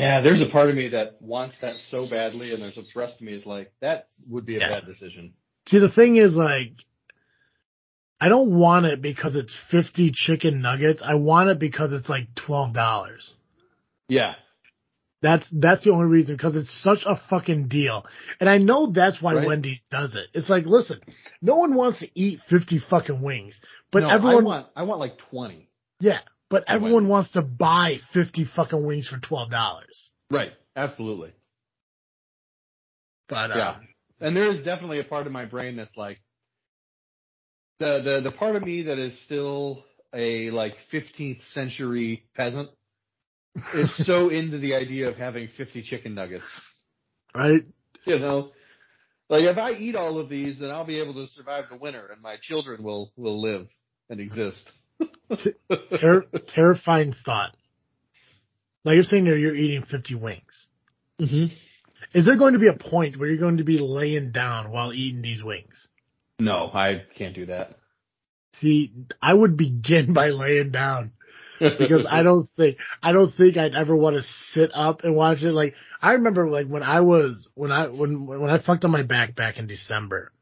Yeah, 0.00 0.20
there's 0.20 0.40
a 0.40 0.48
part 0.50 0.70
of 0.70 0.76
me 0.76 0.88
that 0.88 1.20
wants 1.20 1.56
that 1.60 1.74
so 1.90 2.08
badly, 2.08 2.52
and 2.52 2.62
there's 2.62 2.76
a 2.78 2.82
rest 2.94 3.16
of 3.16 3.22
me 3.22 3.32
is 3.34 3.46
like, 3.46 3.72
that 3.80 4.08
would 4.28 4.46
be 4.46 4.56
a 4.56 4.60
Yeah. 4.60 4.68
bad 4.80 4.86
decision. 4.86 5.34
See, 5.68 5.78
the 5.78 5.90
thing 5.90 6.16
is 6.16 6.34
like, 6.34 6.72
I 8.20 8.28
don't 8.28 8.56
want 8.56 8.86
it 8.86 9.02
because 9.02 9.34
it's 9.34 9.54
50 9.70 10.12
chicken 10.14 10.60
nuggets. 10.60 11.02
I 11.04 11.16
want 11.16 11.50
it 11.50 11.58
because 11.58 11.92
it's 11.92 12.08
like 12.08 12.34
$12. 12.34 13.36
Yeah. 14.08 14.34
That's 15.22 15.46
that's 15.52 15.84
the 15.84 15.90
only 15.90 16.06
reason 16.06 16.36
because 16.36 16.56
it's 16.56 16.82
such 16.82 17.04
a 17.06 17.14
fucking 17.30 17.68
deal, 17.68 18.04
and 18.40 18.50
I 18.50 18.58
know 18.58 18.90
that's 18.90 19.22
why 19.22 19.34
Right. 19.34 19.46
Wendy's 19.46 19.80
does 19.88 20.16
it. 20.16 20.26
It's 20.34 20.50
like, 20.50 20.66
listen, 20.66 21.00
no 21.40 21.54
one 21.58 21.74
wants 21.74 22.00
to 22.00 22.08
eat 22.16 22.40
fifty 22.50 22.80
fucking 22.80 23.22
wings, 23.22 23.54
but 23.92 24.00
no, 24.00 24.08
everyone, 24.10 24.42
I 24.42 24.46
want, 24.46 24.66
I 24.74 24.82
want 24.82 24.98
like 24.98 25.18
20. 25.30 25.68
yeah, 26.00 26.18
but 26.52 26.64
everyone 26.68 27.08
wants 27.08 27.30
to 27.30 27.40
buy 27.40 27.96
fifty 28.12 28.44
fucking 28.44 28.84
wings 28.86 29.08
for 29.08 29.18
twelve 29.18 29.50
dollars. 29.50 30.10
Right. 30.30 30.52
Absolutely. 30.76 31.32
But 33.26 33.52
uh, 33.52 33.56
Yeah. 33.56 33.76
And 34.20 34.36
there 34.36 34.50
is 34.50 34.62
definitely 34.62 35.00
a 35.00 35.04
part 35.04 35.26
of 35.26 35.32
my 35.32 35.46
brain 35.46 35.76
that's 35.76 35.96
like 35.96 36.20
the 37.80 38.02
the 38.04 38.30
the 38.30 38.36
part 38.36 38.54
of 38.54 38.62
me 38.62 38.82
that 38.82 38.98
is 38.98 39.18
still 39.24 39.82
a 40.14 40.50
like 40.50 40.74
15th 40.92 41.42
century 41.54 42.26
peasant 42.36 42.68
is 43.74 43.90
so 44.06 44.28
into 44.28 44.58
the 44.58 44.74
idea 44.74 45.08
of 45.08 45.16
having 45.16 45.48
50 45.56 45.82
chicken 45.82 46.14
nuggets. 46.14 46.44
right, 47.34 47.64
You 48.04 48.18
know, 48.18 48.50
like 49.30 49.44
if 49.44 49.56
I 49.56 49.70
eat 49.70 49.96
all 49.96 50.18
of 50.18 50.28
these, 50.28 50.58
then 50.58 50.70
I'll 50.70 50.84
be 50.84 51.00
able 51.00 51.14
to 51.14 51.26
survive 51.28 51.64
the 51.70 51.78
winter, 51.78 52.08
and 52.12 52.20
my 52.20 52.36
children 52.42 52.82
will 52.82 53.10
will 53.16 53.40
live 53.40 53.68
and 54.10 54.20
exist. 54.20 54.68
Ter- 56.00 56.26
terrifying 56.48 57.14
thought. 57.24 57.54
Like 58.84 58.94
you're 58.94 59.04
saying, 59.04 59.26
you're 59.26 59.54
eating 59.54 59.84
fifty 59.84 60.14
wings. 60.14 60.66
hmm 61.18 61.46
Is 62.14 62.26
there 62.26 62.36
going 62.36 62.54
to 62.54 62.58
be 62.58 62.68
a 62.68 62.72
point 62.74 63.18
where 63.18 63.28
you're 63.28 63.38
going 63.38 63.58
to 63.58 63.64
be 63.64 63.78
laying 63.78 64.32
down 64.32 64.70
while 64.70 64.92
eating 64.92 65.22
these 65.22 65.42
wings? 65.42 65.88
No, 66.38 66.70
I 66.72 67.04
can't 67.16 67.34
do 67.34 67.46
that 67.46 67.76
See, 68.60 68.92
I 69.20 69.32
would 69.32 69.56
begin 69.56 70.12
by 70.12 70.28
laying 70.30 70.70
down. 70.72 71.12
because 71.60 72.06
I 72.08 72.22
don't 72.22 72.48
think 72.56 72.76
I 73.02 73.12
don't 73.12 73.32
think 73.34 73.56
I'd 73.56 73.74
ever 73.74 73.94
want 73.96 74.16
to 74.16 74.22
sit 74.52 74.70
up 74.74 75.04
and 75.04 75.14
watch 75.16 75.42
it. 75.42 75.52
Like 75.52 75.74
I 76.02 76.12
remember, 76.12 76.48
like 76.50 76.66
when 76.66 76.82
I 76.82 77.00
was 77.00 77.48
when 77.54 77.70
I 77.72 77.86
when 77.88 78.26
when 78.26 78.50
I 78.50 78.58
fucked 78.58 78.84
on 78.84 78.90
my 78.90 79.02
back 79.04 79.34
back 79.36 79.58
in 79.58 79.66
December, 79.68 80.32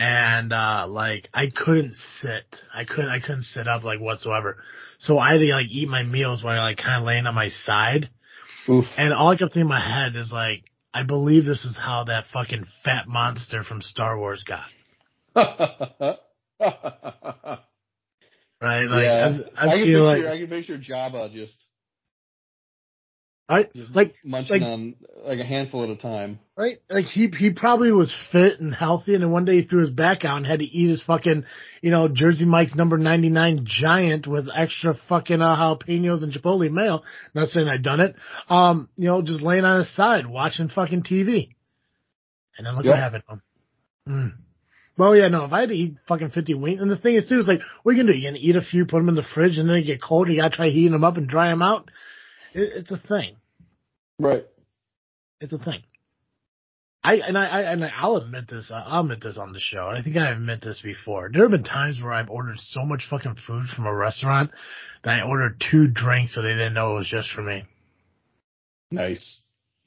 and 0.00 0.52
uh 0.52 0.86
like 0.88 1.28
I 1.32 1.50
couldn't 1.54 1.94
sit. 2.20 2.56
I 2.74 2.84
couldn't 2.84 3.10
I 3.10 3.20
couldn't 3.20 3.42
sit 3.42 3.68
up 3.68 3.84
like 3.84 4.00
whatsoever. 4.00 4.56
So 4.98 5.18
I 5.18 5.32
had 5.32 5.38
to 5.38 5.52
like 5.52 5.68
eat 5.68 5.88
my 5.88 6.02
meals 6.02 6.42
while 6.42 6.58
I 6.58 6.70
like 6.70 6.78
kind 6.78 7.00
of 7.00 7.06
laying 7.06 7.26
on 7.26 7.34
my 7.34 7.50
side, 7.50 8.10
Oof. 8.68 8.86
and 8.96 9.12
all 9.12 9.28
I 9.28 9.36
kept 9.36 9.52
thinking 9.52 9.62
in 9.62 9.68
my 9.68 9.80
head 9.80 10.16
is 10.16 10.32
like. 10.32 10.64
I 10.92 11.04
believe 11.04 11.44
this 11.44 11.64
is 11.64 11.76
how 11.78 12.02
that 12.08 12.24
fucking 12.32 12.66
fat 12.82 13.06
monster 13.06 13.62
from 13.62 13.80
Star 13.80 14.18
Wars 14.18 14.42
got. 14.42 14.66
Right? 18.60 18.84
Like 18.84 19.04
yeah, 19.04 19.26
I've, 19.26 19.40
I've 19.56 19.68
I 19.68 19.76
can 19.76 19.86
picture 19.86 20.02
like 20.02 20.24
I 20.24 20.38
can 20.38 20.48
picture 20.48 20.78
Jabba 20.78 21.32
just 21.32 21.56
I 23.50 23.64
just 23.74 23.94
like 23.94 24.14
munching 24.24 24.60
like- 24.60 24.62
on 24.62 24.94
like 25.24 25.38
a 25.40 25.44
handful 25.44 25.82
at 25.84 25.90
a 25.90 25.96
time. 25.96 26.38
Right? 26.56 26.78
Like 26.88 27.06
he 27.06 27.28
he 27.28 27.50
probably 27.50 27.90
was 27.90 28.14
fit 28.32 28.60
and 28.60 28.74
healthy 28.74 29.14
and 29.14 29.22
then 29.22 29.30
one 29.30 29.44
day 29.44 29.60
he 29.60 29.66
threw 29.66 29.80
his 29.80 29.90
back 29.90 30.24
out 30.24 30.36
and 30.38 30.46
had 30.46 30.60
to 30.60 30.64
eat 30.64 30.88
his 30.88 31.02
fucking, 31.02 31.44
you 31.82 31.90
know, 31.90 32.08
Jersey 32.08 32.44
Mike's 32.44 32.74
number 32.74 32.96
99 32.96 33.64
giant 33.66 34.26
with 34.26 34.48
extra 34.54 34.94
fucking 35.08 35.42
uh, 35.42 35.56
jalapenos 35.56 36.22
and 36.22 36.32
chipotle 36.32 36.70
mayo. 36.70 37.02
Not 37.34 37.48
saying 37.48 37.66
I'd 37.68 37.82
done 37.82 38.00
it. 38.00 38.14
Um, 38.48 38.88
you 38.96 39.06
know, 39.08 39.20
just 39.22 39.42
laying 39.42 39.64
on 39.64 39.78
his 39.78 39.94
side 39.94 40.26
watching 40.26 40.68
fucking 40.68 41.02
TV. 41.02 41.50
And 42.56 42.66
then 42.66 42.76
look 42.76 42.84
Yep. 42.84 42.92
what 42.92 43.00
happened 43.00 43.22
to 43.28 43.32
him. 43.34 43.42
Mm. 44.08 44.32
Well, 44.98 45.16
yeah, 45.16 45.28
no, 45.28 45.44
if 45.46 45.52
I 45.52 45.60
had 45.60 45.70
to 45.70 45.74
eat 45.74 45.96
fucking 46.08 46.30
50 46.30 46.54
wings, 46.54 46.82
and 46.82 46.90
the 46.90 46.96
thing 46.98 47.14
is 47.14 47.26
too, 47.28 47.38
is 47.38 47.48
like, 47.48 47.60
what 47.82 47.92
are 47.92 47.94
you 47.96 48.02
gonna 48.02 48.12
do? 48.12 48.18
You 48.18 48.28
gonna 48.28 48.38
eat 48.38 48.56
a 48.56 48.60
few, 48.62 48.84
put 48.84 48.98
them 48.98 49.08
in 49.08 49.14
the 49.14 49.22
fridge, 49.22 49.56
and 49.56 49.66
then 49.68 49.76
they 49.76 49.82
get 49.82 50.02
cold, 50.02 50.26
and 50.26 50.36
you 50.36 50.42
gotta 50.42 50.54
try 50.54 50.68
heating 50.68 50.92
them 50.92 51.04
up 51.04 51.16
and 51.16 51.26
dry 51.26 51.48
them 51.48 51.62
out? 51.62 51.90
It, 52.52 52.70
it's 52.76 52.90
a 52.90 52.98
thing. 52.98 53.36
Right. 54.20 54.46
It's 55.40 55.52
a 55.52 55.58
thing. 55.58 55.82
I 57.02 57.14
and 57.14 57.38
I, 57.38 57.46
I 57.46 57.60
and 57.72 57.84
I'll 57.84 58.16
admit 58.16 58.48
this. 58.48 58.70
Uh, 58.70 58.84
I'll 58.86 59.00
admit 59.00 59.22
this 59.22 59.38
on 59.38 59.54
the 59.54 59.58
show. 59.58 59.88
And 59.88 59.98
I 59.98 60.02
think 60.02 60.18
I've 60.18 60.36
admit 60.36 60.60
this 60.62 60.82
before. 60.82 61.30
There 61.32 61.42
have 61.42 61.50
been 61.50 61.64
times 61.64 62.00
where 62.02 62.12
I've 62.12 62.28
ordered 62.28 62.58
so 62.58 62.84
much 62.84 63.06
fucking 63.08 63.36
food 63.46 63.66
from 63.74 63.86
a 63.86 63.94
restaurant 63.94 64.50
that 65.02 65.20
I 65.20 65.26
ordered 65.26 65.62
two 65.70 65.86
drinks 65.86 66.34
so 66.34 66.42
they 66.42 66.50
didn't 66.50 66.74
know 66.74 66.92
it 66.92 66.98
was 66.98 67.08
just 67.08 67.32
for 67.32 67.40
me. 67.40 67.64
Nice. 68.90 69.38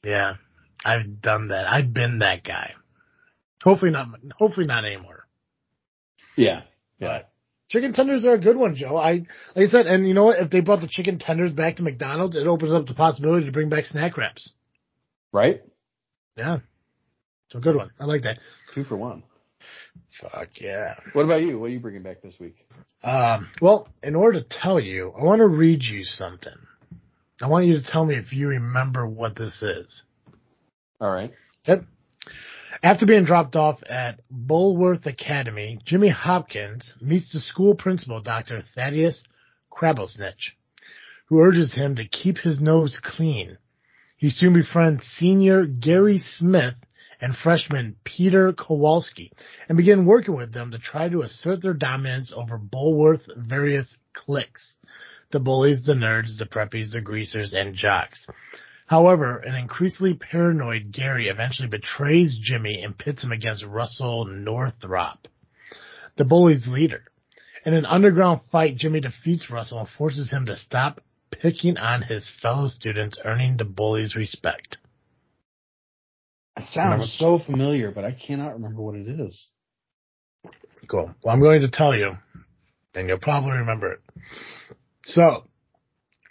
Yeah, 0.04 0.36
I've 0.84 1.22
done 1.22 1.50
that. 1.50 1.67
I've 1.67 1.93
been 1.93 2.19
that 2.19 2.43
guy. 2.43 2.74
Hopefully 3.63 3.91
not. 3.91 4.08
Hopefully 4.39 4.65
not 4.65 4.84
anymore. 4.84 5.28
Yeah. 6.36 6.63
Yeah. 7.00 7.19
But 7.19 7.33
chicken 7.73 7.91
tenders 7.91 8.23
are 8.23 8.36
a 8.36 8.39
good 8.39 8.55
one, 8.55 8.75
Joe. 8.75 8.97
I 8.97 9.25
like 9.55 9.67
I 9.67 9.67
said, 9.67 9.88
and 9.88 10.07
you 10.07 10.13
know 10.13 10.25
what? 10.25 10.38
If 10.39 10.51
they 10.51 10.59
brought 10.59 10.81
the 10.81 10.88
chicken 10.88 11.17
tenders 11.17 11.51
back 11.51 11.77
to 11.77 11.83
McDonald's, 11.83 12.36
it 12.36 12.45
opens 12.45 12.71
up 12.71 12.86
the 12.86 12.93
possibility 12.93 13.47
to 13.47 13.51
bring 13.51 13.69
back 13.69 13.86
snack 13.86 14.15
wraps. 14.15 14.53
Right. 15.31 15.63
Yeah, 16.38 16.59
it's 17.47 17.55
a 17.55 17.59
good 17.59 17.75
one. 17.75 17.89
I 17.99 18.05
like 18.05 18.21
that. 18.23 18.38
Two 18.75 18.83
for 18.83 18.95
one. 18.95 19.23
Fuck 20.21 20.49
yeah. 20.62 20.93
What 21.13 21.25
about 21.25 21.41
you? 21.41 21.59
What 21.59 21.67
are 21.67 21.69
you 21.69 21.79
bringing 21.79 22.03
back 22.03 22.21
this 22.21 22.36
week? 22.39 22.55
Um, 23.03 23.49
well, 23.59 23.88
in 24.03 24.15
order 24.15 24.41
to 24.41 24.47
tell 24.47 24.79
you, 24.79 25.12
I 25.19 25.23
want 25.23 25.39
to 25.39 25.47
read 25.47 25.83
you 25.83 26.03
something. 26.03 26.53
I 27.41 27.47
want 27.47 27.65
you 27.65 27.81
to 27.81 27.91
tell 27.91 28.05
me 28.05 28.15
if 28.15 28.31
you 28.31 28.49
remember 28.49 29.07
what 29.07 29.36
this 29.36 29.62
is. 29.63 30.03
All 31.01 31.12
right. 31.12 31.31
Yep. 31.65 31.86
After 32.84 33.06
being 33.06 33.24
dropped 33.24 33.56
off 33.56 33.82
at 33.89 34.19
Bullworth 34.30 35.06
Academy, 35.06 35.80
Jimmy 35.86 36.10
Hopkins 36.10 36.93
meets 37.00 37.32
the 37.32 37.39
school 37.39 37.76
principal, 37.76 38.19
Dr. 38.19 38.62
Thaddeus 38.76 39.24
Crabblesnitch, 39.72 40.52
who 41.28 41.39
urges 41.39 41.74
him 41.74 41.96
to 41.96 42.06
keep 42.06 42.39
his 42.39 42.60
nose 42.60 43.00
clean. 43.02 43.58
He 44.17 44.30
soon 44.30 44.52
befriends 44.52 45.02
senior 45.17 45.65
Gary 45.65 46.19
Smith 46.19 46.76
and 47.22 47.38
freshman 47.38 47.96
Peter 48.04 48.52
Kowalski 48.52 49.32
and 49.69 49.78
begin 49.78 50.06
working 50.06 50.36
with 50.36 50.52
them 50.52 50.72
to 50.72 50.78
try 50.78 51.08
to 51.08 51.22
assert 51.22 51.63
their 51.63 51.74
dominance 51.74 52.34
over 52.36 52.58
Bullworth's 52.60 53.32
various 53.38 53.96
cliques. 54.12 54.76
The 55.32 55.39
bullies, 55.39 55.86
the 55.86 55.93
nerds, 55.93 56.38
the 56.38 56.46
preppies, 56.46 56.91
the 56.91 57.00
greasers, 57.00 57.54
and 57.54 57.76
jocks. 57.76 58.28
However, 58.88 59.38
an 59.38 59.56
increasingly 59.56 60.13
paranoid 60.13 60.91
Gary 60.91 61.28
eventually 61.30 61.67
betrays 61.67 62.38
Jimmy 62.39 62.82
and 62.84 62.98
pits 62.98 63.24
him 63.24 63.32
against 63.32 63.63
Russell 63.63 64.26
Northrop, 64.26 65.28
the 66.17 66.26
bully's 66.26 66.67
leader. 66.67 67.04
In 67.65 67.74
an 67.74 67.86
underground 67.86 68.41
fight, 68.52 68.76
Jimmy 68.76 69.00
defeats 69.00 69.50
Russell 69.50 69.80
and 69.80 69.89
forces 69.89 70.32
him 70.32 70.46
to 70.48 70.56
stop 70.56 71.00
picking 71.32 71.78
on 71.78 72.02
his 72.02 72.30
fellow 72.41 72.67
students, 72.67 73.17
earning 73.24 73.58
the 73.58 73.63
bully's 73.65 74.15
respect. 74.15 74.78
It 76.58 76.65
sounds 76.67 76.78
Remember- 76.78 77.06
so 77.08 77.39
familiar, 77.39 77.91
but 77.91 78.04
I 78.04 78.12
cannot 78.12 78.54
remember 78.54 78.82
what 78.82 78.96
it 78.96 79.08
is. 79.08 79.48
Cool. 80.89 81.15
Well, 81.24 81.34
I'm 81.34 81.39
going 81.39 81.62
to 81.62 81.69
tell 81.69 81.96
you, 81.96 82.17
and 82.93 83.08
you'll 83.08 83.17
probably 83.17 83.52
remember 83.54 83.93
it. 83.93 84.00
So, 85.06 85.48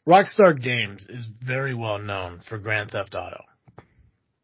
Rockstar 0.07 0.61
Games 0.61 1.07
is 1.09 1.27
very 1.41 1.75
well 1.75 1.99
known 1.99 2.43
for 2.49 2.59
Grand 2.59 2.91
Theft 2.91 3.15
Auto. 3.15 3.45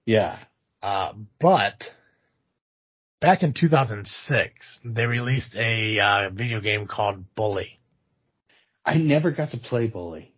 Yeah. 0.07 0.39
Uh, 0.83 1.13
but 1.41 1.83
back 3.21 3.43
in 3.43 3.53
2006, 3.53 4.81
they 4.85 5.05
released 5.05 5.55
a 5.57 5.99
uh, 5.99 6.31
video 6.31 6.61
game 6.61 6.87
called 6.87 7.35
Bully. 7.35 7.81
I 8.85 8.95
never 8.99 9.33
got 9.33 9.51
to 9.51 9.59
play 9.59 9.89
Bully. 9.89 10.33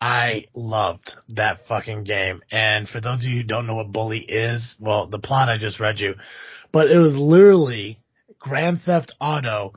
I 0.00 0.44
loved 0.54 1.10
that 1.30 1.66
fucking 1.68 2.04
game. 2.04 2.40
And 2.52 2.88
for 2.88 3.00
those 3.00 3.24
of 3.24 3.30
you 3.30 3.42
who 3.42 3.42
don't 3.42 3.66
know 3.66 3.74
what 3.74 3.90
Bully 3.90 4.20
is, 4.20 4.76
well, 4.78 5.08
the 5.08 5.18
plot 5.18 5.48
I 5.48 5.58
just 5.58 5.80
read 5.80 5.98
you, 5.98 6.14
but 6.72 6.88
it 6.90 6.98
was 6.98 7.16
literally 7.16 7.98
Grand 8.38 8.82
Theft 8.82 9.12
Auto, 9.20 9.74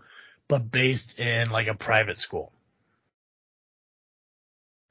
but 0.48 0.72
based 0.72 1.18
in 1.18 1.50
like 1.50 1.68
a 1.68 1.74
private 1.74 2.20
school. 2.20 2.54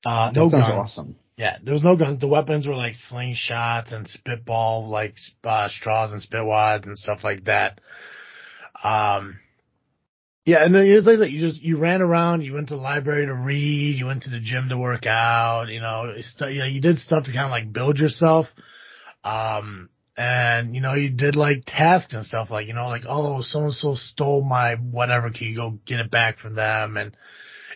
Uh, 0.05 0.31
no 0.35 0.51
guns. 0.51 0.65
awesome. 0.65 1.17
Yeah, 1.37 1.57
there 1.63 1.73
was 1.73 1.83
no 1.83 1.97
guns. 1.97 2.21
The 2.21 2.29
weapons 2.29 2.67
were 2.67 2.77
like 2.77 2.95
slingshots 3.11 3.93
and 3.93 4.09
spitball, 4.09 4.89
like 4.89 5.15
uh, 5.45 5.69
straws 5.69 6.13
and 6.13 6.21
spit 6.21 6.45
wads 6.45 6.87
and 6.87 6.99
stuff 6.99 7.25
like 7.25 7.45
that. 7.45 7.81
Um, 8.83 9.39
yeah, 10.45 10.65
and 10.65 10.75
then 10.75 10.83
it's 10.83 11.07
like 11.07 11.19
that. 11.19 11.31
You 11.31 11.41
just 11.41 11.63
you 11.63 11.79
ran 11.79 12.03
around. 12.03 12.43
You 12.43 12.55
went 12.55 12.69
to 12.69 12.77
the 12.77 12.81
library 12.81 13.27
to 13.27 13.35
read. 13.35 13.99
You 13.99 14.07
went 14.07 14.25
to 14.25 14.31
the 14.31 14.41
gym 14.41 14.69
to 14.71 14.79
work 14.79 15.07
out. 15.07 15.69
You 15.69 15.81
know, 15.81 16.13
stu- 16.21 16.51
you, 16.51 16.59
know, 16.61 16.67
you 16.67 16.81
did 16.81 16.99
stuff 16.99 17.25
to 17.25 17.33
kind 17.33 17.47
of 17.47 17.51
like 17.51 17.73
build 17.73 17.99
yourself. 17.99 18.47
Um, 19.23 19.91
and 20.17 20.75
you 20.75 20.81
know, 20.81 20.95
you 20.95 21.11
did 21.11 21.37
like 21.37 21.65
tasks 21.67 22.15
and 22.15 22.25
stuff 22.25 22.51
like 22.51 22.67
you 22.67 22.75
know, 22.75 22.89
like 22.89 23.05
oh, 23.09 23.43
so 23.43 23.61
and 23.61 23.75
so 23.75 23.95
stole 23.95 24.43
my 24.43 24.75
whatever. 24.75 25.31
Can 25.31 25.47
you 25.47 25.57
go 25.57 25.79
get 25.87 26.01
it 26.01 26.11
back 26.11 26.39
from 26.39 26.55
them? 26.55 26.97
And 26.97 27.17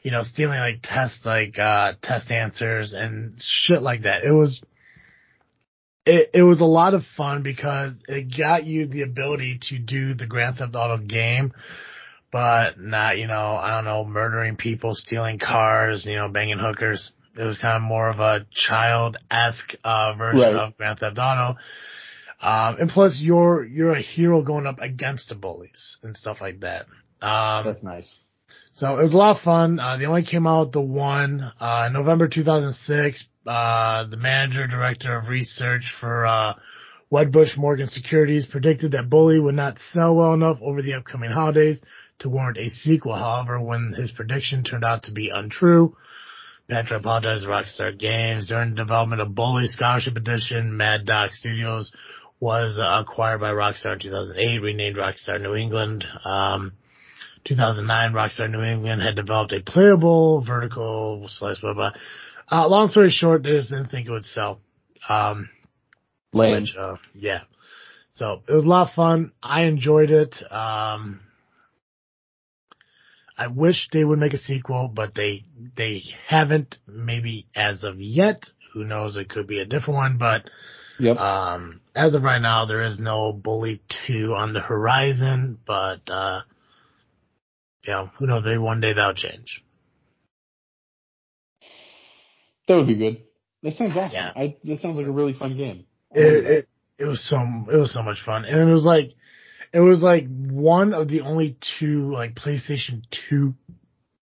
you 0.04 0.10
know, 0.12 0.22
stealing 0.22 0.58
like 0.60 0.80
test 0.82 1.24
like 1.26 1.58
uh 1.58 1.94
test 2.02 2.30
answers 2.30 2.92
and 2.92 3.34
shit 3.40 3.82
like 3.82 4.02
that. 4.02 4.22
It 4.22 4.30
was 4.32 4.62
it 6.06 6.30
it 6.34 6.42
was 6.42 6.60
a 6.60 6.64
lot 6.66 6.94
of 6.94 7.02
fun 7.16 7.42
because 7.42 7.94
it 8.06 8.36
got 8.36 8.64
you 8.66 8.86
the 8.86 9.02
ability 9.02 9.58
to 9.70 9.78
do 9.78 10.14
the 10.14 10.26
Grand 10.26 10.56
Theft 10.56 10.74
Auto 10.76 10.98
game, 10.98 11.52
but 12.30 12.78
not, 12.78 13.16
you 13.18 13.26
know, 13.26 13.56
I 13.56 13.70
don't 13.70 13.84
know, 13.86 14.04
murdering 14.04 14.56
people, 14.56 14.94
stealing 14.94 15.38
cars, 15.38 16.04
you 16.04 16.16
know, 16.16 16.28
banging 16.28 16.58
hookers. 16.58 17.12
It 17.36 17.42
was 17.42 17.58
kind 17.58 17.76
of 17.76 17.82
more 17.82 18.08
of 18.10 18.20
a 18.20 18.46
child 18.52 19.16
esque 19.30 19.74
uh 19.82 20.14
version 20.16 20.40
Right. 20.40 20.54
of 20.54 20.76
Grand 20.76 20.98
Theft 20.98 21.18
Auto. 21.18 21.58
Um 22.42 22.76
and 22.78 22.90
plus 22.90 23.18
you're 23.18 23.64
you're 23.64 23.94
a 23.94 24.02
hero 24.02 24.42
going 24.42 24.66
up 24.66 24.80
against 24.80 25.30
the 25.30 25.34
bullies 25.34 25.96
and 26.02 26.14
stuff 26.14 26.42
like 26.42 26.60
that. 26.60 26.82
Um 27.22 27.64
That's 27.64 27.82
nice. 27.82 28.14
So 28.72 28.98
it 28.98 29.02
was 29.04 29.14
a 29.14 29.16
lot 29.16 29.36
of 29.36 29.42
fun. 29.42 29.78
Uh, 29.78 29.96
they 29.96 30.06
only 30.06 30.24
came 30.24 30.46
out 30.46 30.72
the 30.72 30.80
one, 30.80 31.52
uh, 31.60 31.88
November 31.92 32.28
2006. 32.28 33.24
Uh, 33.46 34.06
the 34.06 34.16
manager, 34.16 34.66
director 34.66 35.16
of 35.16 35.28
research 35.28 35.94
for, 36.00 36.26
uh, 36.26 36.54
Wedbush 37.12 37.56
Morgan 37.56 37.86
Securities 37.86 38.46
predicted 38.46 38.92
that 38.92 39.08
Bully 39.08 39.38
would 39.38 39.54
not 39.54 39.78
sell 39.92 40.16
well 40.16 40.34
enough 40.34 40.58
over 40.60 40.82
the 40.82 40.94
upcoming 40.94 41.30
holidays 41.30 41.80
to 42.18 42.28
warrant 42.28 42.58
a 42.58 42.70
sequel. 42.70 43.14
However, 43.14 43.60
when 43.60 43.92
his 43.92 44.10
prediction 44.10 44.64
turned 44.64 44.84
out 44.84 45.04
to 45.04 45.12
be 45.12 45.30
untrue, 45.32 45.96
Pachter 46.68 46.96
apologized 46.96 47.44
to 47.44 47.50
Rockstar 47.50 47.96
Games. 47.96 48.48
During 48.48 48.70
the 48.70 48.76
development 48.76 49.20
of 49.20 49.34
Bully 49.34 49.66
Scholarship 49.66 50.16
Edition, 50.16 50.76
Mad 50.76 51.04
Doc 51.04 51.34
Studios 51.34 51.92
was 52.40 52.78
uh, 52.78 53.02
acquired 53.02 53.40
by 53.40 53.50
Rockstar 53.50 53.92
in 53.92 54.00
2008, 54.00 54.58
renamed 54.58 54.96
Rockstar 54.96 55.40
New 55.40 55.54
England. 55.54 56.04
Um, 56.24 56.72
2009, 57.46 58.12
Rockstar 58.12 58.50
New 58.50 58.62
England 58.62 59.02
had 59.02 59.16
developed 59.16 59.52
a 59.52 59.61
playable 59.61 60.42
vertical 60.46 61.26
slice, 61.28 61.59
blah, 61.61 61.74
blah. 61.74 61.92
Uh, 62.50 62.68
long 62.68 62.88
story 62.88 63.11
short, 63.11 63.42
they 63.42 63.50
just 63.50 63.70
didn't 63.70 63.90
think 63.90 64.07
it 64.07 64.11
would 64.11 64.24
sell. 64.24 64.61
Um, 65.09 65.48
Lame. 66.33 66.62
which, 66.62 66.74
uh, 66.78 66.96
yeah. 67.14 67.42
So 68.11 68.42
it 68.48 68.52
was 68.52 68.64
a 68.64 68.68
lot 68.68 68.88
of 68.88 68.94
fun. 68.94 69.33
I 69.42 69.64
enjoyed 69.64 70.11
it. 70.11 70.35
Um, 70.50 71.20
I 73.37 73.48
wish 73.48 73.88
they 73.92 74.04
would 74.04 74.18
make 74.20 74.33
a 74.35 74.38
sequel, 74.38 74.88
but 74.94 75.14
they, 75.14 75.44
they 75.76 76.02
haven't 76.28 76.76
maybe 76.87 77.46
as 77.54 77.83
of 77.83 78.00
yet. 78.00 78.44
Who 78.72 78.85
knows? 78.85 79.16
It 79.16 79.28
could 79.28 79.46
be 79.46 79.61
a 79.61 79.64
different 79.64 79.96
one, 79.96 80.18
but, 80.18 80.48
Yep. 81.00 81.16
um, 81.16 81.80
as 81.96 82.14
of 82.14 82.22
right 82.22 82.40
now, 82.40 82.66
there 82.66 82.85
is 82.85 83.00
no 83.00 83.33
Bully 83.33 83.80
2 84.07 84.33
on 84.37 84.52
the 84.52 84.61
horizon, 84.61 85.59
but, 85.66 86.09
uh, 86.09 86.42
you 87.84 87.92
know, 87.92 88.10
who 88.18 88.26
knows? 88.26 88.42
Maybe 88.44 88.58
one 88.58 88.80
day 88.80 88.92
that'll 88.92 89.14
change. 89.14 89.62
that 92.68 92.76
would 92.76 92.86
be 92.86 92.96
good. 92.96 93.22
That 93.62 93.76
sounds 93.76 93.96
awesome. 93.96 94.12
Yeah. 94.12 94.32
I, 94.34 94.56
that 94.64 94.80
sounds 94.80 94.96
like 94.98 95.06
a 95.06 95.10
really 95.10 95.34
fun 95.34 95.56
game. 95.56 95.84
It, 96.12 96.44
it, 96.44 96.68
it 96.98 97.04
was 97.04 97.26
so, 97.28 97.36
it 97.72 97.76
was 97.76 97.92
so 97.92 98.02
much 98.02 98.22
fun. 98.24 98.44
And 98.44 98.68
it 98.68 98.72
was 98.72 98.84
like, 98.84 99.14
it 99.72 99.80
was 99.80 100.02
like 100.02 100.26
one 100.28 100.94
of 100.94 101.08
the 101.08 101.22
only 101.22 101.56
two, 101.78 102.12
like, 102.12 102.34
PlayStation 102.34 103.02
2 103.30 103.54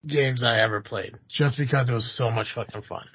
games 0.07 0.43
I 0.43 0.59
ever 0.59 0.81
played. 0.81 1.15
Just 1.29 1.57
because 1.57 1.89
it 1.89 1.93
was 1.93 2.11
so 2.17 2.31
much 2.31 2.47
fucking 2.55 2.81
fun. 2.83 3.05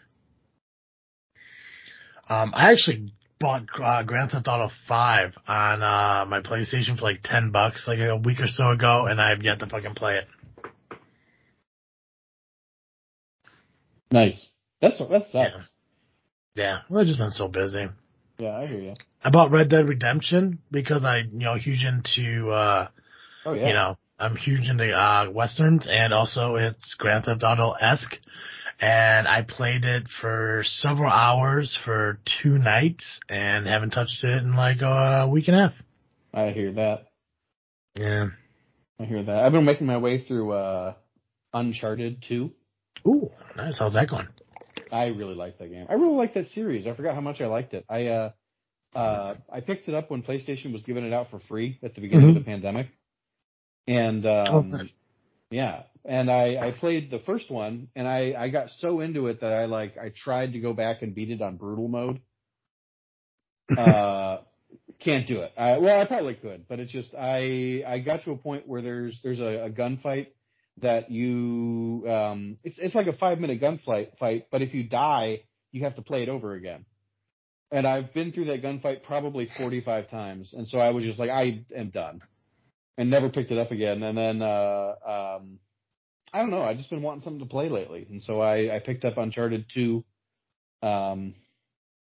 Um, 2.29 2.53
I 2.55 2.71
actually 2.71 3.13
bought 3.41 3.63
uh, 3.83 4.03
Grand 4.03 4.31
Theft 4.31 4.47
Auto 4.47 4.71
5 4.87 5.33
on, 5.49 5.83
uh, 5.83 6.27
my 6.29 6.41
PlayStation 6.41 6.99
for 6.99 7.05
like 7.05 7.21
10 7.25 7.51
bucks, 7.51 7.85
like 7.89 7.99
a 7.99 8.17
week 8.17 8.39
or 8.41 8.47
so 8.47 8.71
ago, 8.71 9.07
and 9.07 9.21
I've 9.21 9.43
yet 9.43 9.59
to 9.61 9.67
fucking 9.67 9.95
play 9.95 10.19
it. 10.19 10.29
nice. 14.13 14.47
That's 14.83 14.99
that 14.99 15.09
sucks. 15.23 15.33
Yeah. 15.35 15.51
Yeah. 16.55 16.79
Well, 16.89 17.01
I've 17.01 17.07
just 17.07 17.19
been 17.19 17.31
so 17.31 17.49
busy. 17.49 17.87
Yeah, 18.39 18.57
I 18.57 18.67
hear 18.67 18.81
you. 18.81 18.95
I 19.23 19.31
bought 19.31 19.51
Red 19.51 19.71
Dead 19.71 19.87
Redemption 19.89 20.59
because 20.71 21.05
I, 21.05 21.19
you 21.19 21.45
know, 21.45 21.55
huge 21.57 21.85
into, 21.85 22.51
uh, 22.51 22.89
Oh 23.47 23.55
yeah. 23.55 23.69
you 23.69 23.75
know, 23.75 23.99
I'm 24.19 24.37
huge 24.37 24.69
into, 24.69 24.91
uh, 24.93 25.31
westerns 25.31 25.87
and 25.89 26.13
also 26.13 26.57
it's 26.57 26.95
Grand 26.99 27.25
Theft 27.25 27.43
Auto-esque. 27.43 28.19
And 28.81 29.29
I 29.29 29.43
played 29.47 29.85
it 29.85 30.05
for 30.21 30.63
several 30.65 31.11
hours 31.13 31.77
for 31.85 32.19
two 32.43 32.57
nights 32.59 33.21
and 33.29 33.67
haven't 33.67 33.91
touched 33.91 34.25
it 34.25 34.43
in 34.43 34.57
like 34.57 34.81
a 34.81 35.29
week 35.31 35.49
and 35.49 35.57
a 35.57 35.61
half. 35.69 35.73
I 36.33 36.51
hear 36.51 36.73
that. 36.73 37.09
Yeah. 37.95 38.29
I 38.99 39.05
hear 39.05 39.23
that. 39.23 39.37
I've 39.45 39.53
been 39.53 39.65
making 39.67 39.87
my 39.87 39.99
way 39.99 40.25
through 40.25 40.53
uh 40.53 40.95
Uncharted 41.53 42.25
2. 42.29 42.51
Ooh, 43.07 43.31
nice. 43.57 43.77
How's 43.79 43.95
that 43.95 44.09
going? 44.09 44.29
I 44.93 45.07
really 45.09 45.35
like 45.35 45.59
that 45.59 45.71
game. 45.71 45.87
I 45.89 45.95
really 45.95 46.15
like 46.15 46.35
that 46.35 46.47
series. 46.49 46.87
I 46.87 46.95
forgot 46.95 47.15
how 47.15 47.21
much 47.21 47.41
I 47.41 47.47
liked 47.47 47.75
it. 47.75 47.85
I 47.89 48.07
uh 48.07 48.31
uh 48.95 49.35
I 49.53 49.61
picked 49.61 49.89
it 49.89 49.95
up 49.95 50.11
when 50.11 50.23
PlayStation 50.23 50.73
was 50.73 50.83
giving 50.83 51.05
it 51.05 51.13
out 51.13 51.29
for 51.31 51.39
free 51.41 51.79
at 51.83 51.95
the 51.95 52.01
beginning 52.01 52.29
Mhm. 52.29 52.37
of 52.37 52.45
the 52.45 52.51
pandemic. 52.51 52.87
And 53.87 54.25
um 54.25 54.47
Oh, 54.49 54.61
nice. 54.63 54.95
yeah, 55.51 55.83
and 56.05 56.31
I 56.31 56.57
I 56.69 56.71
played 56.73 57.11
the 57.11 57.19
first 57.21 57.51
one 57.51 57.89
and 57.95 58.09
I 58.09 58.35
I 58.37 58.49
got 58.49 58.71
so 58.79 59.01
into 59.01 59.27
it 59.27 59.41
that 59.41 59.53
I 59.53 59.67
like 59.67 59.97
I 59.99 60.11
tried 60.11 60.53
to 60.55 60.61
go 60.61 60.73
back 60.73 61.03
and 61.03 61.15
beat 61.15 61.31
it 61.31 61.43
on 61.43 61.57
brutal 61.57 61.89
mode. 61.89 62.21
Uh 63.77 64.39
can't 65.01 65.27
do 65.27 65.41
it. 65.41 65.53
I, 65.57 65.79
well, 65.79 66.01
I 66.01 66.07
probably 66.07 66.35
could, 66.35 66.69
but 66.69 66.79
it's 66.79 66.93
just 66.93 67.15
I 67.15 67.83
I 67.87 68.01
got 68.01 68.25
to 68.25 68.33
a 68.33 68.37
point 68.37 68.69
where 68.69 68.83
there's 68.83 69.19
there's 69.23 69.41
a, 69.41 69.65
a 69.65 69.71
gunfight 69.71 70.29
that 70.83 71.11
you 71.11 72.05
um 72.09 72.59
it's 72.65 72.79
it's 72.79 72.95
like 72.95 73.07
a 73.07 73.13
five 73.13 73.39
minute 73.39 73.61
gunfight 73.61 74.17
fight, 74.19 74.47
but 74.51 74.63
if 74.63 74.75
you 74.75 74.85
die, 74.85 75.43
you 75.73 75.85
have 75.85 75.97
to 75.97 76.03
play 76.03 76.23
it 76.23 76.29
over 76.29 76.55
again. 76.55 76.85
And 77.73 77.87
I've 77.87 78.13
been 78.13 78.33
through 78.33 78.47
that 78.47 78.63
gunfight 78.63 79.05
probably 79.05 79.49
45 79.57 80.11
times, 80.11 80.55
and 80.55 80.67
so 80.67 80.79
I 80.79 80.91
was 80.91 81.05
just 81.05 81.19
like 81.19 81.31
I 81.31 81.65
am 81.75 81.91
done, 81.91 82.21
and 82.99 83.11
never 83.11 83.31
picked 83.31 83.51
it 83.53 83.59
up 83.59 83.71
again. 83.71 84.03
And 84.03 84.19
then 84.19 84.43
uh 84.43 85.37
um 85.39 85.59
I 86.33 86.39
don't 86.39 86.51
know, 86.51 86.63
I've 86.63 86.77
just 86.77 86.91
been 86.91 87.03
wanting 87.03 87.23
something 87.23 87.41
to 87.41 87.47
play 87.51 87.69
lately, 87.69 88.07
and 88.09 88.23
so 88.23 88.41
I 88.41 88.77
I 88.77 88.79
picked 88.79 89.05
up 89.05 89.19
Uncharted 89.19 89.67
2, 89.75 90.05
um, 90.83 91.35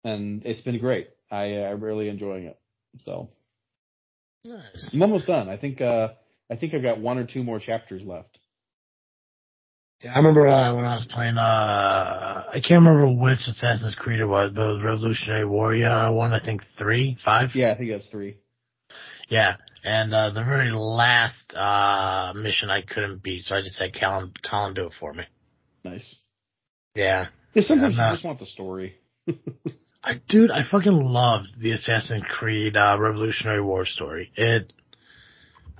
and 0.03 0.43
it's 0.45 0.61
been 0.61 0.79
great. 0.79 1.09
I 1.31 1.55
uh, 1.55 1.71
I'm 1.71 1.83
really 1.83 2.09
enjoying 2.09 2.45
it. 2.45 2.59
So 3.05 3.29
Nice. 4.43 4.89
I'm 4.93 5.01
almost 5.01 5.27
done. 5.27 5.49
I 5.49 5.57
think 5.57 5.81
uh 5.81 6.09
I 6.49 6.55
think 6.55 6.73
I've 6.73 6.81
got 6.81 6.99
one 6.99 7.17
or 7.17 7.25
two 7.25 7.43
more 7.43 7.59
chapters 7.59 8.01
left. 8.03 8.37
Yeah, 10.01 10.13
I 10.13 10.17
remember 10.17 10.47
uh, 10.47 10.75
when 10.75 10.83
I 10.83 10.95
was 10.95 11.05
playing. 11.11 11.37
Uh, 11.37 12.43
I 12.49 12.55
can't 12.55 12.83
remember 12.83 13.07
which 13.07 13.39
Assassin's 13.47 13.95
Creed 13.95 14.19
it 14.19 14.25
was, 14.25 14.51
but 14.53 14.61
it 14.61 14.73
was 14.73 14.83
Revolutionary 14.83 15.45
Warrior 15.45 16.11
one. 16.11 16.33
I 16.33 16.43
think 16.43 16.63
three, 16.75 17.17
five. 17.23 17.49
Yeah, 17.53 17.71
I 17.71 17.77
think 17.77 17.91
that's 17.91 18.07
three. 18.07 18.37
Yeah, 19.29 19.57
and 19.83 20.13
uh, 20.13 20.29
the 20.31 20.43
very 20.43 20.71
last 20.71 21.53
uh, 21.55 22.33
mission 22.35 22.69
I 22.69 22.81
couldn't 22.81 23.23
beat, 23.23 23.43
so 23.43 23.55
I 23.55 23.61
just 23.61 23.79
had 23.79 23.97
Colin, 23.99 24.31
Colin 24.49 24.73
do 24.73 24.85
it 24.87 24.93
for 24.99 25.13
me. 25.13 25.23
Nice. 25.83 26.15
Yeah, 26.95 27.27
Yeah, 27.53 27.63
sometimes 27.63 27.97
I'm 27.99 28.09
you 28.09 28.13
just 28.15 28.25
want 28.25 28.39
the 28.39 28.45
story. 28.45 28.95
I 30.03 30.19
dude, 30.27 30.51
I 30.51 30.63
fucking 30.69 30.91
loved 30.91 31.49
the 31.59 31.71
Assassin's 31.71 32.23
Creed 32.27 32.75
uh, 32.75 32.97
Revolutionary 32.99 33.61
War 33.61 33.85
story. 33.85 34.31
It, 34.35 34.73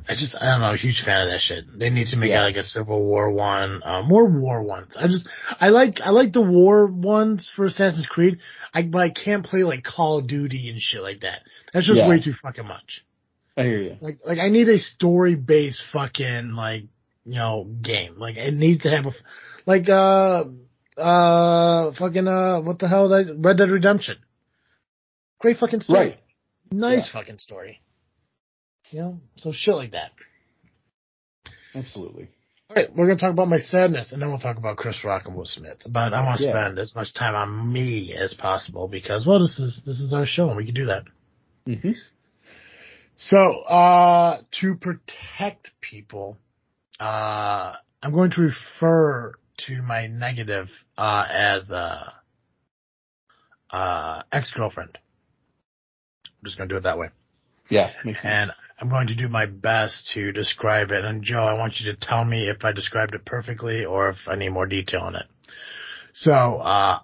I 0.07 0.13
just, 0.13 0.35
I 0.39 0.45
don't 0.51 0.61
know, 0.61 0.73
huge 0.75 1.03
fan 1.05 1.21
of 1.21 1.27
that 1.31 1.41
shit. 1.41 1.65
They 1.77 1.89
need 1.89 2.07
to 2.07 2.17
make 2.17 2.29
Yeah. 2.31 2.43
like 2.43 2.55
a 2.55 2.63
Civil 2.63 3.03
War 3.03 3.29
one, 3.31 3.81
uh, 3.83 4.01
more 4.03 4.25
war 4.25 4.63
ones. 4.63 4.95
I 4.97 5.07
just, 5.07 5.27
I 5.59 5.69
like, 5.69 5.99
I 6.03 6.09
like 6.09 6.33
the 6.33 6.41
war 6.41 6.87
ones 6.87 7.51
for 7.55 7.65
Assassin's 7.65 8.07
Creed. 8.07 8.39
I, 8.73 8.83
but 8.83 8.97
I 8.99 9.09
can't 9.11 9.45
play 9.45 9.63
like 9.63 9.83
Call 9.83 10.17
of 10.19 10.27
Duty 10.27 10.69
and 10.69 10.79
shit 10.81 11.01
like 11.03 11.21
that. 11.21 11.41
That's 11.73 11.85
just 11.85 11.97
Yeah. 11.99 12.07
way 12.09 12.19
too 12.21 12.33
fucking 12.41 12.65
much. 12.67 13.03
I 13.57 13.63
hear 13.63 13.81
you. 13.81 13.97
Like, 14.01 14.19
like 14.25 14.39
I 14.39 14.49
need 14.49 14.69
a 14.69 14.79
story 14.79 15.35
based 15.35 15.83
fucking 15.91 16.51
like, 16.53 16.83
you 17.25 17.35
know, 17.35 17.65
game. 17.81 18.15
Like 18.17 18.37
it 18.37 18.53
needs 18.53 18.83
to 18.83 18.89
have 18.89 19.05
a 19.05 19.11
like, 19.65 19.87
uh, 19.89 20.45
uh, 20.99 21.91
fucking, 21.93 22.27
uh, 22.27 22.61
what 22.61 22.79
the 22.79 22.87
hell? 22.87 23.09
That 23.09 23.35
Red 23.37 23.57
Dead 23.57 23.69
Redemption. 23.69 24.17
Great 25.39 25.57
fucking 25.57 25.81
story. 25.81 25.99
Right. 26.09 26.19
Nice 26.71 27.09
fucking 27.09 27.39
story. 27.39 27.81
You 28.91 28.99
know, 28.99 29.17
so 29.37 29.51
shit 29.53 29.75
like 29.75 29.91
that. 29.91 30.11
Absolutely. 31.73 32.29
All 32.69 32.75
right, 32.75 32.95
we're 32.95 33.07
gonna 33.07 33.19
talk 33.19 33.31
about 33.31 33.49
my 33.49 33.57
sadness, 33.57 34.11
and 34.11 34.21
then 34.21 34.29
we'll 34.29 34.39
talk 34.39 34.57
about 34.57 34.77
Chris 34.77 35.03
Rock 35.03 35.23
and 35.25 35.35
Will 35.35 35.45
Smith. 35.45 35.77
But 35.87 36.13
I 36.13 36.25
want 36.25 36.39
to 36.39 36.45
Yeah. 36.45 36.51
spend 36.51 36.79
as 36.79 36.95
much 36.95 37.13
time 37.13 37.35
on 37.35 37.71
me 37.71 38.13
as 38.13 38.33
possible 38.33 38.87
because, 38.87 39.25
well, 39.25 39.39
this 39.39 39.59
is 39.59 39.81
this 39.85 39.99
is 39.99 40.13
our 40.13 40.25
show, 40.25 40.47
and 40.47 40.57
we 40.57 40.65
can 40.65 40.73
do 40.75 40.85
that. 40.85 41.03
hmm 41.65 41.91
So, 43.23 43.38
uh, 43.38 44.41
to 44.62 44.75
protect 44.75 45.69
people, 45.79 46.38
uh, 46.99 47.73
I'm 48.01 48.13
going 48.13 48.31
to 48.31 48.41
refer 48.41 49.36
to 49.67 49.81
my 49.84 50.07
negative, 50.07 50.69
uh, 50.97 51.27
as, 51.31 51.69
uh, 51.69 52.10
uh, 53.69 54.23
ex-girlfriend. 54.31 54.97
I'm 56.25 56.45
just 56.45 56.57
going 56.57 56.67
to 56.67 56.73
do 56.73 56.77
it 56.77 56.84
that 56.84 56.97
way. 56.97 57.10
Yeah, 57.69 57.91
makes 58.03 58.23
sense. 58.23 58.34
And 58.34 58.51
I'm 58.79 58.89
going 58.89 59.07
to 59.07 59.15
do 59.15 59.29
my 59.29 59.45
best 59.45 60.10
to 60.15 60.31
describe 60.31 60.89
it. 60.89 61.05
And 61.05 61.21
Joe, 61.21 61.43
I 61.43 61.53
want 61.53 61.79
you 61.79 61.91
to 61.91 61.97
tell 62.01 62.25
me 62.25 62.49
if 62.49 62.65
I 62.65 62.71
described 62.71 63.13
it 63.13 63.23
perfectly 63.23 63.86
or 63.86 64.10
if 64.10 64.17
I 64.25 64.34
need 64.34 64.49
more 64.49 64.65
detail 64.65 65.01
on 65.01 65.15
it. 65.15 65.27
So, 66.13 66.31
uh, 66.31 66.99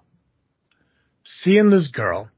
seeing 1.22 1.70
this 1.70 1.86
girl, 1.86 2.28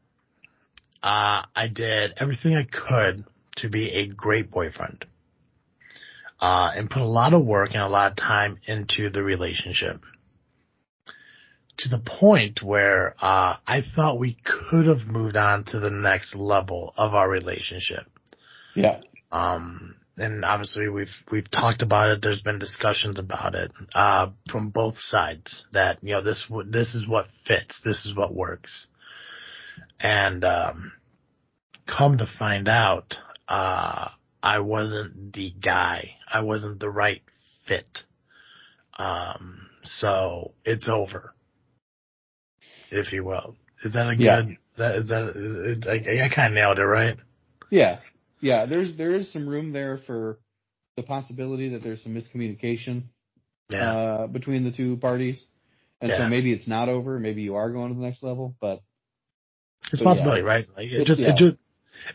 uh, 1.02 1.48
I 1.56 1.68
did 1.72 2.12
everything 2.18 2.54
I 2.54 2.64
could 2.64 3.24
to 3.60 3.68
be 3.68 3.90
a 3.90 4.06
great 4.06 4.50
boyfriend. 4.50 5.04
Uh, 6.40 6.70
and 6.74 6.88
put 6.88 7.02
a 7.02 7.06
lot 7.06 7.34
of 7.34 7.44
work 7.44 7.70
and 7.74 7.82
a 7.82 7.88
lot 7.88 8.12
of 8.12 8.16
time 8.16 8.58
into 8.66 9.10
the 9.10 9.22
relationship. 9.22 10.00
To 11.80 11.88
the 11.90 11.98
point 11.98 12.62
where, 12.62 13.14
uh, 13.20 13.56
I 13.66 13.82
thought 13.94 14.18
we 14.18 14.38
could 14.44 14.86
have 14.86 15.06
moved 15.06 15.36
on 15.36 15.64
to 15.66 15.80
the 15.80 15.90
next 15.90 16.34
level 16.34 16.94
of 16.96 17.14
our 17.14 17.28
relationship. 17.28 18.06
yeah. 18.74 19.00
Um, 19.30 19.96
and 20.16 20.44
obviously 20.44 20.88
we've, 20.88 21.08
we've 21.30 21.50
talked 21.50 21.82
about 21.82 22.10
it. 22.10 22.20
There's 22.22 22.42
been 22.42 22.58
discussions 22.58 23.18
about 23.18 23.54
it, 23.54 23.70
uh, 23.94 24.30
from 24.50 24.70
both 24.70 24.98
sides 24.98 25.66
that, 25.72 25.98
you 26.02 26.14
know, 26.14 26.22
this, 26.22 26.50
this 26.66 26.94
is 26.94 27.06
what 27.06 27.26
fits. 27.46 27.80
This 27.84 28.06
is 28.06 28.14
what 28.14 28.34
works. 28.34 28.88
And, 29.98 30.44
um, 30.44 30.92
come 31.86 32.18
to 32.18 32.26
find 32.38 32.68
out, 32.68 33.14
uh, 33.50 34.08
I 34.42 34.60
wasn't 34.60 35.32
the 35.34 35.52
guy. 35.62 36.12
I 36.32 36.40
wasn't 36.42 36.80
the 36.80 36.88
right 36.88 37.20
fit. 37.66 37.86
Um, 38.98 39.66
so 39.98 40.52
it's 40.64 40.88
over, 40.88 41.34
if 42.90 43.12
you 43.12 43.24
will. 43.24 43.56
Is 43.84 43.92
that 43.94 44.08
a 44.10 44.16
good, 44.16 44.22
Yeah. 44.24 44.42
that 44.78 44.94
is 44.96 45.08
that, 45.08 45.84
I, 45.88 46.24
I 46.26 46.28
kind 46.34 46.52
of 46.52 46.54
nailed 46.54 46.78
it, 46.78 46.84
right? 46.84 47.16
Yeah. 47.70 47.98
Yeah. 48.40 48.66
There's 48.66 48.96
there 48.96 49.14
is 49.14 49.32
some 49.32 49.48
room 49.48 49.72
there 49.72 49.98
for 50.06 50.38
the 50.96 51.02
possibility 51.02 51.70
that 51.70 51.82
there's 51.82 52.02
some 52.02 52.14
miscommunication 52.14 53.04
Yeah. 53.70 53.92
uh, 53.92 54.26
between 54.26 54.64
the 54.64 54.72
two 54.72 54.96
parties, 54.98 55.42
and 56.00 56.10
so 56.16 56.28
maybe 56.28 56.52
it's 56.52 56.68
not 56.68 56.88
over. 56.88 57.18
Maybe 57.18 57.42
you 57.42 57.54
are 57.56 57.70
going 57.70 57.88
to 57.88 57.94
the 57.98 58.04
next 58.04 58.22
level, 58.22 58.54
but 58.60 58.82
It's 59.92 60.00
yeah, 60.02 60.04
possibility, 60.08 60.40
it's- 60.40 60.46
right? 60.46 60.66
Like 60.76 60.92
it 60.92 61.04
just, 61.06 61.20
yeah. 61.20 61.30
it 61.32 61.36
just, 61.36 61.56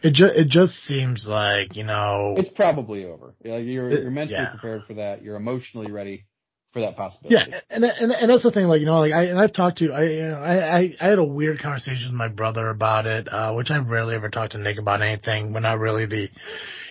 it 0.04 0.13
just, 0.13 0.36
it 0.36 0.48
just 0.50 0.74
seems 0.86 1.26
like 1.28 1.76
you 1.76 1.84
know, 1.84 2.36
it's 2.38 2.50
probably 2.50 3.06
over. 3.06 3.36
Like 3.43 3.65
you're 3.65 3.89
It- 3.89 4.02
you're 4.02 4.12
mentally 4.12 4.39
yeah. 4.39 4.50
prepared 4.52 4.84
for 4.86 4.95
that. 4.95 5.24
You're 5.24 5.36
emotionally 5.38 5.91
ready 5.91 6.26
for 6.74 6.82
that 6.82 6.98
possibility. 6.98 7.52
yeah, 7.52 7.60
and, 7.69 7.86
and 7.86 8.12
and 8.12 8.30
that's 8.30 8.43
the 8.43 8.52
thing, 8.52 8.65
like 8.67 8.82
you 8.82 8.86
know, 8.86 9.00
like 9.00 9.13
I 9.13 9.24
and 9.26 9.39
I've 9.39 9.54
talked 9.54 9.78
to, 9.78 9.91
I 9.93 10.04
you 10.04 10.21
know, 10.24 10.36
I 10.38 10.58
I, 10.80 10.95
I 11.00 11.08
had 11.10 11.19
a 11.19 11.24
weird 11.24 11.60
conversation 11.62 12.10
with 12.12 12.17
my 12.17 12.28
brother 12.28 12.69
about 12.69 13.06
it, 13.06 13.28
uh, 13.32 13.54
which 13.54 13.71
I 13.71 13.78
rarely 13.78 14.15
ever 14.15 14.30
talk 14.30 14.50
to 14.52 14.58
Nick 14.58 14.78
about 14.78 15.02
anything. 15.02 15.54
We're 15.54 15.62
not 15.62 15.80
really 15.80 16.06
the, 16.06 16.28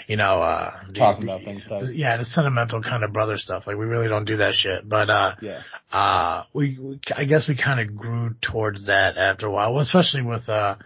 you 0.08 0.16
know, 0.16 0.40
uh, 0.40 0.70
Talking 0.94 1.26
the- 1.26 1.32
about 1.32 1.44
things 1.44 1.64
type. 1.68 1.84
Yeah, 1.92 2.16
the 2.16 2.24
sentimental 2.24 2.80
kind 2.82 3.04
of 3.04 3.12
brother 3.12 3.36
stuff. 3.36 3.64
Like 3.66 3.76
we 3.76 3.84
really 3.84 4.08
don't 4.08 4.24
do 4.24 4.38
that 4.38 4.54
shit, 4.54 4.88
but 4.88 5.10
uh, 5.10 5.34
Yeah. 5.42 5.60
uh, 5.92 6.44
we, 6.54 6.78
we 6.80 7.00
I 7.14 7.24
guess 7.26 7.46
we 7.46 7.54
kind 7.54 7.78
of 7.80 7.94
grew 7.94 8.36
towards 8.40 8.86
that 8.86 9.18
after 9.18 9.46
a 9.48 9.50
while, 9.50 9.74
well, 9.74 9.82
especially 9.82 10.22
with 10.22 10.48
uh 10.48 10.76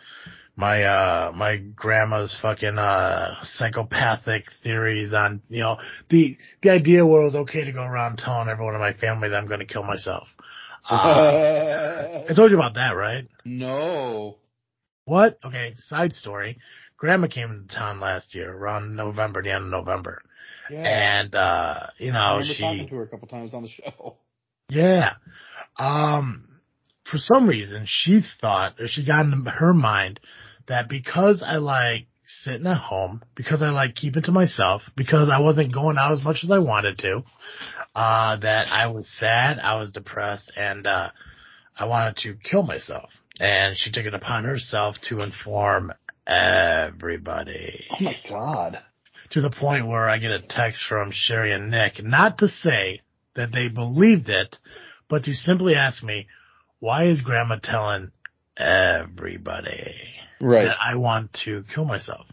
my 0.58 0.82
uh 0.82 1.32
my 1.36 1.56
grandma's 1.56 2.36
fucking 2.42 2.76
uh 2.78 3.36
psychopathic 3.44 4.46
theories 4.64 5.14
on 5.14 5.40
you 5.48 5.60
know 5.60 5.76
the 6.10 6.36
the 6.62 6.70
idea 6.70 7.06
where 7.06 7.22
it 7.22 7.26
was 7.26 7.36
okay 7.36 7.64
to 7.64 7.70
go 7.72 7.82
around 7.84 8.18
telling 8.18 8.48
everyone 8.48 8.74
in 8.74 8.80
my 8.80 8.92
family 8.92 9.28
that 9.28 9.36
I'm 9.36 9.46
going 9.46 9.60
to 9.60 9.66
kill 9.66 9.84
myself. 9.84 10.26
Uh, 10.90 12.24
I 12.28 12.34
told 12.34 12.50
you 12.50 12.56
about 12.56 12.74
that, 12.74 12.90
right? 12.96 13.26
no. 13.44 14.36
What? 15.04 15.38
Okay, 15.42 15.74
side 15.78 16.12
story. 16.12 16.58
Grandma 16.98 17.28
came 17.28 17.66
to 17.68 17.74
town 17.74 18.00
last 18.00 18.34
year 18.34 18.52
around 18.52 18.94
November, 18.96 19.42
the 19.42 19.52
end 19.52 19.66
of 19.66 19.70
November, 19.70 20.20
Yeah. 20.68 20.82
and 21.22 21.34
uh 21.36 21.86
you 21.98 22.10
know 22.12 22.40
she 22.44 22.60
talking 22.60 22.88
to 22.88 22.94
her 22.96 23.02
a 23.04 23.08
couple 23.08 23.28
times 23.28 23.54
on 23.54 23.62
the 23.62 23.68
show. 23.68 24.16
Yeah. 24.70 25.12
Um, 25.78 26.48
for 27.10 27.16
some 27.16 27.46
reason, 27.48 27.84
she 27.86 28.20
thought, 28.40 28.74
or 28.80 28.86
she 28.88 29.06
got 29.06 29.20
in 29.24 29.46
her 29.46 29.72
mind 29.72 30.20
that 30.68 30.88
because 30.88 31.42
I 31.44 31.56
like 31.56 32.06
sitting 32.42 32.66
at 32.66 32.76
home, 32.76 33.22
because 33.34 33.62
I 33.62 33.70
like 33.70 33.94
keeping 33.94 34.22
to 34.24 34.32
myself, 34.32 34.82
because 34.96 35.28
I 35.30 35.40
wasn't 35.40 35.72
going 35.72 35.96
out 35.98 36.12
as 36.12 36.22
much 36.22 36.40
as 36.44 36.50
I 36.50 36.58
wanted 36.58 36.98
to, 36.98 37.22
uh, 37.94 38.36
that 38.36 38.68
I 38.70 38.88
was 38.88 39.08
sad, 39.18 39.58
I 39.58 39.76
was 39.76 39.90
depressed, 39.90 40.52
and, 40.56 40.86
uh, 40.86 41.10
I 41.78 41.86
wanted 41.86 42.16
to 42.18 42.34
kill 42.34 42.62
myself. 42.62 43.10
And 43.40 43.76
she 43.76 43.90
took 43.90 44.04
it 44.04 44.14
upon 44.14 44.44
herself 44.44 44.96
to 45.08 45.20
inform 45.20 45.92
everybody. 46.26 47.84
Oh 47.92 48.04
my 48.04 48.16
god. 48.28 48.80
To 49.30 49.40
the 49.40 49.50
point 49.50 49.86
where 49.86 50.08
I 50.08 50.18
get 50.18 50.30
a 50.30 50.40
text 50.40 50.82
from 50.88 51.10
Sherry 51.12 51.52
and 51.52 51.70
Nick, 51.70 52.02
not 52.02 52.38
to 52.38 52.48
say 52.48 53.02
that 53.36 53.52
they 53.52 53.68
believed 53.68 54.28
it, 54.28 54.56
but 55.08 55.24
to 55.24 55.32
simply 55.32 55.74
ask 55.74 56.02
me, 56.02 56.26
why 56.80 57.04
is 57.04 57.20
grandma 57.20 57.58
telling 57.62 58.10
everybody 58.56 59.94
Right. 60.40 60.64
that 60.66 60.76
I 60.80 60.96
want 60.96 61.32
to 61.44 61.64
kill 61.74 61.84
myself? 61.84 62.26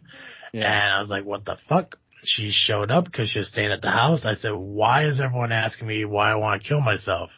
Yeah. 0.53 0.71
And 0.71 0.93
I 0.93 0.99
was 0.99 1.09
like, 1.09 1.25
what 1.25 1.45
the 1.45 1.57
fuck? 1.67 1.97
She 2.23 2.51
showed 2.51 2.89
up 2.91 3.05
because 3.05 3.29
she 3.29 3.39
was 3.39 3.49
staying 3.49 3.71
at 3.71 3.81
the 3.81 3.91
house. 3.91 4.25
I 4.25 4.35
said, 4.35 4.53
why 4.53 5.05
is 5.05 5.21
everyone 5.21 5.51
asking 5.51 5.87
me 5.87 6.05
why 6.05 6.31
I 6.31 6.35
want 6.35 6.61
to 6.61 6.67
kill 6.67 6.81
myself? 6.81 7.29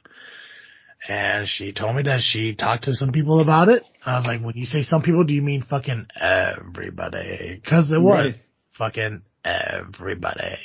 And 1.08 1.48
she 1.48 1.74
told 1.74 1.96
me 1.96 2.04
that 2.04 2.22
she 2.22 2.56
talked 2.56 2.86
to 2.86 2.94
some 2.94 3.12
people 3.12 3.40
about 3.42 3.70
it. 3.70 3.84
I 4.06 4.18
was 4.18 4.26
like, 4.26 4.42
when 4.42 4.56
you 4.56 4.66
say 4.66 4.84
some 4.84 5.02
people, 5.02 5.24
do 5.24 5.34
you 5.34 5.42
mean 5.42 5.62
fucking 5.62 6.08
everybody? 6.20 7.62
Cause 7.68 7.92
it 7.92 8.00
was 8.02 8.34
Right. 8.34 8.34
fucking 8.78 9.22
everybody. 9.44 10.58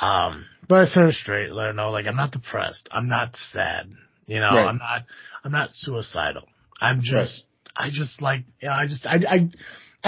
Um, 0.00 0.46
but 0.68 0.80
I 0.80 0.84
set 0.86 1.02
her 1.02 1.12
straight, 1.12 1.52
let 1.52 1.66
her 1.66 1.72
know, 1.72 1.90
like, 1.90 2.06
I'm 2.06 2.16
not 2.16 2.32
depressed. 2.32 2.88
I'm 2.90 3.08
not 3.08 3.36
sad. 3.36 3.90
You 4.26 4.40
know, 4.40 4.50
Right. 4.54 4.66
I'm 4.68 4.78
not, 4.78 5.02
I'm 5.44 5.52
not 5.52 5.72
suicidal. 5.72 6.48
I'm 6.80 7.00
just, 7.02 7.44
I 7.76 7.90
just 7.90 8.20
like, 8.22 8.44
you 8.60 8.68
know, 8.68 8.74
I 8.74 8.86
just, 8.86 9.06
I, 9.06 9.16
I, 9.28 9.50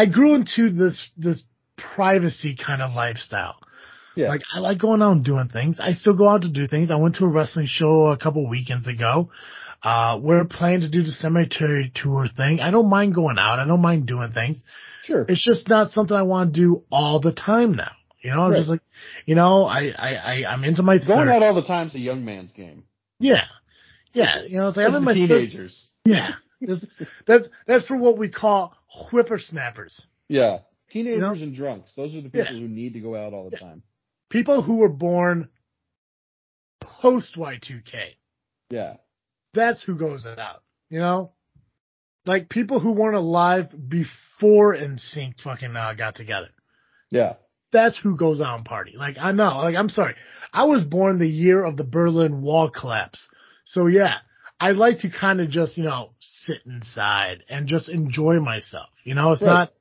I 0.02 0.06
grew 0.06 0.34
into 0.34 0.70
this, 0.70 1.10
this 1.16 1.42
privacy 1.76 2.56
kind 2.56 2.82
of 2.82 2.92
lifestyle. 2.94 3.56
Yeah. 4.16 4.28
Like 4.28 4.42
I 4.54 4.60
like 4.60 4.78
going 4.78 5.02
out 5.02 5.12
and 5.12 5.24
doing 5.24 5.48
things. 5.48 5.78
I 5.80 5.92
still 5.92 6.14
go 6.16 6.28
out 6.28 6.42
to 6.42 6.48
do 6.48 6.68
things. 6.68 6.90
I 6.90 6.96
went 6.96 7.16
to 7.16 7.24
a 7.24 7.28
wrestling 7.28 7.66
show 7.66 8.06
a 8.06 8.16
couple 8.16 8.48
weekends 8.48 8.86
ago. 8.86 9.30
Uh, 9.82 10.18
we're 10.22 10.44
planning 10.44 10.80
to 10.82 10.88
do 10.88 11.02
the 11.02 11.10
cemetery 11.10 11.92
tour 11.94 12.26
thing. 12.34 12.60
I 12.60 12.70
don't 12.70 12.88
mind 12.88 13.14
going 13.14 13.38
out. 13.38 13.58
I 13.58 13.66
don't 13.66 13.82
mind 13.82 14.06
doing 14.06 14.30
things. 14.32 14.62
sure. 15.04 15.26
It's 15.28 15.44
just 15.44 15.68
not 15.68 15.90
something 15.90 16.16
I 16.16 16.22
want 16.22 16.54
to 16.54 16.60
do 16.60 16.84
all 16.90 17.20
the 17.20 17.32
time 17.32 17.72
now. 17.74 17.90
You 18.22 18.30
know, 18.30 18.42
I'm 18.42 18.52
Right. 18.52 18.58
just 18.58 18.70
like, 18.70 18.80
you 19.26 19.34
know, 19.34 19.64
I, 19.66 19.88
I, 19.90 20.14
I, 20.14 20.52
I'm 20.52 20.64
into 20.64 20.82
my 20.82 20.96
Going 20.98 21.28
out 21.28 21.42
all 21.42 21.54
the 21.54 21.62
time's 21.62 21.94
a 21.94 21.98
young 21.98 22.24
man's 22.24 22.52
game. 22.52 22.84
Yeah. 23.18 23.44
Yeah. 24.14 24.42
You 24.48 24.56
know, 24.58 24.68
it's 24.68 24.76
like 24.78 24.86
I'm 24.88 24.94
in 24.94 25.04
my 25.04 25.12
teenagers. 25.12 25.84
Yeah. 26.06 26.30
This, 26.66 26.84
that's, 27.26 27.48
that's 27.66 27.86
for 27.86 27.96
what 27.96 28.18
we 28.18 28.28
call 28.28 28.76
whippersnappers. 29.10 30.06
Yeah. 30.28 30.58
Teenagers 30.90 31.20
know? 31.20 31.32
and 31.32 31.56
drunks. 31.56 31.92
Those 31.96 32.14
are 32.14 32.20
the 32.20 32.30
Yeah. 32.32 32.44
people 32.44 32.60
who 32.60 32.68
need 32.68 32.92
to 32.94 33.00
go 33.00 33.16
out 33.16 33.32
all 33.32 33.50
the 33.50 33.56
time. 33.56 33.82
People 34.30 34.62
who 34.62 34.76
were 34.76 34.88
born 34.88 35.48
post 36.80 37.36
Y2K. 37.36 38.16
Yeah. 38.70 38.94
That's 39.52 39.82
who 39.82 39.96
goes 39.96 40.26
out. 40.26 40.62
You 40.90 41.00
know? 41.00 41.32
Like 42.26 42.48
people 42.48 42.80
who 42.80 42.92
weren't 42.92 43.16
alive 43.16 43.68
before 43.88 44.74
NSYNC 44.74 45.40
fucking 45.42 45.76
uh, 45.76 45.94
got 45.94 46.16
together. 46.16 46.48
Yeah. 47.10 47.34
That's 47.72 47.98
who 47.98 48.16
goes 48.16 48.40
out 48.40 48.56
and 48.56 48.64
party. 48.64 48.94
Like 48.96 49.16
I 49.20 49.32
know, 49.32 49.58
like 49.58 49.76
I'm 49.76 49.88
sorry. 49.88 50.14
I 50.52 50.64
was 50.64 50.84
born 50.84 51.18
the 51.18 51.28
year 51.28 51.64
of 51.64 51.76
the 51.76 51.84
Berlin 51.84 52.40
Wall 52.40 52.70
collapse. 52.70 53.28
So 53.64 53.86
yeah, 53.86 54.18
I 54.64 54.70
like 54.72 55.00
to 55.00 55.10
kind 55.10 55.42
of 55.42 55.50
just, 55.50 55.76
you 55.76 55.84
know, 55.84 56.10
sit 56.20 56.58
inside 56.64 57.44
and 57.50 57.66
just 57.66 57.90
enjoy 57.90 58.40
myself. 58.40 58.88
You 59.04 59.14
know, 59.14 59.32
it's 59.32 59.42
Right. 59.42 59.52
not 59.52 59.72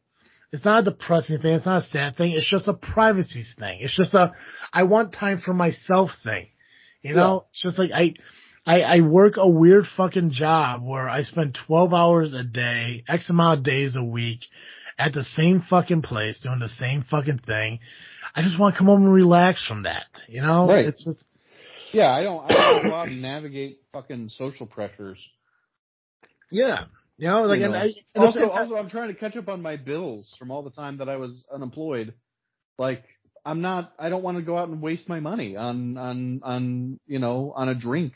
it's 0.52 0.65
not 0.65 0.82
a 0.82 0.91
depressing 0.91 1.39
thing, 1.39 1.54
it's 1.56 1.65
not 1.65 1.84
a 1.84 1.86
sad 1.88 2.15
thing, 2.15 2.34
it's 2.34 2.48
just 2.50 2.67
a 2.67 2.74
privacy 2.74 3.43
thing. 3.58 3.80
It's 3.82 3.96
just 3.96 4.13
a 4.13 4.34
I 4.74 4.84
want 4.84 5.13
time 5.13 5.39
for 5.39 5.54
myself 5.54 6.12
thing. 6.24 6.48
You 7.02 7.15
know? 7.15 7.46
It's 7.52 7.62
just 7.62 7.80
like 7.80 7.91
I 7.91 8.13
I, 8.65 8.82
I 8.82 9.00
work 9.02 9.36
a 9.38 9.48
weird 9.48 9.88
fucking 9.88 10.32
job 10.32 10.84
where 10.84 11.08
I 11.08 11.24
spend 11.24 11.58
12 11.65 11.93
hours 11.93 12.34
a 12.34 12.43
day, 12.43 13.06
X 13.08 13.30
amount 13.30 13.60
of 13.60 13.63
days 13.63 13.96
a 13.96 14.04
week 14.04 14.41
at 15.00 15.13
the 15.13 15.24
same 15.24 15.62
fucking 15.62 16.02
place 16.02 16.39
doing 16.41 16.60
the 16.60 16.67
same 16.69 17.04
fucking 17.04 17.39
thing. 17.39 17.80
I 18.36 18.41
just 18.41 18.60
want 18.60 18.76
to 18.76 18.78
come 18.80 18.88
home 18.88 19.04
and 19.06 19.13
relax 19.13 19.65
from 19.65 19.84
that, 19.84 20.08
you 20.28 20.41
know? 20.41 20.67
Right. 20.67 20.88
It's 20.88 21.04
just, 21.06 21.24
Yeah. 21.93 22.10
I 22.12 22.23
don't, 22.23 22.43
I 22.51 22.53
don't 22.53 22.89
go 22.89 22.95
out 22.95 23.08
and 23.08 23.21
navigate 23.21 23.79
fucking 23.93 24.29
social 24.38 24.65
pressures. 24.65 25.19
yeah. 26.51 26.86
You 27.15 27.27
know, 27.27 27.43
like, 27.43 27.60
you 27.60 27.65
and 27.65 27.73
know. 27.73 27.79
I, 27.79 27.93
and 28.15 28.23
also, 28.23 28.49
also, 28.49 28.75
I'm 28.75 28.89
trying 28.89 29.10
to 29.10 29.13
catch 29.13 29.38
up 29.38 29.47
on 29.47 29.62
my 29.62 29.77
bills 29.77 30.34
from 30.39 30.49
all 30.49 30.63
the 30.63 30.71
time 30.71 30.97
that 30.97 31.08
I 31.08 31.17
was 31.17 31.45
unemployed. 31.53 32.15
Like, 32.79 33.03
I'm 33.45 33.62
not. 33.62 33.93
I 33.99 34.10
don't 34.10 34.23
want 34.23 34.38
to 34.38 34.43
go 34.43 34.58
out 34.58 34.67
and 34.67 34.82
waste 34.82 35.08
my 35.08 35.19
money 35.19 35.56
on 35.56 35.95
on 35.95 36.41
on 36.43 36.99
you 37.06 37.19
know 37.19 37.53
on 37.56 37.69
a 37.69 37.75
drink. 37.75 38.13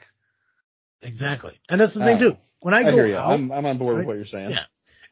exactly. 1.03 1.53
And 1.69 1.79
that's 1.79 1.93
the 1.93 1.99
thing 1.99 2.15
Uh, 2.17 2.19
too. 2.19 2.37
When 2.61 2.73
I, 2.73 2.79
I, 2.79 2.83
go 2.85 2.91
hear 2.91 3.07
you. 3.07 3.17
out, 3.17 3.29
I'm 3.33 3.51
I'm 3.51 3.65
on 3.67 3.77
board 3.77 3.97
right? 3.97 3.99
with 3.99 4.07
what 4.07 4.15
you're 4.15 4.25
saying. 4.25 4.49
Yeah. 4.51 4.65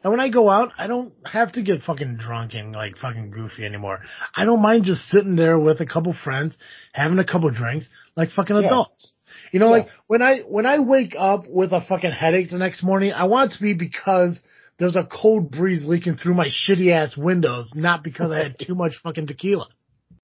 And 0.06 0.12
when 0.12 0.20
I 0.20 0.30
go 0.30 0.52
out, 0.52 0.72
I 0.78 0.86
don't 0.86 1.12
have 1.26 1.54
to 1.54 1.64
get 1.64 1.82
fucking 1.82 2.18
drunk 2.18 2.54
and 2.54 2.74
like 2.74 2.96
fucking 2.98 3.32
goofy 3.32 3.66
anymore. 3.66 4.02
I 4.36 4.46
don't 4.46 4.62
mind 4.62 4.84
just 4.84 5.08
sitting 5.08 5.36
there 5.36 5.58
with 5.58 5.82
a 5.82 5.88
couple 5.88 6.14
friends, 6.14 6.56
having 6.94 7.18
a 7.18 7.24
couple 7.26 7.50
drinks, 7.50 7.88
like 8.16 8.30
fucking 8.30 8.56
Yeah. 8.56 8.68
adults. 8.68 9.14
You 9.52 9.60
know, 9.60 9.66
Yeah. 9.66 9.72
like 9.72 9.90
when 10.06 10.22
I 10.22 10.42
when 10.42 10.68
I 10.68 10.78
wake 10.78 11.16
up 11.18 11.48
with 11.48 11.72
a 11.74 11.82
fucking 11.82 12.12
headache 12.12 12.52
the 12.52 12.60
next 12.60 12.84
morning, 12.84 13.14
I 13.14 13.24
want 13.24 13.52
it 13.52 13.56
to 13.56 13.64
be 13.64 13.74
because 13.74 14.44
there's 14.78 14.96
a 14.96 15.06
cold 15.06 15.50
breeze 15.50 15.88
leaking 15.88 16.18
through 16.18 16.36
my 16.36 16.50
shitty 16.50 16.92
ass 16.92 17.18
windows, 17.18 17.74
not 17.74 18.04
because 18.04 18.30
I 18.30 18.44
had 18.44 18.60
too 18.60 18.76
much 18.76 18.98
fucking 19.02 19.26
tequila. 19.26 19.70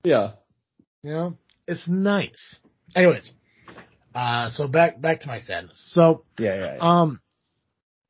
Yeah. 0.04 0.34
You 1.02 1.10
know, 1.10 1.38
it's 1.68 1.88
nice. 1.88 2.60
Anyways, 2.96 3.34
uh, 4.14 4.52
so 4.52 4.68
back 4.68 5.02
back 5.02 5.22
to 5.22 5.28
my 5.28 5.40
sadness. 5.40 5.82
So 5.96 6.24
Yeah. 6.38 6.54
Yeah. 6.54 6.76
yeah. 6.76 6.80
um, 6.82 7.20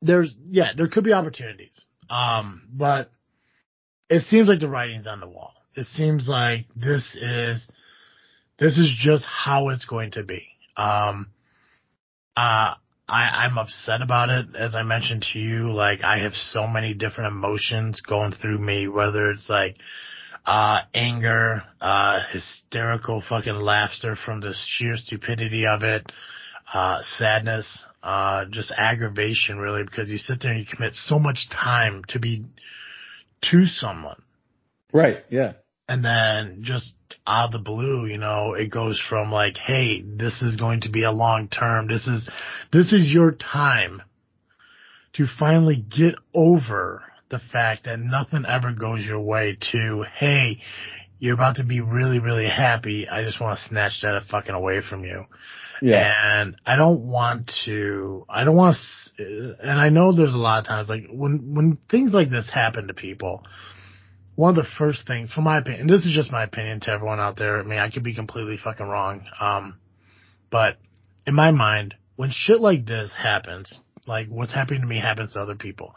there's 0.02 0.34
yeah, 0.50 0.72
there 0.76 0.88
could 0.88 1.04
be 1.04 1.12
opportunities. 1.12 1.86
Um, 2.10 2.62
but 2.72 3.10
it 4.10 4.22
seems 4.24 4.48
like 4.48 4.60
the 4.60 4.68
writing's 4.68 5.06
on 5.06 5.20
the 5.20 5.28
wall. 5.28 5.54
It 5.74 5.86
seems 5.86 6.28
like 6.28 6.66
this 6.76 7.16
is 7.18 7.66
this 8.58 8.76
is 8.76 8.94
just 9.00 9.24
how 9.24 9.70
it's 9.70 9.86
going 9.86 10.10
to 10.12 10.22
be. 10.22 10.46
Um, 10.76 11.28
uh, 12.36 12.74
I, 13.08 13.44
I'm 13.44 13.58
upset 13.58 14.02
about 14.02 14.30
it. 14.30 14.46
As 14.56 14.74
I 14.74 14.82
mentioned 14.82 15.26
to 15.32 15.38
you, 15.38 15.72
like 15.72 16.02
I 16.02 16.18
have 16.18 16.34
so 16.34 16.66
many 16.66 16.94
different 16.94 17.32
emotions 17.32 18.00
going 18.00 18.32
through 18.32 18.58
me, 18.58 18.88
whether 18.88 19.30
it's 19.30 19.48
like, 19.48 19.76
uh, 20.46 20.80
anger, 20.94 21.62
uh, 21.80 22.20
hysterical 22.32 23.22
fucking 23.28 23.54
laughter 23.54 24.16
from 24.16 24.40
the 24.40 24.54
sheer 24.66 24.96
stupidity 24.96 25.66
of 25.66 25.82
it, 25.82 26.10
uh, 26.72 27.02
sadness, 27.18 27.66
uh, 28.02 28.46
just 28.50 28.72
aggravation 28.76 29.58
really, 29.58 29.82
because 29.84 30.10
you 30.10 30.18
sit 30.18 30.40
there 30.40 30.52
and 30.52 30.60
you 30.60 30.66
commit 30.66 30.94
so 30.94 31.18
much 31.18 31.48
time 31.50 32.02
to 32.08 32.18
be 32.18 32.44
to 33.50 33.66
someone. 33.66 34.22
right. 34.92 35.18
Yeah. 35.30 35.52
And 35.88 36.04
then 36.04 36.60
just 36.62 36.94
out 37.26 37.46
of 37.46 37.52
the 37.52 37.58
blue, 37.58 38.06
you 38.06 38.16
know, 38.16 38.54
it 38.54 38.70
goes 38.70 38.98
from 39.10 39.30
like, 39.30 39.58
hey, 39.58 40.00
this 40.00 40.40
is 40.40 40.56
going 40.56 40.82
to 40.82 40.90
be 40.90 41.02
a 41.02 41.10
long 41.10 41.48
term. 41.48 41.88
This 41.88 42.06
is, 42.06 42.30
this 42.72 42.92
is 42.92 43.12
your 43.12 43.32
time 43.32 44.00
to 45.14 45.26
finally 45.38 45.76
get 45.76 46.14
over 46.32 47.02
the 47.30 47.40
fact 47.50 47.84
that 47.84 47.98
nothing 47.98 48.44
ever 48.46 48.72
goes 48.72 49.04
your 49.04 49.20
way 49.20 49.58
to, 49.72 50.04
hey, 50.18 50.60
you're 51.22 51.34
about 51.34 51.54
to 51.54 51.64
be 51.64 51.80
really, 51.80 52.18
really 52.18 52.48
happy. 52.48 53.08
I 53.08 53.22
just 53.22 53.40
want 53.40 53.56
to 53.56 53.68
snatch 53.68 54.00
that 54.02 54.20
fucking 54.28 54.56
away 54.56 54.80
from 54.82 55.04
you. 55.04 55.26
Yeah. 55.80 56.12
And 56.12 56.56
I 56.66 56.74
don't 56.74 57.02
want 57.02 57.52
to, 57.64 58.26
I 58.28 58.42
don't 58.42 58.56
want 58.56 58.76
to, 59.18 59.54
and 59.62 59.80
I 59.80 59.88
know 59.90 60.10
there's 60.10 60.32
a 60.32 60.36
lot 60.36 60.58
of 60.58 60.66
times, 60.66 60.88
like 60.88 61.04
when, 61.08 61.54
when 61.54 61.78
things 61.88 62.12
like 62.12 62.28
this 62.28 62.50
happen 62.52 62.88
to 62.88 62.94
people, 62.94 63.44
one 64.34 64.50
of 64.50 64.56
the 64.56 64.68
first 64.76 65.06
things, 65.06 65.30
from 65.32 65.44
my 65.44 65.58
opinion, 65.58 65.82
and 65.82 65.90
this 65.90 66.04
is 66.04 66.12
just 66.12 66.32
my 66.32 66.42
opinion 66.42 66.80
to 66.80 66.90
everyone 66.90 67.20
out 67.20 67.36
there, 67.36 67.60
I 67.60 67.62
mean, 67.62 67.78
I 67.78 67.88
could 67.88 68.02
be 68.02 68.16
completely 68.16 68.56
fucking 68.56 68.84
wrong, 68.84 69.24
um, 69.40 69.78
but 70.50 70.78
in 71.24 71.36
my 71.36 71.52
mind, 71.52 71.94
when 72.16 72.30
shit 72.32 72.60
like 72.60 72.84
this 72.84 73.12
happens, 73.16 73.78
like 74.08 74.26
what's 74.26 74.52
happening 74.52 74.80
to 74.80 74.88
me 74.88 74.98
happens 74.98 75.34
to 75.34 75.40
other 75.40 75.54
people, 75.54 75.94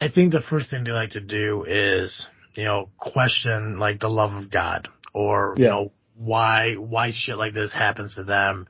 I 0.00 0.10
think 0.10 0.30
the 0.30 0.42
first 0.48 0.70
thing 0.70 0.84
they 0.84 0.92
like 0.92 1.10
to 1.10 1.20
do 1.20 1.64
is, 1.66 2.24
you 2.54 2.64
know, 2.64 2.90
question 2.98 3.78
like 3.78 4.00
the 4.00 4.08
love 4.08 4.32
of 4.32 4.50
God 4.50 4.88
or, 5.14 5.54
you 5.56 5.64
know, 5.70 5.92
why, 6.16 6.74
why 6.74 7.10
shit 7.12 7.36
like 7.36 7.54
this 7.54 7.72
happens 7.72 8.14
to 8.14 8.24
them 8.24 8.66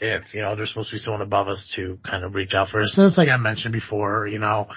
if, 0.00 0.34
you 0.34 0.40
know, 0.40 0.56
there's 0.56 0.70
supposed 0.70 0.90
to 0.90 0.96
be 0.96 0.98
someone 0.98 1.22
above 1.22 1.46
us 1.46 1.72
to 1.76 1.98
kind 2.04 2.24
of 2.24 2.34
reach 2.34 2.54
out 2.54 2.68
for 2.68 2.82
us. 2.82 2.98
And 2.98 3.06
it's 3.06 3.16
like 3.16 3.28
I 3.28 3.36
mentioned 3.36 3.72
before, 3.72 4.26
you 4.26 4.40
know, 4.40 4.68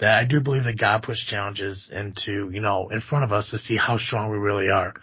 that 0.00 0.14
I 0.14 0.24
do 0.24 0.40
believe 0.40 0.64
that 0.64 0.78
God 0.78 1.04
puts 1.04 1.24
challenges 1.24 1.88
into, 1.92 2.50
you 2.52 2.60
know, 2.60 2.88
in 2.90 3.00
front 3.00 3.24
of 3.24 3.32
us 3.32 3.50
to 3.50 3.58
see 3.58 3.76
how 3.76 3.96
strong 3.98 4.30
we 4.30 4.38
really 4.38 4.70
are. 4.70 4.94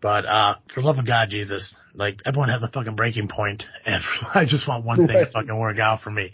But, 0.00 0.24
uh, 0.24 0.56
for 0.74 0.82
love 0.82 0.98
of 0.98 1.06
God, 1.06 1.28
Jesus, 1.30 1.74
like 1.94 2.20
everyone 2.24 2.48
has 2.48 2.62
a 2.62 2.68
fucking 2.68 2.96
breaking 2.96 3.28
point 3.28 3.64
and 3.86 4.02
I 4.34 4.44
just 4.46 4.66
want 4.66 4.84
one 4.84 5.06
thing 5.06 5.08
to 5.08 5.30
fucking 5.30 5.58
work 5.58 5.78
out 5.78 6.00
for 6.00 6.10
me, 6.10 6.32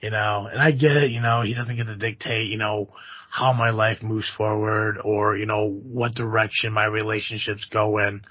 you 0.00 0.10
know, 0.10 0.48
and 0.50 0.60
I 0.60 0.72
get 0.72 0.96
it, 0.96 1.10
you 1.10 1.20
know, 1.20 1.42
he 1.42 1.54
doesn't 1.54 1.76
get 1.76 1.86
to 1.86 1.96
dictate, 1.96 2.48
you 2.50 2.58
know, 2.58 2.88
how 3.30 3.52
my 3.52 3.70
life 3.70 4.02
moves 4.02 4.30
forward 4.36 4.98
or, 5.02 5.36
you 5.36 5.46
know, 5.46 5.68
what 5.68 6.14
direction 6.14 6.72
my 6.72 6.84
relationships 6.84 7.64
go 7.70 7.98
in. 7.98 8.22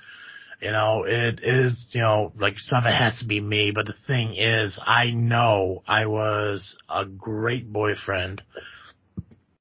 You 0.62 0.72
know, 0.72 1.06
it 1.08 1.40
is, 1.42 1.88
you 1.92 2.02
know, 2.02 2.34
like 2.38 2.60
some 2.60 2.80
of 2.80 2.86
it 2.86 2.94
has 2.94 3.18
to 3.20 3.26
be 3.26 3.40
me, 3.40 3.72
but 3.74 3.86
the 3.86 3.96
thing 4.08 4.36
is, 4.36 4.78
I 4.86 5.12
know 5.12 5.84
I 5.88 6.08
was 6.08 6.78
a 6.90 7.06
great 7.06 7.72
boyfriend. 7.72 8.42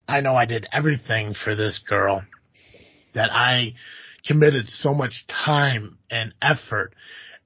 I 0.08 0.20
know 0.20 0.34
I 0.34 0.46
did 0.46 0.66
everything 0.72 1.34
for 1.34 1.54
this 1.54 1.80
girl 1.88 2.22
that 3.14 3.30
I 3.32 3.74
committed 4.26 4.68
so 4.68 4.92
much 4.92 5.24
time 5.28 5.98
and 6.10 6.34
effort 6.42 6.94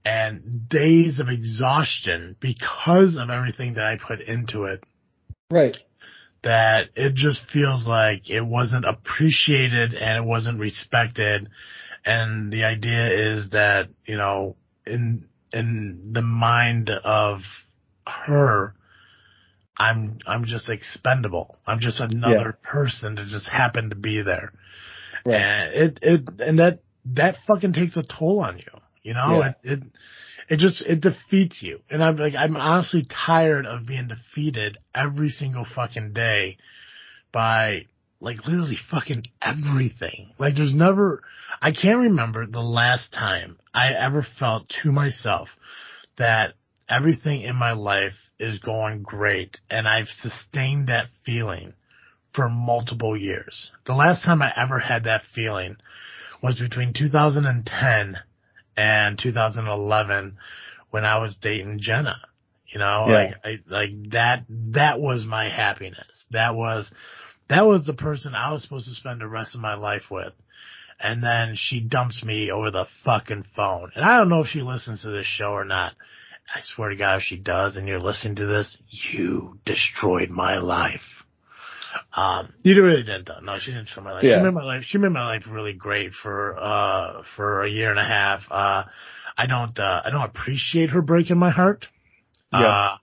and 0.02 0.68
days 0.68 1.20
of 1.20 1.28
exhaustion 1.28 2.36
because 2.40 3.18
of 3.20 3.28
everything 3.28 3.74
that 3.74 3.84
I 3.84 3.96
put 3.96 4.20
into 4.20 4.64
it. 4.64 4.82
Right. 5.50 5.76
That 6.42 6.88
it 6.96 7.14
just 7.14 7.40
feels 7.52 7.86
like 7.86 8.28
it 8.28 8.44
wasn't 8.44 8.84
appreciated 8.84 9.94
and 9.94 10.24
it 10.24 10.26
wasn't 10.26 10.58
respected. 10.58 11.48
And 12.04 12.52
the 12.52 12.64
idea 12.64 13.10
is 13.10 13.50
that, 13.50 13.90
you 14.06 14.16
know, 14.16 14.56
in, 14.84 15.26
in 15.52 16.10
the 16.12 16.22
mind 16.22 16.90
of 16.90 17.42
her, 18.06 18.74
I'm, 19.78 20.18
I'm 20.26 20.44
just 20.44 20.68
expendable. 20.68 21.58
I'm 21.64 21.78
just 21.78 22.00
another 22.00 22.58
yeah. 22.58 22.70
person 22.70 23.14
that 23.14 23.28
just 23.28 23.48
happened 23.48 23.90
to 23.90 23.96
be 23.96 24.22
there. 24.22 24.52
Right. 25.24 25.36
And 25.36 25.74
it, 25.74 25.98
it, 26.02 26.28
and 26.40 26.58
that, 26.58 26.80
that 27.14 27.36
fucking 27.46 27.72
takes 27.72 27.96
a 27.96 28.02
toll 28.02 28.40
on 28.40 28.58
you. 28.58 28.80
You 29.04 29.14
know, 29.14 29.40
yeah. 29.40 29.52
it, 29.62 29.78
it, 29.78 29.82
it 30.52 30.58
just, 30.58 30.82
it 30.82 31.00
defeats 31.00 31.62
you. 31.62 31.80
And 31.88 32.04
I'm 32.04 32.16
like, 32.16 32.34
I'm 32.34 32.58
honestly 32.58 33.06
tired 33.26 33.64
of 33.64 33.86
being 33.86 34.08
defeated 34.08 34.76
every 34.94 35.30
single 35.30 35.64
fucking 35.64 36.12
day 36.12 36.58
by 37.32 37.86
like 38.20 38.46
literally 38.46 38.76
fucking 38.90 39.24
everything. 39.40 40.34
Like 40.38 40.54
there's 40.54 40.74
never, 40.74 41.22
I 41.62 41.72
can't 41.72 42.00
remember 42.00 42.44
the 42.44 42.60
last 42.60 43.14
time 43.14 43.56
I 43.72 43.92
ever 43.94 44.26
felt 44.38 44.68
to 44.82 44.92
myself 44.92 45.48
that 46.18 46.52
everything 46.86 47.40
in 47.40 47.56
my 47.56 47.72
life 47.72 48.12
is 48.38 48.58
going 48.58 49.04
great 49.04 49.56
and 49.70 49.88
I've 49.88 50.08
sustained 50.20 50.88
that 50.88 51.06
feeling 51.24 51.72
for 52.34 52.50
multiple 52.50 53.16
years. 53.16 53.72
The 53.86 53.94
last 53.94 54.22
time 54.22 54.42
I 54.42 54.52
ever 54.54 54.80
had 54.80 55.04
that 55.04 55.22
feeling 55.34 55.76
was 56.42 56.58
between 56.58 56.92
2010 56.92 58.18
and 58.76 59.18
2011 59.18 60.36
when 60.90 61.04
I 61.04 61.18
was 61.18 61.36
dating 61.40 61.78
Jenna. 61.80 62.16
You 62.66 62.78
know, 62.78 63.06
yeah. 63.08 63.14
like, 63.14 63.34
I, 63.44 63.58
like 63.66 64.10
that, 64.12 64.44
that 64.48 64.98
was 64.98 65.26
my 65.26 65.50
happiness. 65.50 66.24
That 66.30 66.54
was, 66.54 66.92
that 67.48 67.66
was 67.66 67.84
the 67.84 67.92
person 67.92 68.34
I 68.34 68.52
was 68.52 68.62
supposed 68.62 68.88
to 68.88 68.94
spend 68.94 69.20
the 69.20 69.28
rest 69.28 69.54
of 69.54 69.60
my 69.60 69.74
life 69.74 70.04
with. 70.10 70.32
And 70.98 71.22
then 71.22 71.54
she 71.54 71.80
dumps 71.80 72.24
me 72.24 72.50
over 72.50 72.70
the 72.70 72.86
fucking 73.04 73.44
phone. 73.56 73.90
And 73.94 74.04
I 74.04 74.18
don't 74.18 74.28
know 74.28 74.40
if 74.40 74.46
she 74.46 74.62
listens 74.62 75.02
to 75.02 75.10
this 75.10 75.26
show 75.26 75.50
or 75.50 75.64
not. 75.64 75.92
I 76.54 76.60
swear 76.62 76.90
to 76.90 76.96
God, 76.96 77.16
if 77.18 77.22
she 77.24 77.36
does 77.36 77.76
and 77.76 77.88
you're 77.88 78.00
listening 78.00 78.36
to 78.36 78.46
this, 78.46 78.76
you 78.88 79.58
destroyed 79.64 80.30
my 80.30 80.58
life. 80.58 81.21
Um, 82.14 82.52
you 82.62 82.82
really 82.82 83.02
didn't 83.02 83.26
though. 83.26 83.40
No, 83.42 83.58
she 83.58 83.70
didn't 83.70 83.86
destroy 83.86 84.04
my 84.04 84.12
life. 84.12 84.24
Yeah. 84.24 84.38
She 84.38 84.44
made 84.44 84.54
my 84.54 84.64
life, 84.64 84.82
she 84.84 84.98
made 84.98 85.10
my 85.10 85.26
life 85.26 85.44
really 85.48 85.72
great 85.72 86.12
for, 86.12 86.58
uh, 86.58 87.22
for 87.36 87.64
a 87.64 87.70
year 87.70 87.90
and 87.90 87.98
a 87.98 88.04
half. 88.04 88.42
Uh, 88.50 88.84
I 89.36 89.46
don't, 89.46 89.78
uh, 89.78 90.02
I 90.04 90.10
don't 90.10 90.22
appreciate 90.22 90.90
her 90.90 91.02
breaking 91.02 91.38
my 91.38 91.50
heart. 91.50 91.86
Yeah. 92.52 92.60
Uh, 92.60 92.96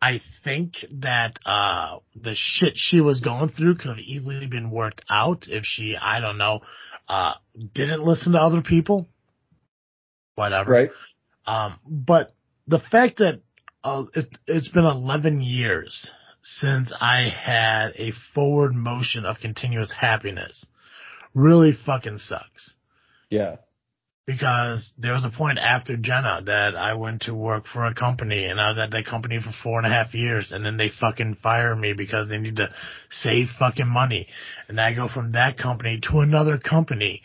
I 0.00 0.20
think 0.44 0.74
that, 1.00 1.38
uh, 1.46 1.98
the 2.14 2.34
shit 2.36 2.74
she 2.76 3.00
was 3.00 3.20
going 3.20 3.48
through 3.48 3.76
could 3.76 3.88
have 3.88 3.98
easily 3.98 4.46
been 4.46 4.70
worked 4.70 5.02
out 5.10 5.46
if 5.48 5.64
she, 5.64 5.96
I 6.00 6.20
don't 6.20 6.38
know, 6.38 6.60
uh, 7.08 7.34
didn't 7.74 8.02
listen 8.02 8.32
to 8.32 8.38
other 8.38 8.62
people. 8.62 9.06
Whatever. 10.34 10.70
Right. 10.70 10.90
Um, 11.46 11.78
but 11.86 12.34
the 12.66 12.80
fact 12.80 13.18
that, 13.18 13.40
uh, 13.82 14.04
it, 14.14 14.28
it's 14.46 14.68
been 14.68 14.84
11 14.84 15.40
years 15.40 16.10
since 16.60 16.92
I 17.00 17.28
had 17.28 17.90
a 17.96 18.12
forward 18.34 18.74
motion 18.74 19.24
of 19.26 19.40
continuous 19.40 19.92
happiness 19.92 20.66
really 21.34 21.72
fucking 21.84 22.18
sucks. 22.18 22.72
Yeah. 23.30 23.56
Because 24.26 24.92
there 24.98 25.12
was 25.12 25.24
a 25.24 25.36
point 25.36 25.58
after 25.58 25.96
Jenna 25.96 26.42
that 26.46 26.74
I 26.74 26.94
went 26.94 27.22
to 27.22 27.34
work 27.34 27.64
for 27.72 27.84
a 27.84 27.94
company 27.94 28.46
and 28.46 28.60
I 28.60 28.70
was 28.70 28.78
at 28.78 28.90
that 28.90 29.06
company 29.06 29.38
for 29.38 29.52
four 29.62 29.78
and 29.78 29.86
a 29.86 29.94
half 29.94 30.14
years 30.14 30.50
and 30.50 30.64
then 30.64 30.76
they 30.76 30.88
fucking 30.88 31.36
fire 31.42 31.76
me 31.76 31.92
because 31.92 32.28
they 32.28 32.38
need 32.38 32.56
to 32.56 32.72
save 33.10 33.48
fucking 33.58 33.88
money. 33.88 34.26
And 34.68 34.80
I 34.80 34.94
go 34.94 35.08
from 35.08 35.32
that 35.32 35.58
company 35.58 36.00
to 36.10 36.20
another 36.20 36.58
company 36.58 37.22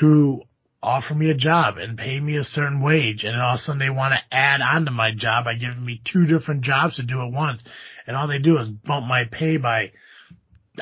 who 0.00 0.42
offer 0.82 1.14
me 1.14 1.30
a 1.30 1.34
job 1.34 1.76
and 1.76 1.98
pay 1.98 2.18
me 2.18 2.36
a 2.36 2.44
certain 2.44 2.82
wage 2.82 3.24
and 3.24 3.40
all 3.40 3.54
of 3.54 3.60
a 3.60 3.62
sudden 3.62 3.78
they 3.78 3.90
want 3.90 4.14
to 4.14 4.36
add 4.36 4.60
on 4.62 4.86
to 4.86 4.90
my 4.90 5.10
job 5.14 5.44
by 5.44 5.54
giving 5.54 5.84
me 5.84 6.00
two 6.10 6.26
different 6.26 6.62
jobs 6.62 6.96
to 6.96 7.02
do 7.02 7.20
at 7.20 7.32
once 7.32 7.62
and 8.06 8.16
all 8.16 8.26
they 8.26 8.38
do 8.38 8.56
is 8.58 8.68
bump 8.68 9.06
my 9.06 9.24
pay 9.24 9.58
by 9.58 9.90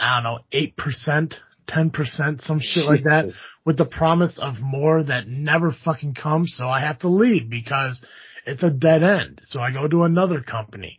I 0.00 0.16
don't 0.16 0.24
know, 0.24 0.38
eight 0.52 0.76
percent, 0.76 1.34
ten 1.66 1.90
percent, 1.90 2.42
some 2.42 2.60
shit 2.60 2.84
like 2.84 3.04
that 3.04 3.26
with 3.64 3.76
the 3.76 3.84
promise 3.84 4.38
of 4.40 4.60
more 4.60 5.02
that 5.02 5.28
never 5.28 5.72
fucking 5.72 6.14
comes, 6.14 6.54
so 6.56 6.66
I 6.66 6.80
have 6.80 7.00
to 7.00 7.08
leave 7.08 7.50
because 7.50 8.04
it's 8.46 8.62
a 8.62 8.70
dead 8.70 9.02
end. 9.02 9.42
So 9.44 9.60
I 9.60 9.72
go 9.72 9.86
to 9.86 10.04
another 10.04 10.40
company. 10.40 10.98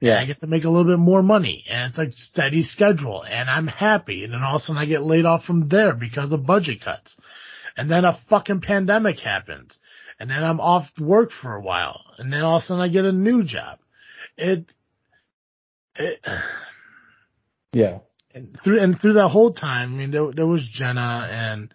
Yeah. 0.00 0.20
I 0.20 0.26
get 0.26 0.40
to 0.40 0.46
make 0.46 0.64
a 0.64 0.68
little 0.68 0.90
bit 0.90 0.98
more 0.98 1.22
money 1.22 1.64
and 1.68 1.90
it's 1.90 1.98
like 1.98 2.12
steady 2.12 2.62
schedule 2.62 3.22
and 3.22 3.50
I'm 3.50 3.66
happy. 3.66 4.24
And 4.24 4.32
then 4.32 4.42
all 4.42 4.56
of 4.56 4.62
a 4.62 4.64
sudden 4.64 4.80
I 4.80 4.86
get 4.86 5.02
laid 5.02 5.26
off 5.26 5.44
from 5.44 5.68
there 5.68 5.94
because 5.94 6.32
of 6.32 6.46
budget 6.46 6.82
cuts. 6.82 7.14
And 7.76 7.90
then 7.90 8.04
a 8.04 8.18
fucking 8.28 8.60
pandemic 8.60 9.18
happens. 9.20 9.78
And 10.18 10.30
then 10.30 10.42
I'm 10.42 10.60
off 10.60 10.86
work 10.98 11.30
for 11.30 11.54
a 11.54 11.60
while. 11.60 12.04
And 12.18 12.32
then 12.32 12.42
all 12.42 12.58
of 12.58 12.62
a 12.62 12.66
sudden 12.66 12.82
I 12.82 12.88
get 12.88 13.04
a 13.04 13.12
new 13.12 13.42
job. 13.42 13.78
It, 14.36 14.66
it 15.94 16.24
yeah. 17.72 17.98
And 18.32 18.56
through, 18.62 18.80
and 18.80 19.00
through 19.00 19.14
that 19.14 19.28
whole 19.28 19.52
time, 19.52 19.94
I 19.94 19.96
mean, 19.96 20.10
there, 20.10 20.30
there 20.32 20.46
was 20.46 20.68
Jenna 20.72 21.28
and 21.30 21.74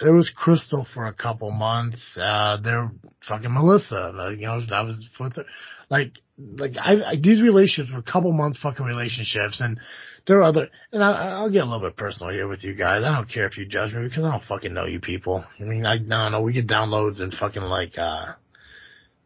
there 0.00 0.12
was 0.12 0.32
Crystal 0.34 0.86
for 0.94 1.06
a 1.06 1.12
couple 1.12 1.50
months. 1.50 2.16
Uh, 2.20 2.56
there, 2.62 2.90
fucking 3.28 3.52
Melissa, 3.52 4.34
you 4.38 4.46
know, 4.46 4.60
I 4.72 4.82
was 4.82 5.08
with 5.18 5.36
her. 5.36 5.44
Like, 5.90 6.12
like 6.38 6.74
I, 6.80 7.02
I, 7.02 7.16
these 7.16 7.42
relationships 7.42 7.92
were 7.92 8.00
a 8.00 8.12
couple 8.12 8.32
months 8.32 8.60
fucking 8.60 8.84
relationships 8.84 9.60
and 9.60 9.80
there 10.28 10.38
are 10.38 10.42
other, 10.42 10.68
and 10.92 11.02
I, 11.02 11.42
will 11.42 11.50
get 11.50 11.62
a 11.62 11.64
little 11.64 11.88
bit 11.88 11.96
personal 11.96 12.32
here 12.32 12.46
with 12.46 12.62
you 12.62 12.74
guys. 12.74 13.02
I 13.02 13.16
don't 13.16 13.30
care 13.30 13.46
if 13.46 13.56
you 13.56 13.64
judge 13.64 13.94
me 13.94 14.04
because 14.04 14.22
I 14.22 14.30
don't 14.30 14.44
fucking 14.44 14.74
know 14.74 14.84
you 14.84 15.00
people. 15.00 15.42
I 15.58 15.62
mean, 15.64 15.86
I, 15.86 15.94
I 15.94 15.98
don't 15.98 16.32
know. 16.32 16.42
We 16.42 16.52
get 16.52 16.66
downloads 16.66 17.22
in 17.22 17.30
fucking 17.30 17.62
like, 17.62 17.96
uh, 17.96 18.34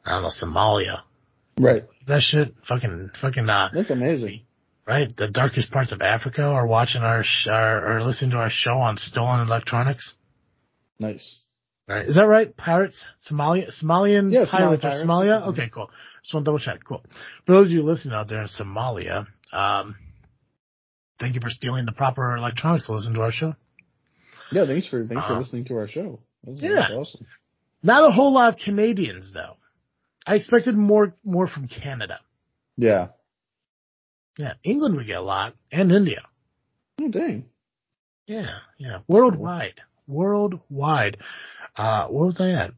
I 0.05 0.11
don't 0.11 0.22
know, 0.22 0.30
Somalia. 0.40 1.00
Right. 1.59 1.84
That 2.07 2.22
shit, 2.22 2.55
fucking, 2.68 3.11
fucking, 3.20 3.48
uh. 3.50 3.70
That's 3.74 3.90
amazing. 3.90 4.42
Right? 4.86 5.14
The 5.14 5.26
darkest 5.26 5.72
parts 5.72 5.90
of 5.90 6.00
Africa 6.00 6.42
are 6.42 6.66
watching 6.66 7.03
our, 7.03 7.24
sh- 7.24 7.48
our, 7.50 7.96
or 7.96 8.03
listening 8.05 8.30
to 8.30 8.36
our 8.36 8.50
show 8.50 8.78
on 8.78 8.96
stolen 8.96 9.40
electronics. 9.40 10.14
Nice. 11.00 11.38
Right. 11.88 12.09
Is 12.09 12.14
that 12.14 12.28
right? 12.28 12.57
Pirates? 12.57 13.05
Somalia? 13.28 13.70
Somalian 13.82 14.32
yeah, 14.32 14.44
pirates, 14.48 14.82
pirates. 14.82 15.03
Somalia? 15.05 15.48
Okay, 15.48 15.68
cool. 15.68 15.90
Just 16.22 16.32
want 16.32 16.44
to 16.44 16.48
double 16.48 16.61
check. 16.61 16.78
Cool. 16.86 17.03
For 17.44 17.53
those 17.53 17.66
of 17.66 17.72
you 17.72 17.82
listening 17.82 18.14
out 18.14 18.28
there 18.28 18.40
in 18.40 18.48
Somalia, 18.48 19.26
um, 19.53 19.96
thank 21.22 21.34
you 21.36 21.40
for 21.40 21.48
stealing 21.50 21.86
the 21.86 21.92
proper 21.92 22.36
electronics 22.36 22.86
to 22.86 22.92
listen 22.92 23.14
to 23.14 23.22
our 23.22 23.30
show. 23.32 23.54
Yeah, 24.50 24.66
thanks 24.66 24.88
for 24.88 25.06
thanks 25.06 25.22
uh, 25.24 25.28
for 25.28 25.38
listening 25.38 25.64
to 25.66 25.76
our 25.76 25.88
show. 25.88 26.20
yeah, 26.44 26.88
awesome. 26.90 27.24
Not 27.82 28.04
a 28.04 28.10
whole 28.10 28.34
lot 28.34 28.52
of 28.52 28.58
Canadians 28.58 29.32
though. 29.32 29.56
I 30.26 30.34
expected 30.34 30.76
more 30.76 31.14
more 31.24 31.46
from 31.46 31.68
Canada. 31.68 32.18
Yeah. 32.76 33.08
Yeah, 34.36 34.54
England 34.64 34.96
we 34.96 35.04
get 35.04 35.18
a 35.18 35.22
lot, 35.22 35.54
and 35.70 35.92
India. 35.92 36.22
Oh 37.00 37.08
dang. 37.08 37.44
Yeah, 38.26 38.58
yeah, 38.78 38.98
worldwide, 39.08 39.80
worldwide. 40.06 41.18
Uh, 41.76 42.06
what 42.08 42.26
was 42.26 42.40
I 42.40 42.50
at? 42.50 42.70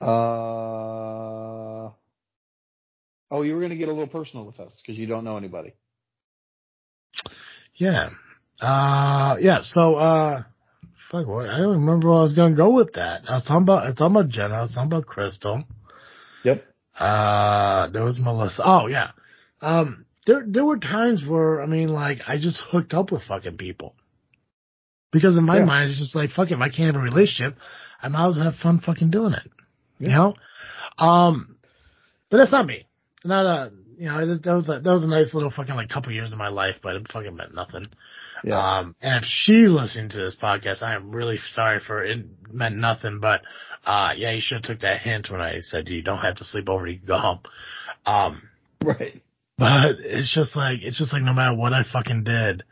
Uh, 0.00 1.90
oh, 3.30 3.42
you 3.42 3.54
were 3.54 3.60
going 3.60 3.70
to 3.70 3.76
get 3.76 3.88
a 3.88 3.92
little 3.92 4.06
personal 4.06 4.46
with 4.46 4.60
us 4.60 4.72
because 4.80 4.98
you 4.98 5.06
don't 5.06 5.24
know 5.24 5.36
anybody. 5.36 5.74
Yeah. 7.80 8.10
Uh, 8.60 9.36
yeah. 9.40 9.60
So, 9.62 9.94
uh, 9.94 10.42
fuck, 11.10 11.26
what, 11.26 11.48
I 11.48 11.56
don't 11.58 11.80
remember 11.80 12.10
where 12.10 12.18
I 12.18 12.22
was 12.22 12.34
going 12.34 12.52
to 12.52 12.56
go 12.56 12.70
with 12.74 12.92
that. 12.92 13.22
I 13.26 13.36
was 13.36 13.44
talking 13.44 13.62
about, 13.62 13.88
it's 13.88 13.98
talking 13.98 14.16
about 14.16 14.28
Jenna. 14.28 14.54
I 14.54 14.62
was 14.62 14.74
talking 14.74 14.92
about 14.92 15.06
Crystal. 15.06 15.64
Yep. 16.44 16.62
Uh, 16.96 17.88
there 17.88 18.04
was 18.04 18.20
Melissa. 18.20 18.62
Oh, 18.64 18.86
yeah. 18.86 19.12
Um, 19.62 20.04
there, 20.26 20.44
there 20.46 20.64
were 20.64 20.78
times 20.78 21.24
where, 21.26 21.62
I 21.62 21.66
mean, 21.66 21.88
like, 21.88 22.18
I 22.28 22.38
just 22.38 22.60
hooked 22.70 22.92
up 22.92 23.10
with 23.10 23.22
fucking 23.22 23.56
people. 23.56 23.94
Because 25.10 25.38
in 25.38 25.44
my 25.44 25.58
yeah. 25.58 25.64
mind, 25.64 25.90
it's 25.90 25.98
just 25.98 26.14
like, 26.14 26.30
fuck 26.30 26.50
it, 26.50 26.54
if 26.54 26.60
I 26.60 26.68
can't 26.68 26.94
have 26.94 27.02
a 27.02 27.04
relationship, 27.04 27.56
I 28.02 28.08
might 28.08 28.28
as 28.28 28.36
well 28.36 28.44
have 28.44 28.60
fun 28.60 28.80
fucking 28.80 29.10
doing 29.10 29.32
it. 29.32 29.50
Yeah. 29.98 30.08
You 30.08 30.14
know? 30.14 30.34
Um, 30.98 31.56
but 32.30 32.36
that's 32.36 32.52
not 32.52 32.66
me. 32.66 32.86
Not, 33.24 33.46
uh, 33.46 33.70
you 34.00 34.06
know, 34.06 34.34
that 34.34 34.46
was 34.46 34.66
a, 34.70 34.80
that 34.80 34.90
was 34.90 35.04
a 35.04 35.06
nice 35.06 35.34
little 35.34 35.50
fucking 35.50 35.74
like 35.74 35.90
couple 35.90 36.10
years 36.10 36.32
of 36.32 36.38
my 36.38 36.48
life, 36.48 36.76
but 36.82 36.96
it 36.96 37.06
fucking 37.12 37.36
meant 37.36 37.54
nothing. 37.54 37.88
Yeah. 38.42 38.58
Um, 38.58 38.96
and 39.02 39.22
if 39.22 39.28
she's 39.28 39.68
listening 39.68 40.08
to 40.08 40.16
this 40.16 40.36
podcast, 40.42 40.82
I 40.82 40.94
am 40.94 41.10
really 41.10 41.36
sorry 41.52 41.80
for 41.86 42.02
it. 42.02 42.16
it 42.16 42.26
meant 42.50 42.76
nothing, 42.76 43.18
but, 43.20 43.42
uh, 43.84 44.14
yeah, 44.16 44.30
you 44.30 44.40
should 44.40 44.64
have 44.64 44.64
took 44.64 44.80
that 44.80 45.02
hint 45.02 45.30
when 45.30 45.42
I 45.42 45.60
said 45.60 45.90
you 45.90 46.00
don't 46.00 46.22
have 46.22 46.36
to 46.36 46.44
sleep 46.44 46.70
over, 46.70 46.86
you 46.86 46.96
can 46.96 47.08
go 47.08 47.18
home. 47.18 47.40
Um, 48.06 48.42
right. 48.82 49.20
but 49.58 49.96
it's 49.98 50.34
just 50.34 50.56
like, 50.56 50.78
it's 50.80 50.96
just 50.96 51.12
like 51.12 51.22
no 51.22 51.34
matter 51.34 51.54
what 51.54 51.74
I 51.74 51.82
fucking 51.82 52.24
did, 52.24 52.62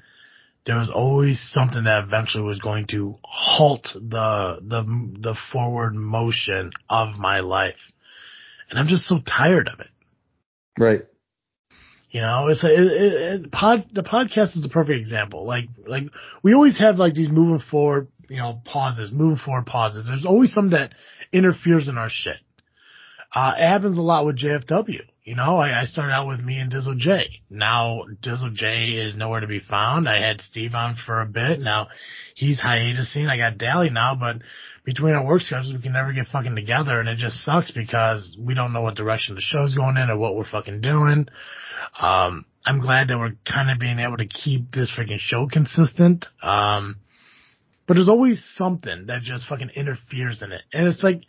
there 0.64 0.76
was 0.76 0.88
always 0.88 1.38
something 1.50 1.84
that 1.84 2.04
eventually 2.04 2.44
was 2.44 2.58
going 2.58 2.86
to 2.92 3.18
halt 3.22 3.90
the, 3.92 4.60
the, 4.62 4.82
the 5.20 5.36
forward 5.52 5.94
motion 5.94 6.70
of 6.88 7.18
my 7.18 7.40
life. 7.40 7.92
And 8.70 8.78
I'm 8.78 8.88
just 8.88 9.04
so 9.04 9.18
tired 9.26 9.68
of 9.68 9.80
it. 9.80 9.90
Right. 10.78 11.02
You 12.10 12.22
know, 12.22 12.46
it's 12.48 12.64
a, 12.64 12.68
it, 12.68 13.42
it, 13.44 13.52
pod, 13.52 13.86
the 13.92 14.02
podcast 14.02 14.56
is 14.56 14.64
a 14.64 14.70
perfect 14.70 14.98
example. 14.98 15.46
Like, 15.46 15.68
like 15.86 16.04
we 16.42 16.54
always 16.54 16.78
have 16.78 16.96
like 16.96 17.14
these 17.14 17.30
moving 17.30 17.60
forward, 17.70 18.08
you 18.28 18.38
know, 18.38 18.62
pauses, 18.64 19.12
moving 19.12 19.36
forward 19.36 19.66
pauses. 19.66 20.06
There's 20.06 20.24
always 20.24 20.52
something 20.52 20.78
that 20.78 20.94
interferes 21.32 21.88
in 21.88 21.98
our 21.98 22.08
shit. 22.10 22.38
Uh, 23.34 23.54
it 23.58 23.66
happens 23.66 23.98
a 23.98 24.02
lot 24.02 24.24
with 24.24 24.38
JFW. 24.38 25.02
You 25.24 25.36
know, 25.36 25.58
I, 25.58 25.82
I 25.82 25.84
started 25.84 26.14
out 26.14 26.26
with 26.26 26.40
me 26.40 26.58
and 26.58 26.72
Dizzle 26.72 26.96
J. 26.96 27.42
Now 27.50 28.04
Dizzle 28.22 28.54
J 28.54 28.92
is 28.92 29.14
nowhere 29.14 29.40
to 29.40 29.46
be 29.46 29.60
found. 29.60 30.08
I 30.08 30.26
had 30.26 30.40
Steve 30.40 30.74
on 30.74 30.96
for 31.04 31.20
a 31.20 31.26
bit. 31.26 31.60
Now 31.60 31.88
he's 32.34 32.58
hiatusing. 32.58 33.28
I 33.28 33.36
got 33.36 33.58
Dally 33.58 33.90
now, 33.90 34.14
but 34.14 34.36
between 34.88 35.12
our 35.12 35.22
work 35.22 35.42
schedules, 35.42 35.74
we 35.74 35.82
can 35.82 35.92
never 35.92 36.14
get 36.14 36.28
fucking 36.28 36.54
together, 36.54 36.98
and 36.98 37.10
it 37.10 37.18
just 37.18 37.44
sucks 37.44 37.70
because 37.70 38.34
we 38.40 38.54
don't 38.54 38.72
know 38.72 38.80
what 38.80 38.94
direction 38.94 39.34
the 39.34 39.40
show's 39.42 39.74
going 39.74 39.98
in 39.98 40.08
or 40.08 40.16
what 40.16 40.34
we're 40.34 40.48
fucking 40.48 40.80
doing. 40.80 41.28
Um, 42.00 42.46
I'm 42.64 42.80
glad 42.80 43.08
that 43.08 43.18
we're 43.18 43.36
kind 43.44 43.70
of 43.70 43.78
being 43.78 43.98
able 43.98 44.16
to 44.16 44.26
keep 44.26 44.72
this 44.72 44.90
freaking 44.90 45.18
show 45.18 45.46
consistent. 45.46 46.24
Um, 46.42 46.96
but 47.86 47.94
there's 47.94 48.08
always 48.08 48.42
something 48.54 49.08
that 49.08 49.20
just 49.20 49.46
fucking 49.46 49.72
interferes 49.76 50.40
in 50.40 50.52
it, 50.52 50.62
and 50.72 50.88
it's 50.88 51.02
like 51.02 51.20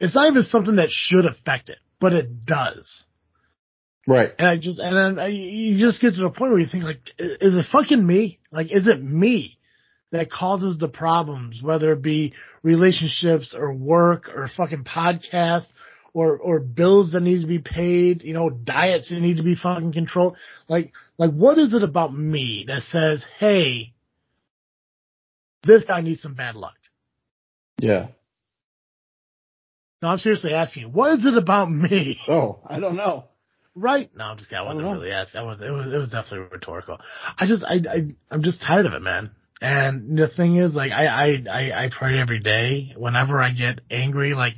it's 0.00 0.14
not 0.14 0.30
even 0.30 0.42
something 0.44 0.76
that 0.76 0.88
should 0.88 1.26
affect 1.26 1.68
it, 1.68 1.78
but 2.00 2.14
it 2.14 2.46
does. 2.46 3.04
Right. 4.06 4.30
And 4.38 4.48
I 4.48 4.56
just, 4.56 4.80
and 4.80 4.96
then 4.96 5.18
I, 5.22 5.26
you 5.26 5.78
just 5.78 6.00
get 6.00 6.14
to 6.14 6.22
the 6.22 6.30
point 6.30 6.52
where 6.52 6.60
you 6.60 6.66
think 6.66 6.84
like, 6.84 7.02
is 7.18 7.54
it 7.54 7.66
fucking 7.70 8.04
me? 8.04 8.40
Like, 8.50 8.72
is 8.72 8.88
it 8.88 9.02
me 9.02 9.58
that 10.12 10.30
causes 10.30 10.78
the 10.78 10.88
problems, 10.88 11.60
whether 11.62 11.92
it 11.92 12.02
be 12.02 12.34
relationships 12.62 13.54
or 13.58 13.72
work 13.72 14.28
or 14.28 14.48
fucking 14.56 14.84
podcasts 14.84 15.66
or, 16.14 16.36
or 16.36 16.60
bills 16.60 17.12
that 17.12 17.22
need 17.22 17.40
to 17.40 17.46
be 17.46 17.58
paid, 17.58 18.22
you 18.22 18.34
know, 18.34 18.50
diets 18.50 19.08
that 19.08 19.20
need 19.20 19.38
to 19.38 19.42
be 19.42 19.54
fucking 19.54 19.92
controlled? 19.92 20.36
Like, 20.68 20.92
like 21.18 21.32
what 21.32 21.58
is 21.58 21.72
it 21.74 21.82
about 21.82 22.14
me 22.14 22.66
that 22.68 22.82
says, 22.82 23.24
hey, 23.38 23.94
this 25.64 25.84
guy 25.84 26.02
needs 26.02 26.20
some 26.20 26.34
bad 26.34 26.54
luck? 26.54 26.76
Yeah. 27.80 28.08
No, 30.02 30.08
I'm 30.08 30.18
seriously 30.18 30.52
asking 30.52 30.82
you, 30.82 30.88
what 30.88 31.18
is 31.18 31.24
it 31.24 31.36
about 31.36 31.70
me? 31.70 32.20
Oh, 32.28 32.60
I 32.66 32.80
don't 32.80 32.96
know. 32.96 33.24
Right? 33.74 34.10
No, 34.14 34.24
I'm 34.24 34.36
just 34.36 34.50
kidding. 34.50 34.62
I 34.62 34.68
wasn't 34.68 34.88
I 34.88 34.92
really 34.92 35.12
asking. 35.12 35.40
I 35.40 35.44
was, 35.44 35.60
it 35.62 35.70
was, 35.70 35.86
it 35.86 35.96
was 35.96 36.10
definitely 36.10 36.48
rhetorical. 36.52 36.98
I 37.38 37.46
just, 37.46 37.64
I, 37.64 37.76
I, 37.76 38.14
I'm 38.30 38.42
just 38.42 38.60
tired 38.60 38.84
of 38.84 38.92
it, 38.92 39.00
man. 39.00 39.30
And 39.62 40.18
the 40.18 40.26
thing 40.26 40.56
is, 40.56 40.74
like, 40.74 40.90
I, 40.90 41.06
I, 41.06 41.44
I, 41.48 41.84
I 41.84 41.90
pray 41.96 42.20
every 42.20 42.40
day. 42.40 42.92
Whenever 42.96 43.40
I 43.40 43.52
get 43.52 43.80
angry, 43.90 44.34
like, 44.34 44.54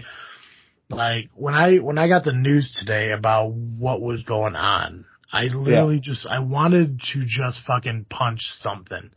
like 0.88 1.28
when 1.34 1.52
I, 1.52 1.76
when 1.76 1.98
I 1.98 2.08
got 2.08 2.24
the 2.24 2.32
news 2.32 2.74
today 2.78 3.10
about 3.10 3.52
what 3.52 4.00
was 4.00 4.22
going 4.22 4.56
on, 4.56 5.04
I 5.30 5.44
literally 5.44 5.96
yeah. 5.96 6.00
just, 6.02 6.26
I 6.26 6.38
wanted 6.38 7.00
to 7.12 7.24
just 7.26 7.60
fucking 7.66 8.06
punch 8.08 8.40
something. 8.62 9.10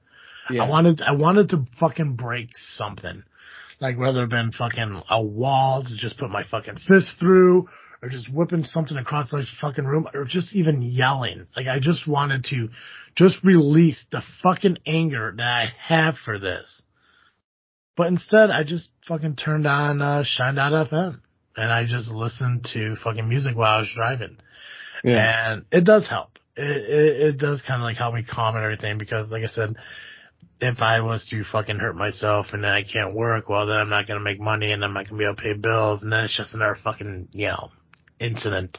Yeah. 0.50 0.64
I 0.64 0.70
wanted, 0.70 1.02
I 1.02 1.14
wanted 1.14 1.50
to 1.50 1.66
fucking 1.80 2.18
break 2.18 2.50
something. 2.76 3.24
Like 3.80 3.98
whether 3.98 4.24
it 4.24 4.30
been 4.30 4.52
fucking 4.52 5.04
a 5.10 5.22
wall 5.22 5.84
to 5.84 5.96
just 5.96 6.18
put 6.18 6.30
my 6.30 6.44
fucking 6.50 6.80
fist 6.88 7.14
through 7.20 7.70
or 8.02 8.10
just 8.10 8.32
whipping 8.32 8.64
something 8.64 8.98
across 8.98 9.32
the 9.32 9.46
fucking 9.60 9.86
room 9.86 10.08
or 10.14 10.26
just 10.26 10.56
even 10.56 10.82
yelling. 10.82 11.48
Like 11.56 11.68
I 11.68 11.80
just 11.80 12.08
wanted 12.08 12.46
to 12.46 12.70
just 13.16 13.44
release 13.44 14.04
the 14.12 14.22
fucking 14.44 14.78
anger 14.86 15.34
that 15.36 15.44
I 15.44 15.72
have 15.88 16.16
for 16.24 16.40
this. 16.40 16.82
But 17.96 18.08
instead 18.08 18.52
I 18.52 18.64
just 18.64 18.90
fucking 19.08 19.36
turned 19.36 19.66
on 19.66 20.02
uh 20.02 20.24
Shine.fm 20.24 21.20
and 21.56 21.72
I 21.72 21.86
just 21.86 22.10
listened 22.10 22.66
to 22.74 22.96
fucking 23.04 23.28
music 23.28 23.56
while 23.56 23.78
I 23.78 23.80
was 23.80 23.92
driving. 23.94 24.38
Yeah. 25.04 25.54
And 25.54 25.66
it 25.72 25.84
does 25.84 26.08
help. 26.08 26.38
It, 26.56 26.64
it, 26.64 27.22
it 27.22 27.38
does 27.38 27.62
kind 27.62 27.82
of 27.82 27.86
like 27.86 27.98
help 27.98 28.14
me 28.14 28.24
calm 28.24 28.56
and 28.56 28.64
everything 28.64 28.98
because 29.00 29.30
like 29.30 29.44
I 29.44 29.48
said, 29.48 29.76
if 30.60 30.82
I 30.82 31.02
was 31.02 31.28
to 31.30 31.44
fucking 31.44 31.78
hurt 31.78 31.96
myself 31.96 32.48
and 32.54 32.64
then 32.64 32.72
I 32.72 32.84
can't 32.84 33.16
work, 33.16 33.50
well 33.50 33.66
then 33.66 33.78
I'm 33.78 33.90
not 33.90 34.08
gonna 34.08 34.20
make 34.20 34.40
money 34.40 34.72
and 34.72 34.84
I'm 34.84 34.94
not 34.94 35.08
gonna 35.08 35.18
be 35.18 35.26
able 35.26 35.36
to 35.36 35.42
pay 35.42 35.54
bills 35.54 36.04
and 36.04 36.12
then 36.12 36.26
it's 36.26 36.38
just 36.38 36.54
another 36.54 36.78
fucking, 36.84 37.30
you 37.32 37.48
know, 37.48 37.72
incident. 38.20 38.78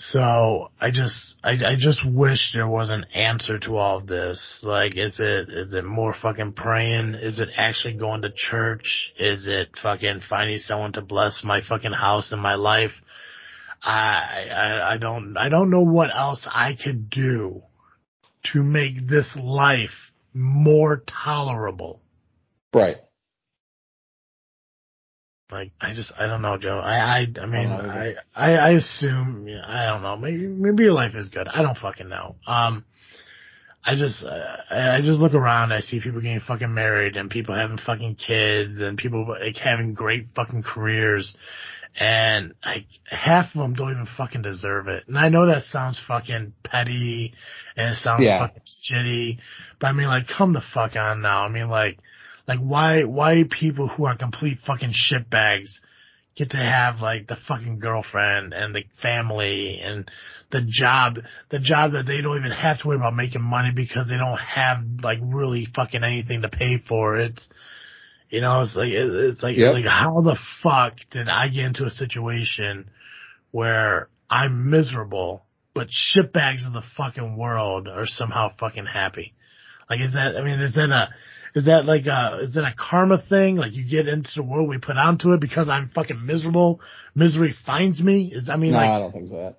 So 0.00 0.70
I 0.80 0.92
just, 0.92 1.34
I, 1.42 1.52
I 1.52 1.74
just 1.76 2.00
wish 2.08 2.52
there 2.54 2.68
was 2.68 2.90
an 2.90 3.04
answer 3.14 3.58
to 3.60 3.76
all 3.76 3.98
of 3.98 4.06
this. 4.06 4.60
Like, 4.62 4.96
is 4.96 5.18
it, 5.18 5.48
is 5.50 5.74
it 5.74 5.84
more 5.84 6.14
fucking 6.14 6.52
praying? 6.52 7.14
Is 7.14 7.40
it 7.40 7.48
actually 7.56 7.94
going 7.94 8.22
to 8.22 8.30
church? 8.30 9.12
Is 9.18 9.48
it 9.48 9.70
fucking 9.82 10.20
finding 10.30 10.58
someone 10.58 10.92
to 10.92 11.02
bless 11.02 11.42
my 11.42 11.62
fucking 11.68 11.92
house 11.92 12.30
and 12.30 12.40
my 12.40 12.54
life? 12.54 12.92
I, 13.82 14.46
I, 14.52 14.94
I 14.94 14.96
don't, 14.98 15.36
I 15.36 15.48
don't 15.48 15.70
know 15.70 15.82
what 15.82 16.14
else 16.14 16.46
I 16.48 16.76
could 16.82 17.10
do 17.10 17.62
to 18.52 18.62
make 18.62 19.08
this 19.08 19.26
life 19.36 20.12
more 20.32 21.02
tolerable. 21.08 22.00
Right. 22.72 22.98
Like 25.50 25.70
I 25.80 25.94
just 25.94 26.12
I 26.18 26.26
don't 26.26 26.42
know, 26.42 26.58
Joe. 26.58 26.78
I 26.78 27.20
I 27.20 27.26
I 27.40 27.46
mean 27.46 27.68
I 27.68 28.14
I, 28.36 28.52
I 28.52 28.70
assume 28.72 29.48
I 29.66 29.86
don't 29.86 30.02
know. 30.02 30.16
Maybe 30.16 30.46
maybe 30.46 30.84
your 30.84 30.92
life 30.92 31.14
is 31.14 31.30
good. 31.30 31.48
I 31.48 31.62
don't 31.62 31.76
fucking 31.76 32.08
know. 32.08 32.36
Um, 32.46 32.84
I 33.82 33.96
just 33.96 34.22
I, 34.22 34.98
I 34.98 35.00
just 35.00 35.20
look 35.20 35.32
around. 35.32 35.72
I 35.72 35.80
see 35.80 36.00
people 36.00 36.20
getting 36.20 36.40
fucking 36.40 36.72
married 36.72 37.16
and 37.16 37.30
people 37.30 37.54
having 37.54 37.78
fucking 37.78 38.16
kids 38.16 38.82
and 38.82 38.98
people 38.98 39.26
like 39.26 39.56
having 39.56 39.94
great 39.94 40.26
fucking 40.36 40.64
careers, 40.64 41.34
and 41.98 42.52
like 42.62 42.84
half 43.06 43.46
of 43.54 43.62
them 43.62 43.72
don't 43.72 43.92
even 43.92 44.08
fucking 44.18 44.42
deserve 44.42 44.88
it. 44.88 45.04
And 45.08 45.16
I 45.16 45.30
know 45.30 45.46
that 45.46 45.62
sounds 45.64 45.98
fucking 46.06 46.52
petty 46.62 47.32
and 47.74 47.94
it 47.94 47.98
sounds 48.02 48.24
yeah. 48.24 48.40
fucking 48.40 48.62
shitty, 48.92 49.38
but 49.80 49.86
I 49.86 49.92
mean 49.92 50.08
like 50.08 50.26
come 50.28 50.52
the 50.52 50.62
fuck 50.74 50.94
on 50.94 51.22
now. 51.22 51.44
I 51.44 51.48
mean 51.48 51.70
like 51.70 51.98
like 52.48 52.58
why 52.58 53.04
why 53.04 53.44
people 53.48 53.86
who 53.88 54.06
are 54.06 54.16
complete 54.16 54.58
fucking 54.66 54.92
shitbags 54.92 55.68
get 56.38 56.50
to 56.52 56.56
have 56.56 57.00
like 57.00 57.26
the 57.26 57.36
fucking 57.46 57.78
girlfriend 57.80 58.54
and 58.54 58.74
the 58.74 58.84
family 59.02 59.80
and 59.82 60.10
the 60.50 60.62
job, 60.66 61.18
the 61.50 61.58
job 61.58 61.92
that 61.92 62.06
they 62.06 62.20
don't 62.22 62.38
even 62.38 62.52
have 62.52 62.80
to 62.80 62.88
worry 62.88 62.96
about 62.96 63.14
making 63.14 63.42
money 63.42 63.70
because 63.74 64.08
they 64.08 64.16
don't 64.16 64.38
have 64.38 64.78
like 65.02 65.18
really 65.20 65.66
fucking 65.74 66.02
anything 66.02 66.42
to 66.42 66.48
pay 66.48 66.78
for. 66.78 67.18
It's, 67.18 67.46
you 68.30 68.40
know, 68.40 68.62
it's 68.62 68.74
like, 68.74 68.92
it's 68.92 69.42
like, 69.42 69.56
yep. 69.56 69.74
like 69.74 69.84
how 69.84 70.20
the 70.22 70.38
fuck 70.62 70.94
did 71.10 71.28
I 71.28 71.48
get 71.48 71.66
into 71.66 71.84
a 71.84 71.90
situation 71.90 72.88
where 73.50 74.08
I'm 74.30 74.70
miserable, 74.70 75.44
but 75.74 75.88
shitbags 75.88 76.66
of 76.66 76.72
the 76.72 76.84
fucking 76.96 77.36
world 77.36 77.88
are 77.88 78.06
somehow 78.06 78.52
fucking 78.58 78.86
happy? 78.86 79.34
Like, 79.90 80.00
is 80.00 80.12
that, 80.14 80.36
I 80.36 80.44
mean, 80.44 80.60
is 80.60 80.74
that 80.74 80.90
a, 80.90 81.08
is 81.58 81.64
that 81.66 81.86
like 81.86 82.06
a, 82.06 82.44
is 82.44 82.54
that 82.54 82.64
a 82.64 82.74
karma 82.76 83.20
thing? 83.28 83.56
Like 83.56 83.72
you 83.72 83.84
get 83.88 84.06
into 84.06 84.30
the 84.36 84.44
world 84.44 84.68
we 84.68 84.78
put 84.78 84.96
onto 84.96 85.32
it 85.32 85.40
because 85.40 85.68
I'm 85.68 85.90
fucking 85.92 86.24
miserable. 86.24 86.80
Misery 87.16 87.54
finds 87.66 88.00
me. 88.00 88.30
Is, 88.32 88.48
I 88.48 88.56
mean, 88.56 88.72
no, 88.72 88.78
like, 88.78 88.90
I 88.90 88.98
don't 89.00 89.12
think 89.12 89.30
that. 89.30 89.56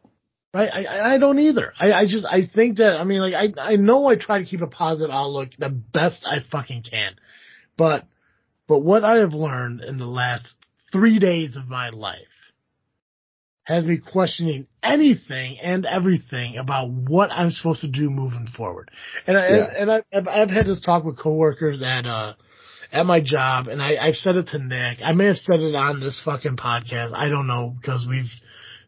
Right? 0.53 0.69
I, 0.69 1.15
I 1.15 1.17
don't 1.17 1.39
either. 1.39 1.73
I, 1.77 1.91
I 1.91 2.05
just, 2.05 2.25
I 2.25 2.43
think 2.55 2.77
that, 2.77 2.93
I 2.93 3.03
mean, 3.03 3.19
like, 3.19 3.33
I, 3.33 3.73
I 3.73 3.75
know 3.75 4.07
I 4.07 4.15
try 4.15 4.39
to 4.39 4.45
keep 4.45 4.61
a 4.61 4.67
positive 4.67 5.11
outlook 5.11 5.49
the 5.59 5.69
best 5.69 6.25
I 6.25 6.37
fucking 6.49 6.83
can. 6.89 7.11
But, 7.77 8.07
but 8.65 8.79
what 8.79 9.03
I 9.03 9.17
have 9.17 9.33
learned 9.33 9.81
in 9.81 9.97
the 9.97 10.07
last 10.07 10.47
three 10.91 11.19
days 11.19 11.57
of 11.57 11.67
my 11.67 11.89
life 11.89 12.19
has 13.69 13.85
me 13.85 13.97
questioning 13.97 14.65
anything 14.81 15.59
and 15.61 15.85
everything 15.85 16.57
about 16.57 16.89
what 16.89 17.29
I'm 17.31 17.51
supposed 17.51 17.81
to 17.81 17.87
do 17.87 18.09
moving 18.09 18.47
forward. 18.47 18.89
And 19.27 19.37
I, 19.37 19.47
yeah. 19.49 19.67
and, 19.77 19.91
I, 19.91 20.01
I've, 20.11 20.27
I've 20.27 20.49
had 20.49 20.65
this 20.65 20.81
talk 20.81 21.03
with 21.03 21.19
coworkers 21.19 21.83
at, 21.83 22.07
uh, 22.07 22.33
at 22.91 23.05
my 23.05 23.21
job 23.23 23.67
and 23.67 23.79
I, 23.79 23.95
I've 23.97 24.15
said 24.15 24.37
it 24.37 24.47
to 24.47 24.57
Nick. 24.57 24.97
I 25.05 25.13
may 25.13 25.27
have 25.27 25.37
said 25.37 25.59
it 25.59 25.75
on 25.75 25.99
this 25.99 26.19
fucking 26.25 26.57
podcast. 26.57 27.13
I 27.13 27.29
don't 27.29 27.45
know 27.45 27.75
because 27.79 28.07
we've 28.09 28.31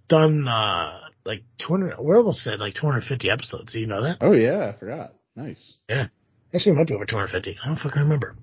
done, 0.09 0.47
uh, 0.47 0.99
like 1.25 1.43
200, 1.59 1.99
we're 1.99 2.17
almost 2.17 2.47
at 2.47 2.59
like 2.59 2.73
250 2.73 3.29
episodes. 3.29 3.73
Do 3.73 3.79
you 3.79 3.85
know 3.85 4.01
that? 4.01 4.17
Oh 4.19 4.31
yeah, 4.31 4.71
I 4.73 4.79
forgot. 4.79 5.13
Nice. 5.35 5.75
Yeah. 5.87 6.07
Actually, 6.55 6.71
it 6.71 6.75
might 6.79 6.87
be 6.87 6.95
over 6.95 7.05
250. 7.05 7.55
I 7.63 7.67
don't 7.67 7.77
fucking 7.77 8.01
remember. 8.01 8.35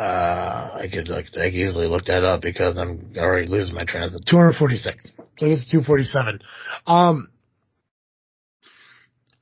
Uh, 0.00 0.70
I 0.80 0.88
could 0.90 1.10
like 1.10 1.26
I 1.36 1.50
could 1.50 1.54
easily 1.54 1.86
look 1.86 2.06
that 2.06 2.24
up 2.24 2.40
because 2.40 2.78
I'm 2.78 3.12
already 3.18 3.46
losing 3.48 3.74
my 3.74 3.84
train 3.84 4.04
of 4.04 4.12
thought. 4.12 4.24
246. 4.30 5.12
So 5.36 5.46
this 5.46 5.58
is 5.58 5.68
247. 5.70 6.40
Um, 6.86 7.28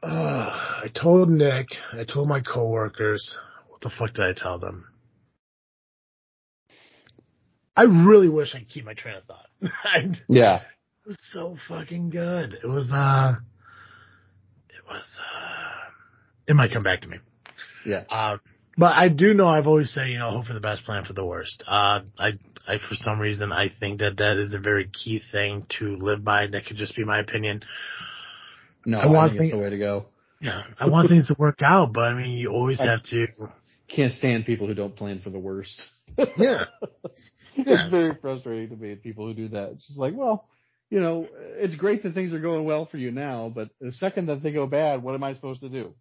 uh, 0.02 0.08
I 0.08 0.86
told 1.00 1.30
Nick, 1.30 1.68
I 1.92 2.02
told 2.02 2.28
my 2.28 2.40
coworkers, 2.40 3.36
what 3.68 3.82
the 3.82 3.90
fuck 3.96 4.14
did 4.14 4.24
I 4.24 4.32
tell 4.36 4.58
them? 4.58 4.86
I 7.76 7.84
really 7.84 8.28
wish 8.28 8.56
I 8.56 8.58
could 8.58 8.68
keep 8.68 8.84
my 8.84 8.94
train 8.94 9.14
of 9.14 9.24
thought. 9.26 9.46
Yeah. 10.28 10.56
it 11.04 11.08
was 11.08 11.18
so 11.32 11.56
fucking 11.68 12.10
good. 12.10 12.54
It 12.54 12.66
was, 12.66 12.90
uh, 12.92 13.34
it 14.70 14.84
was, 14.92 15.04
uh, 15.20 15.90
it 16.48 16.56
might 16.56 16.72
come 16.72 16.82
back 16.82 17.02
to 17.02 17.08
me. 17.08 17.18
Yeah. 17.86 18.02
Uh, 18.10 18.38
but 18.78 18.94
I 18.96 19.08
do 19.08 19.34
know 19.34 19.48
I've 19.48 19.66
always 19.66 19.92
said, 19.92 20.08
you 20.08 20.18
know, 20.18 20.30
hope 20.30 20.46
for 20.46 20.54
the 20.54 20.60
best, 20.60 20.84
plan 20.84 21.04
for 21.04 21.12
the 21.12 21.24
worst. 21.24 21.62
Uh, 21.66 22.02
I, 22.18 22.32
I, 22.66 22.78
for 22.78 22.94
some 22.94 23.20
reason, 23.20 23.52
I 23.52 23.70
think 23.80 24.00
that 24.00 24.18
that 24.18 24.36
is 24.36 24.54
a 24.54 24.58
very 24.60 24.88
key 24.88 25.20
thing 25.32 25.66
to 25.80 25.96
live 25.96 26.24
by. 26.24 26.46
That 26.46 26.66
could 26.66 26.76
just 26.76 26.94
be 26.94 27.04
my 27.04 27.18
opinion. 27.18 27.62
No, 28.86 28.98
I 28.98 29.02
I, 29.02 29.06
want 29.08 29.32
think 29.32 29.42
it's 29.44 29.52
the 29.52 29.58
way 29.58 29.70
to 29.70 29.78
go. 29.78 30.06
Yeah. 30.40 30.62
I 30.78 30.88
want 30.88 31.08
things 31.08 31.26
to 31.26 31.34
work 31.36 31.60
out, 31.60 31.92
but 31.92 32.04
I 32.04 32.14
mean, 32.14 32.38
you 32.38 32.50
always 32.50 32.80
I- 32.80 32.86
have 32.86 33.02
to, 33.04 33.26
Can't 33.88 34.12
stand 34.12 34.46
people 34.46 34.68
who 34.68 34.74
don't 34.74 34.94
plan 34.94 35.20
for 35.22 35.30
the 35.30 35.38
worst. 35.38 35.82
yeah. 36.36 36.64
Yeah. 37.56 37.64
It's 37.66 37.90
very 37.90 38.14
frustrating 38.20 38.68
to 38.68 38.76
me, 38.76 38.94
people 38.94 39.26
who 39.26 39.34
do 39.34 39.48
that. 39.48 39.70
It's 39.72 39.86
just 39.88 39.98
like, 39.98 40.14
well, 40.14 40.46
you 40.90 41.00
know, 41.00 41.26
it's 41.56 41.74
great 41.74 42.04
that 42.04 42.14
things 42.14 42.32
are 42.32 42.38
going 42.38 42.64
well 42.64 42.86
for 42.86 42.98
you 42.98 43.10
now, 43.10 43.50
but 43.52 43.70
the 43.80 43.90
second 43.90 44.26
that 44.26 44.44
they 44.44 44.52
go 44.52 44.68
bad, 44.68 45.02
what 45.02 45.16
am 45.16 45.24
I 45.24 45.34
supposed 45.34 45.62
to 45.62 45.68
do? 45.68 45.94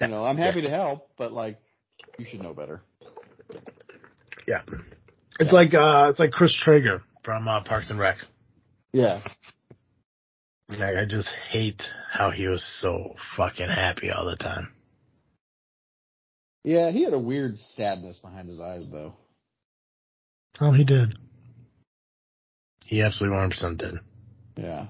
You 0.00 0.08
know, 0.08 0.24
I'm 0.24 0.36
happy 0.36 0.62
to 0.62 0.70
help, 0.70 1.08
but 1.16 1.32
like, 1.32 1.58
you 2.18 2.26
should 2.28 2.42
know 2.42 2.52
better. 2.52 2.80
Yeah. 4.46 4.62
It's 5.38 5.52
like, 5.52 5.72
uh, 5.74 6.08
it's 6.10 6.18
like 6.18 6.32
Chris 6.32 6.54
Traeger 6.54 7.02
from, 7.22 7.48
uh, 7.48 7.62
Parks 7.64 7.90
and 7.90 7.98
Rec. 7.98 8.16
Yeah. 8.92 9.22
Like, 10.68 10.96
I 10.96 11.04
just 11.06 11.28
hate 11.50 11.82
how 12.10 12.30
he 12.30 12.48
was 12.48 12.64
so 12.80 13.14
fucking 13.36 13.68
happy 13.68 14.10
all 14.10 14.26
the 14.26 14.36
time. 14.36 14.68
Yeah, 16.64 16.90
he 16.90 17.04
had 17.04 17.12
a 17.12 17.18
weird 17.18 17.58
sadness 17.76 18.18
behind 18.18 18.48
his 18.48 18.58
eyes, 18.58 18.86
though. 18.90 19.14
Oh, 20.60 20.72
he 20.72 20.84
did. 20.84 21.16
He 22.86 23.02
absolutely 23.02 23.38
100% 23.38 23.78
did. 23.78 23.94
Yeah. 24.56 24.86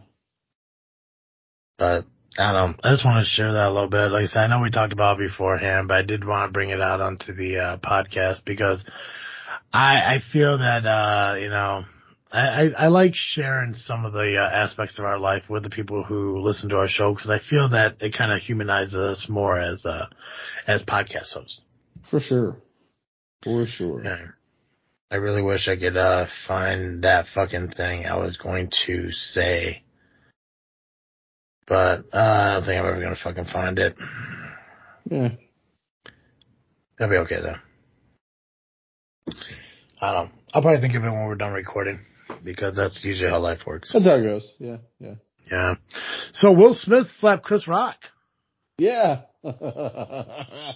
But 1.78 2.04
I 2.36 2.52
don't. 2.52 2.78
I 2.82 2.92
just 2.94 3.04
want 3.04 3.24
to 3.24 3.30
share 3.30 3.52
that 3.52 3.68
a 3.68 3.72
little 3.72 3.88
bit. 3.88 4.10
Like 4.10 4.24
I 4.24 4.26
said, 4.26 4.38
I 4.38 4.46
know 4.48 4.60
we 4.60 4.70
talked 4.70 4.92
about 4.92 5.20
it 5.20 5.28
beforehand, 5.28 5.88
but 5.88 5.94
I 5.98 6.02
did 6.02 6.26
want 6.26 6.48
to 6.48 6.52
bring 6.52 6.70
it 6.70 6.80
out 6.80 7.00
onto 7.00 7.32
the 7.32 7.58
uh, 7.58 7.76
podcast 7.78 8.44
because 8.44 8.84
I 9.72 10.16
I 10.16 10.18
feel 10.32 10.58
that 10.58 10.84
uh, 10.84 11.36
you 11.38 11.48
know 11.48 11.84
I, 12.32 12.40
I 12.40 12.68
I 12.76 12.86
like 12.88 13.12
sharing 13.14 13.74
some 13.74 14.04
of 14.04 14.12
the 14.12 14.36
uh, 14.36 14.50
aspects 14.52 14.98
of 14.98 15.04
our 15.04 15.18
life 15.18 15.44
with 15.48 15.62
the 15.62 15.70
people 15.70 16.02
who 16.02 16.40
listen 16.40 16.68
to 16.70 16.76
our 16.76 16.88
show 16.88 17.14
because 17.14 17.30
I 17.30 17.38
feel 17.38 17.68
that 17.68 18.02
it 18.02 18.16
kind 18.18 18.32
of 18.32 18.40
humanizes 18.42 18.96
us 18.96 19.26
more 19.28 19.58
as 19.60 19.86
uh 19.86 20.06
as 20.66 20.82
podcast 20.82 21.32
hosts. 21.32 21.60
For 22.10 22.18
sure. 22.18 22.56
For 23.44 23.64
sure. 23.66 24.02
Yeah. 24.04 24.26
I 25.12 25.16
really 25.16 25.42
wish 25.42 25.68
I 25.68 25.76
could 25.76 25.96
uh 25.96 26.26
find 26.48 27.04
that 27.04 27.26
fucking 27.32 27.70
thing 27.76 28.06
I 28.06 28.16
was 28.16 28.36
going 28.38 28.70
to 28.86 29.12
say. 29.12 29.83
But 31.66 32.04
uh, 32.12 32.18
I 32.18 32.52
don't 32.54 32.64
think 32.64 32.80
I'm 32.80 32.86
ever 32.86 33.02
gonna 33.02 33.16
fucking 33.22 33.46
find 33.46 33.78
it. 33.78 33.94
Yeah. 35.10 35.28
That'll 36.98 37.14
be 37.14 37.18
okay 37.18 37.40
though. 37.40 37.56
I 40.00 40.12
don't. 40.12 40.32
I'll 40.52 40.62
probably 40.62 40.80
think 40.80 40.94
of 40.94 41.04
it 41.04 41.10
when 41.10 41.26
we're 41.26 41.34
done 41.34 41.52
recording 41.52 42.00
because 42.42 42.76
that's 42.76 43.02
usually 43.04 43.30
how 43.30 43.38
life 43.38 43.60
works. 43.66 43.90
That's 43.92 44.06
how 44.06 44.14
it 44.14 44.22
goes. 44.22 44.52
Yeah. 44.58 44.76
Yeah. 45.00 45.14
Yeah. 45.50 45.74
So 46.32 46.52
Will 46.52 46.74
Smith 46.74 47.06
slapped 47.20 47.44
Chris 47.44 47.66
Rock. 47.66 47.96
Yeah. 48.78 49.22
God, 49.44 50.74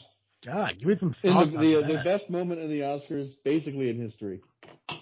give 0.79 0.89
me 0.89 0.97
some 0.99 1.15
thoughts 1.21 1.53
the, 1.53 1.59
the, 1.59 1.95
the 1.95 2.01
best 2.05 2.31
moment 2.31 2.61
in 2.61 2.71
the 2.71 2.81
Oscars, 2.81 3.31
basically 3.45 3.91
in 3.91 4.01
history, 4.01 4.41
as 4.89 4.97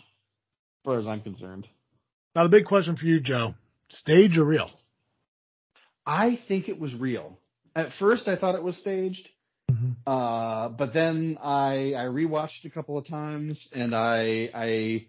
far 0.85 0.99
as 0.99 1.07
I'm 1.07 1.21
concerned. 1.21 1.67
Now 2.35 2.45
the 2.45 2.49
big 2.49 2.65
question 2.65 2.97
for 2.97 3.05
you, 3.05 3.21
Joe: 3.21 3.55
stage 3.89 4.39
or 4.39 4.45
real? 4.45 4.71
I 6.07 6.39
think 6.49 6.69
it 6.69 6.79
was 6.79 6.95
real. 6.95 7.39
At 7.75 7.93
first, 7.99 8.29
I 8.29 8.37
thought 8.37 8.55
it 8.55 8.63
was 8.63 8.77
staged, 8.79 9.29
uh, 10.07 10.69
but 10.69 10.95
then 10.95 11.37
I 11.43 11.93
I 11.95 12.05
rewatched 12.05 12.65
it 12.65 12.69
a 12.69 12.71
couple 12.71 12.97
of 12.97 13.07
times, 13.07 13.69
and 13.73 13.95
I 13.95 14.49
I 14.55 15.07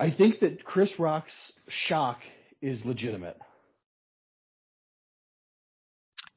I 0.00 0.10
think 0.10 0.40
that 0.40 0.64
Chris 0.64 0.90
Rock's 0.98 1.32
shock 1.68 2.18
is 2.60 2.84
legitimate. 2.84 3.38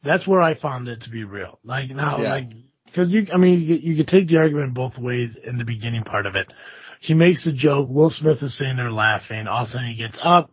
That's 0.04 0.28
where 0.28 0.42
I 0.42 0.56
found 0.56 0.88
it 0.88 1.02
to 1.04 1.10
be 1.10 1.24
real. 1.24 1.60
Like 1.64 1.90
now, 1.90 2.22
Yeah. 2.22 2.30
like 2.30 2.50
because 2.86 3.12
you, 3.12 3.28
I 3.34 3.38
mean, 3.38 3.62
you, 3.62 3.76
you 3.76 3.96
could 3.96 4.08
take 4.08 4.28
the 4.28 4.38
argument 4.38 4.74
both 4.74 4.98
ways 4.98 5.38
in 5.42 5.58
the 5.58 5.64
beginning 5.66 6.04
part 6.04 6.26
of 6.26 6.36
it. 6.36 6.52
He 7.00 7.14
makes 7.14 7.48
a 7.48 7.54
joke. 7.54 7.88
Will 7.90 8.10
Smith 8.10 8.42
is 8.44 8.58
sitting 8.58 8.76
there 8.76 8.92
laughing. 8.92 9.48
All 9.48 9.64
of 9.64 9.70
a 9.70 9.72
sudden, 9.72 9.88
he 9.88 9.96
gets 9.96 10.18
up. 10.22 10.52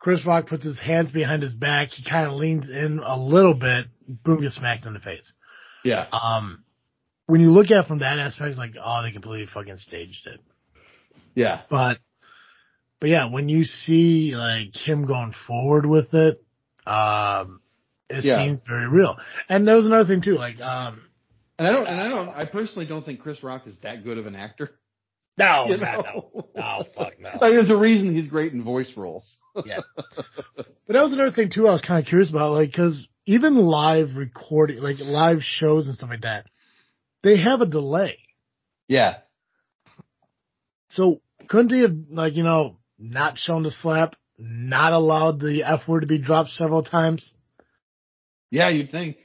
Chris 0.00 0.24
Rock 0.26 0.48
puts 0.48 0.64
his 0.64 0.78
hands 0.78 1.10
behind 1.10 1.42
his 1.42 1.52
back. 1.54 1.90
He 1.90 2.02
kind 2.08 2.26
of 2.26 2.32
leans 2.34 2.68
in 2.68 3.00
a 3.04 3.16
little 3.18 3.54
bit. 3.54 3.86
Boom, 4.08 4.40
gets 4.40 4.56
smacked 4.56 4.86
in 4.86 4.94
the 4.94 4.98
face. 4.98 5.30
Yeah, 5.84 6.06
Um, 6.12 6.64
when 7.26 7.40
you 7.40 7.52
look 7.52 7.66
at 7.70 7.84
it 7.84 7.86
from 7.86 8.00
that 8.00 8.18
aspect, 8.18 8.48
it's 8.50 8.58
like, 8.58 8.74
oh, 8.82 9.02
they 9.02 9.12
completely 9.12 9.46
fucking 9.46 9.76
staged 9.76 10.26
it. 10.26 10.40
yeah, 11.34 11.62
But, 11.70 11.98
but 12.98 13.08
yeah, 13.08 13.30
when 13.30 13.48
you 13.48 13.64
see 13.64 14.34
like 14.34 14.74
him 14.74 15.06
going 15.06 15.32
forward 15.46 15.86
with 15.86 16.12
it, 16.12 16.42
um, 16.86 17.60
it 18.08 18.24
Yeah. 18.24 18.44
seems 18.44 18.60
very 18.66 18.88
real. 18.88 19.16
And 19.48 19.66
there 19.68 19.76
was 19.76 19.86
another 19.86 20.04
thing 20.06 20.22
too, 20.22 20.34
like, 20.34 20.60
um, 20.60 21.00
and 21.58 21.68
I 21.68 21.72
don't 21.72 21.86
and 21.86 22.00
I 22.00 22.08
don't 22.08 22.28
I 22.30 22.44
personally 22.46 22.86
don't 22.86 23.04
think 23.04 23.20
Chris 23.20 23.42
Rock 23.42 23.66
is 23.66 23.78
that 23.82 24.02
good 24.02 24.16
of 24.18 24.26
an 24.26 24.34
actor. 24.34 24.70
No, 25.40 25.66
You 25.68 25.78
God, 25.78 26.04
know? 26.04 26.30
no, 26.34 26.48
no, 26.54 26.84
fuck 26.96 27.14
no. 27.20 27.30
Like, 27.40 27.52
there's 27.52 27.70
a 27.70 27.76
reason 27.76 28.14
he's 28.14 28.28
great 28.28 28.52
in 28.52 28.62
voice 28.62 28.90
roles. 28.96 29.28
Yeah. 29.66 29.80
But 30.56 30.66
that 30.88 31.02
was 31.02 31.12
another 31.12 31.32
thing 31.32 31.50
too. 31.50 31.66
I 31.66 31.72
was 31.72 31.80
kind 31.82 32.00
of 32.00 32.08
curious 32.08 32.30
about, 32.30 32.52
like, 32.52 32.70
because 32.70 33.08
even 33.26 33.56
live 33.56 34.14
recording, 34.14 34.78
like 34.78 34.98
live 35.00 35.38
shows 35.42 35.86
and 35.86 35.96
stuff 35.96 36.08
like 36.10 36.20
that, 36.20 36.46
they 37.24 37.36
have 37.36 37.60
a 37.60 37.66
delay. 37.66 38.18
Yeah, 38.86 39.18
So 40.88 41.20
couldn't 41.48 41.72
he 41.72 41.80
have, 41.82 41.96
like, 42.10 42.34
you 42.36 42.42
know, 42.44 42.78
not 42.98 43.38
shown 43.38 43.62
the 43.64 43.70
slap, 43.72 44.14
not 44.38 44.92
allowed 44.92 45.40
the 45.40 45.62
F 45.64 45.86
word 45.88 46.00
to 46.00 46.06
be 46.06 46.18
dropped 46.18 46.50
several 46.50 46.82
times, 46.84 47.32
yeah, 48.50 48.68
you'd 48.68 48.90
think. 48.90 49.16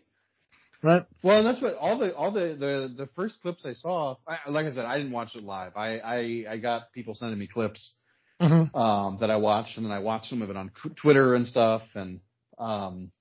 Right? 0.86 1.06
Well, 1.24 1.40
and 1.40 1.48
that's 1.48 1.62
what 1.62 1.76
all 1.76 1.98
the 1.98 2.16
all 2.16 2.32
the 2.32 2.56
the, 2.60 2.94
the 3.06 3.10
first 3.16 3.42
clips 3.42 3.66
I 3.66 3.74
saw. 3.74 4.16
I, 4.28 4.50
like 4.50 4.68
I 4.68 4.72
said, 4.72 4.86
I 4.86 4.98
didn't 4.98 5.12
watch 5.12 5.36
it 5.36 5.44
live. 5.44 5.74
I, 5.76 5.98
I 5.98 6.46
I 6.52 6.58
got 6.58 6.92
people 6.94 7.16
sending 7.16 7.40
me 7.40 7.48
clips 7.48 7.94
Mm-hmm. 8.42 8.76
um, 8.76 9.18
that 9.22 9.32
I 9.32 9.38
watched, 9.38 9.78
and 9.78 9.86
then 9.86 9.94
I 9.94 10.00
watched 10.00 10.30
some 10.30 10.42
of 10.42 10.50
it 10.50 10.58
on 10.58 10.70
Twitter 11.02 11.36
and 11.36 11.48
stuff. 11.48 11.84
And 11.96 12.20
um, 12.60 13.12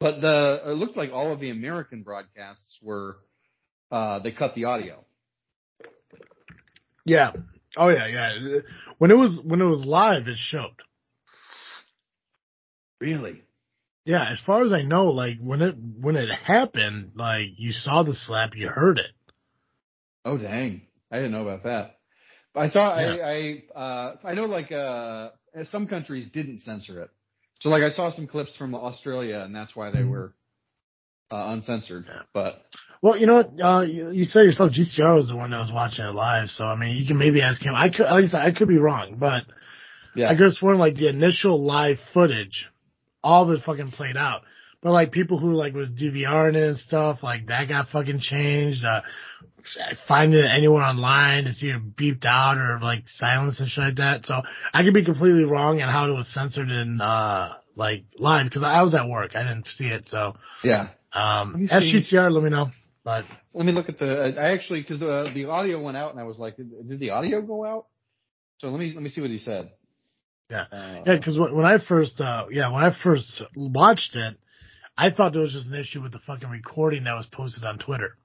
but 0.00 0.22
the 0.22 0.62
it 0.64 0.76
looked 0.78 0.96
like 0.96 1.10
all 1.12 1.30
of 1.30 1.40
the 1.40 1.50
American 1.50 2.02
broadcasts 2.02 2.78
were 2.82 3.18
uh, 3.90 4.20
they 4.20 4.32
cut 4.32 4.54
the 4.54 4.64
audio. 4.64 5.04
Yeah. 7.04 7.32
Oh 7.76 7.88
yeah, 7.88 8.06
yeah. 8.06 8.60
When 8.96 9.10
it 9.10 9.16
was 9.16 9.38
when 9.44 9.60
it 9.60 9.66
was 9.66 9.84
live, 9.84 10.26
it 10.26 10.38
showed. 10.38 10.80
Really? 12.98 13.42
Yeah, 14.04 14.28
as 14.30 14.40
far 14.44 14.64
as 14.64 14.72
I 14.72 14.82
know, 14.82 15.06
like 15.06 15.38
when 15.40 15.62
it 15.62 15.76
when 16.00 16.16
it 16.16 16.28
happened, 16.28 17.12
like 17.14 17.50
you 17.56 17.72
saw 17.72 18.02
the 18.02 18.14
slap, 18.14 18.56
you 18.56 18.68
heard 18.68 18.98
it. 18.98 19.12
Oh 20.24 20.36
dang! 20.38 20.82
I 21.10 21.16
didn't 21.16 21.32
know 21.32 21.46
about 21.46 21.64
that. 21.64 21.98
I 22.54 22.68
saw. 22.68 22.98
Yeah. 22.98 23.14
I 23.14 23.62
I 23.76 23.78
uh, 23.80 24.16
I 24.24 24.34
know 24.34 24.46
like 24.46 24.72
uh, 24.72 25.30
some 25.70 25.86
countries 25.86 26.28
didn't 26.32 26.58
censor 26.60 27.02
it. 27.02 27.10
So 27.60 27.68
like 27.68 27.82
I 27.82 27.90
saw 27.90 28.10
some 28.10 28.26
clips 28.26 28.56
from 28.56 28.74
Australia, 28.74 29.38
and 29.38 29.54
that's 29.54 29.76
why 29.76 29.90
they 29.90 30.00
Mhm. 30.00 30.10
were 30.10 30.34
uh, 31.30 31.52
uncensored. 31.52 32.04
Yeah. 32.08 32.22
But 32.34 32.60
Well, 33.02 33.16
you 33.16 33.26
know 33.26 33.36
what? 33.36 33.60
Uh, 33.60 33.80
you, 33.82 34.10
you 34.10 34.24
said 34.24 34.42
yourself, 34.42 34.72
GCR 34.72 35.14
was 35.14 35.28
the 35.28 35.36
one 35.36 35.50
that 35.52 35.60
was 35.60 35.72
watching 35.72 36.04
it 36.04 36.14
live, 36.14 36.48
so 36.50 36.64
I 36.64 36.74
mean, 36.76 36.96
you 36.96 37.06
can 37.06 37.18
maybe 37.18 37.40
ask 37.40 37.62
him. 37.62 37.74
I 37.74 37.88
could, 37.88 38.06
like 38.06 38.24
I 38.24 38.28
said, 38.28 38.40
I 38.40 38.50
could 38.52 38.68
be 38.68 38.78
wrong, 38.78 39.16
but 39.18 39.44
yeah, 40.14 40.28
I 40.28 40.34
guess 40.34 40.60
one 40.60 40.78
like 40.78 40.96
the 40.96 41.08
initial 41.08 41.64
live 41.64 41.98
footage, 42.12 42.68
all 43.22 43.44
of 43.44 43.50
it 43.50 43.64
fucking 43.64 43.92
played 43.92 44.16
out. 44.16 44.42
But 44.82 44.90
like 44.92 45.12
people 45.12 45.38
who 45.38 45.54
like 45.54 45.74
was 45.74 45.88
DVRing 45.88 46.56
it 46.56 46.68
and 46.70 46.78
stuff, 46.78 47.22
like 47.22 47.46
that 47.46 47.68
got 47.68 47.88
fucking 47.90 48.18
changed. 48.18 48.84
Uh, 48.84 49.02
finding 50.08 50.44
anyone 50.44 50.82
online, 50.82 51.46
it's 51.46 51.62
either 51.62 51.78
beeped 51.78 52.24
out 52.24 52.58
or 52.58 52.80
like 52.80 53.04
silenced 53.06 53.60
and 53.60 53.68
shit 53.68 53.84
like 53.84 53.96
that. 53.96 54.26
So 54.26 54.42
I 54.72 54.82
could 54.82 54.94
be 54.94 55.04
completely 55.04 55.44
wrong 55.44 55.80
on 55.80 55.88
how 55.88 56.08
it 56.08 56.12
was 56.12 56.32
censored 56.32 56.70
in 56.70 57.00
uh 57.00 57.54
like 57.76 58.04
live 58.18 58.46
because 58.46 58.62
I 58.62 58.82
was 58.82 58.94
at 58.94 59.08
work, 59.08 59.32
I 59.34 59.42
didn't 59.42 59.66
see 59.66 59.86
it. 59.86 60.06
So 60.06 60.34
yeah. 60.64 60.88
um, 61.12 61.52
Let 61.52 61.60
me 61.60 61.68
at 61.70 61.82
see. 61.82 62.16
GCR, 62.16 62.30
let 62.30 62.42
me 62.42 62.50
know. 62.50 62.70
But 63.04 63.24
Let 63.54 63.66
me 63.66 63.72
look 63.72 63.88
at 63.88 63.98
the. 63.98 64.34
I 64.38 64.52
actually 64.52 64.80
because 64.82 65.00
the 65.00 65.30
the 65.34 65.46
audio 65.46 65.80
went 65.80 65.96
out, 65.96 66.12
and 66.12 66.20
I 66.20 66.24
was 66.24 66.38
like, 66.38 66.56
did 66.56 67.00
the 67.00 67.10
audio 67.10 67.42
go 67.42 67.64
out? 67.64 67.86
So 68.58 68.68
let 68.68 68.78
me 68.78 68.92
let 68.92 69.02
me 69.02 69.08
see 69.08 69.20
what 69.20 69.30
he 69.30 69.38
said. 69.38 69.70
Yeah, 70.52 70.66
Uh, 70.70 71.02
yeah. 71.06 71.16
Because 71.16 71.38
when 71.38 71.64
I 71.64 71.78
first, 71.78 72.20
uh, 72.20 72.46
yeah, 72.50 72.70
when 72.72 72.84
I 72.84 72.94
first 73.02 73.40
watched 73.56 74.14
it, 74.16 74.36
I 74.96 75.10
thought 75.10 75.32
there 75.32 75.40
was 75.42 75.52
just 75.52 75.68
an 75.68 75.74
issue 75.74 76.02
with 76.02 76.12
the 76.12 76.18
fucking 76.20 76.48
recording 76.50 77.04
that 77.04 77.14
was 77.14 77.26
posted 77.26 77.64
on 77.64 77.78
Twitter. 77.78 78.16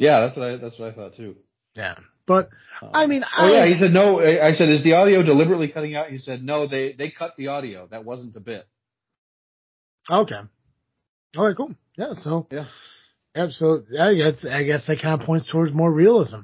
yeah, 0.00 0.20
that's 0.20 0.36
what 0.36 0.46
I 0.46 0.56
that's 0.56 0.78
what 0.78 0.92
I 0.92 0.94
thought 0.96 1.14
too. 1.14 1.36
Yeah, 1.76 1.94
but 2.26 2.50
Um, 2.82 2.90
I 2.92 3.06
mean, 3.06 3.22
oh 3.22 3.46
I- 3.46 3.50
yeah, 3.52 3.66
he 3.66 3.74
said 3.80 3.92
no. 3.92 4.20
I 4.20 4.52
said, 4.52 4.68
is 4.68 4.82
the 4.82 4.94
audio 4.94 5.22
deliberately 5.22 5.68
cutting 5.68 5.94
out? 5.94 6.08
He 6.10 6.18
said, 6.18 6.42
no, 6.42 6.66
they 6.66 6.92
they 6.92 7.10
cut 7.10 7.34
the 7.36 7.46
audio. 7.48 7.86
That 7.86 8.04
wasn't 8.04 8.34
the 8.34 8.40
bit. 8.40 8.66
okay, 10.10 10.40
all 11.36 11.44
right, 11.46 11.56
cool. 11.56 11.74
Yeah, 11.96 12.14
so 12.14 12.46
Yeah. 12.50 12.66
absolutely. 13.36 13.98
I 13.98 14.14
guess 14.14 14.44
I 14.44 14.64
guess 14.64 14.86
that 14.88 15.00
kind 15.00 15.20
of 15.20 15.26
points 15.26 15.48
towards 15.48 15.72
more 15.72 15.92
realism. 15.92 16.40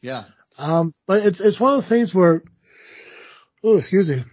Yeah. 0.00 0.24
Um, 0.58 0.94
but 1.06 1.24
it's 1.26 1.40
it's 1.40 1.60
one 1.60 1.74
of 1.74 1.82
the 1.82 1.88
things 1.88 2.12
where, 2.14 2.42
oh, 3.64 3.78
excuse 3.78 4.08
me, 4.08 4.24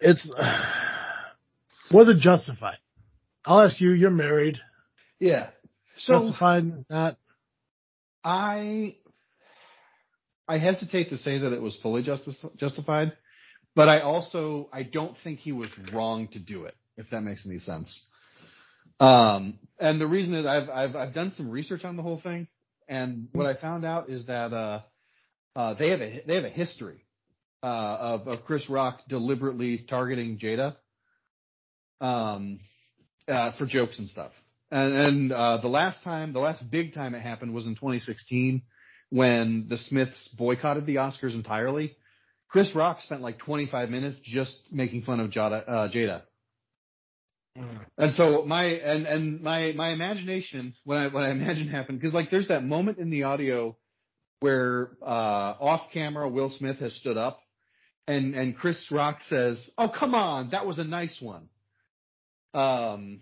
it's 0.00 0.28
was 1.90 2.08
it 2.08 2.18
justified? 2.18 2.78
I'll 3.44 3.62
ask 3.62 3.80
you. 3.80 3.90
You're 3.90 4.10
married. 4.10 4.58
Yeah. 5.18 5.48
So 5.98 6.20
Justified? 6.20 6.84
Not. 6.90 7.16
I 8.22 8.96
I 10.46 10.58
hesitate 10.58 11.10
to 11.10 11.18
say 11.18 11.38
that 11.38 11.52
it 11.52 11.60
was 11.60 11.76
fully 11.82 12.02
justice, 12.02 12.36
justified, 12.56 13.12
but 13.74 13.88
I 13.88 14.00
also 14.00 14.68
I 14.72 14.82
don't 14.82 15.16
think 15.24 15.40
he 15.40 15.52
was 15.52 15.68
wrong 15.92 16.28
to 16.28 16.38
do 16.38 16.64
it. 16.64 16.74
If 16.96 17.10
that 17.10 17.22
makes 17.22 17.46
any 17.46 17.58
sense. 17.58 18.06
Um, 19.00 19.60
and 19.78 20.00
the 20.00 20.06
reason 20.06 20.34
is 20.34 20.46
I've 20.46 20.68
I've 20.68 20.96
I've 20.96 21.14
done 21.14 21.32
some 21.36 21.50
research 21.50 21.84
on 21.84 21.96
the 21.96 22.02
whole 22.02 22.20
thing, 22.20 22.48
and 22.88 23.28
what 23.32 23.46
I 23.46 23.54
found 23.54 23.84
out 23.84 24.10
is 24.10 24.26
that 24.26 24.52
uh, 24.52 24.80
uh, 25.54 25.74
they 25.74 25.90
have 25.90 26.00
a 26.00 26.22
they 26.26 26.34
have 26.34 26.44
a 26.44 26.50
history 26.50 27.04
uh, 27.62 27.66
of 27.66 28.28
of 28.28 28.44
Chris 28.44 28.68
Rock 28.68 29.00
deliberately 29.08 29.78
targeting 29.88 30.38
Jada 30.38 30.76
um, 32.00 32.60
uh, 33.26 33.52
for 33.58 33.66
jokes 33.66 33.98
and 33.98 34.08
stuff. 34.08 34.32
And, 34.70 34.92
and 34.94 35.32
uh, 35.32 35.58
the 35.58 35.68
last 35.68 36.02
time, 36.02 36.32
the 36.32 36.40
last 36.40 36.70
big 36.70 36.92
time 36.92 37.14
it 37.14 37.22
happened 37.22 37.54
was 37.54 37.66
in 37.66 37.74
2016 37.74 38.62
when 39.10 39.66
the 39.68 39.78
Smiths 39.78 40.28
boycotted 40.36 40.84
the 40.84 40.96
Oscars 40.96 41.34
entirely. 41.34 41.96
Chris 42.48 42.74
Rock 42.74 43.00
spent 43.00 43.22
like 43.22 43.38
25 43.38 43.90
minutes 43.90 44.18
just 44.22 44.58
making 44.70 45.02
fun 45.02 45.20
of 45.20 45.30
Jada. 45.30 45.64
Uh, 45.66 45.88
Jada. 45.88 46.22
And 47.96 48.12
so 48.14 48.44
my 48.44 48.66
and 48.66 49.04
and 49.06 49.40
my 49.40 49.72
my 49.72 49.90
imagination 49.90 50.74
when 50.84 50.98
I 50.98 51.08
when 51.08 51.24
I 51.24 51.30
imagine 51.30 51.66
happened 51.68 51.98
because 51.98 52.14
like 52.14 52.30
there's 52.30 52.48
that 52.48 52.62
moment 52.62 52.98
in 52.98 53.10
the 53.10 53.24
audio 53.24 53.76
where 54.38 54.90
uh 55.02 55.54
off 55.58 55.90
camera 55.92 56.28
Will 56.28 56.50
Smith 56.50 56.78
has 56.78 56.94
stood 56.94 57.16
up 57.16 57.40
and 58.08 58.34
and 58.34 58.56
Chris 58.56 58.90
Rock 58.90 59.20
says, 59.28 59.58
"Oh 59.76 59.88
come 59.88 60.14
on, 60.14 60.50
that 60.50 60.66
was 60.66 60.78
a 60.78 60.84
nice 60.84 61.20
one." 61.20 61.48
Um, 62.54 63.20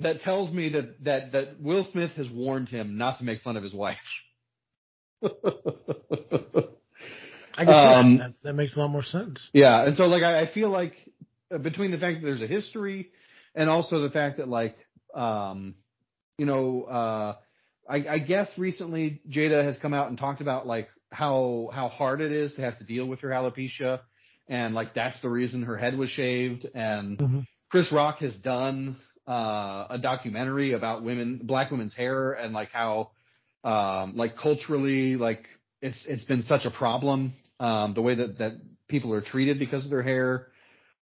that 0.00 0.22
tells 0.22 0.52
me 0.52 0.70
that 0.70 1.04
that 1.04 1.32
that 1.32 1.60
Will 1.60 1.84
Smith 1.84 2.12
has 2.12 2.28
warned 2.28 2.68
him 2.68 2.96
not 2.96 3.18
to 3.18 3.24
make 3.24 3.42
fun 3.42 3.56
of 3.56 3.62
his 3.62 3.74
wife. 3.74 3.98
I 5.22 5.28
guess 7.64 7.74
Um, 7.74 8.18
that, 8.18 8.34
that 8.42 8.54
makes 8.54 8.74
a 8.76 8.80
lot 8.80 8.88
more 8.88 9.02
sense. 9.02 9.48
Yeah, 9.52 9.84
and 9.84 9.94
so 9.94 10.04
like 10.04 10.22
I, 10.22 10.42
I 10.42 10.52
feel 10.52 10.70
like 10.70 10.94
uh, 11.54 11.58
between 11.58 11.90
the 11.90 11.98
fact 11.98 12.20
that 12.20 12.26
there's 12.26 12.42
a 12.42 12.46
history 12.46 13.10
and 13.54 13.68
also 13.68 14.00
the 14.00 14.10
fact 14.10 14.38
that 14.38 14.48
like 14.48 14.76
um 15.14 15.74
you 16.38 16.46
know 16.46 16.84
uh 16.84 17.36
I, 17.88 18.06
I 18.08 18.18
guess 18.20 18.48
recently 18.56 19.20
Jada 19.28 19.64
has 19.64 19.76
come 19.78 19.92
out 19.92 20.08
and 20.08 20.16
talked 20.16 20.40
about 20.40 20.66
like 20.66 20.88
how 21.10 21.70
how 21.72 21.88
hard 21.88 22.20
it 22.20 22.32
is 22.32 22.54
to 22.54 22.62
have 22.62 22.78
to 22.78 22.84
deal 22.84 23.06
with 23.06 23.20
her 23.20 23.28
alopecia 23.30 24.00
and 24.48 24.74
like 24.74 24.94
that's 24.94 25.20
the 25.22 25.28
reason 25.28 25.62
her 25.62 25.76
head 25.76 25.96
was 25.96 26.08
shaved 26.10 26.66
and 26.74 27.18
Mhm. 27.18 27.46
Chris 27.70 27.90
Rock 27.92 28.18
has 28.18 28.34
done 28.36 28.96
uh 29.28 29.86
a 29.90 29.98
documentary 30.00 30.72
about 30.72 31.02
women 31.02 31.40
black 31.42 31.70
women's 31.70 31.94
hair 31.94 32.32
and 32.32 32.52
like 32.54 32.70
how 32.72 33.10
um 33.64 34.14
like 34.16 34.36
culturally 34.36 35.16
like 35.16 35.46
it's 35.82 36.04
it's 36.06 36.24
been 36.24 36.42
such 36.42 36.64
a 36.64 36.70
problem 36.70 37.32
um 37.58 37.94
the 37.94 38.02
way 38.02 38.14
that 38.14 38.38
that 38.38 38.52
people 38.88 39.12
are 39.12 39.20
treated 39.20 39.58
because 39.58 39.84
of 39.84 39.90
their 39.90 40.02
hair 40.02 40.46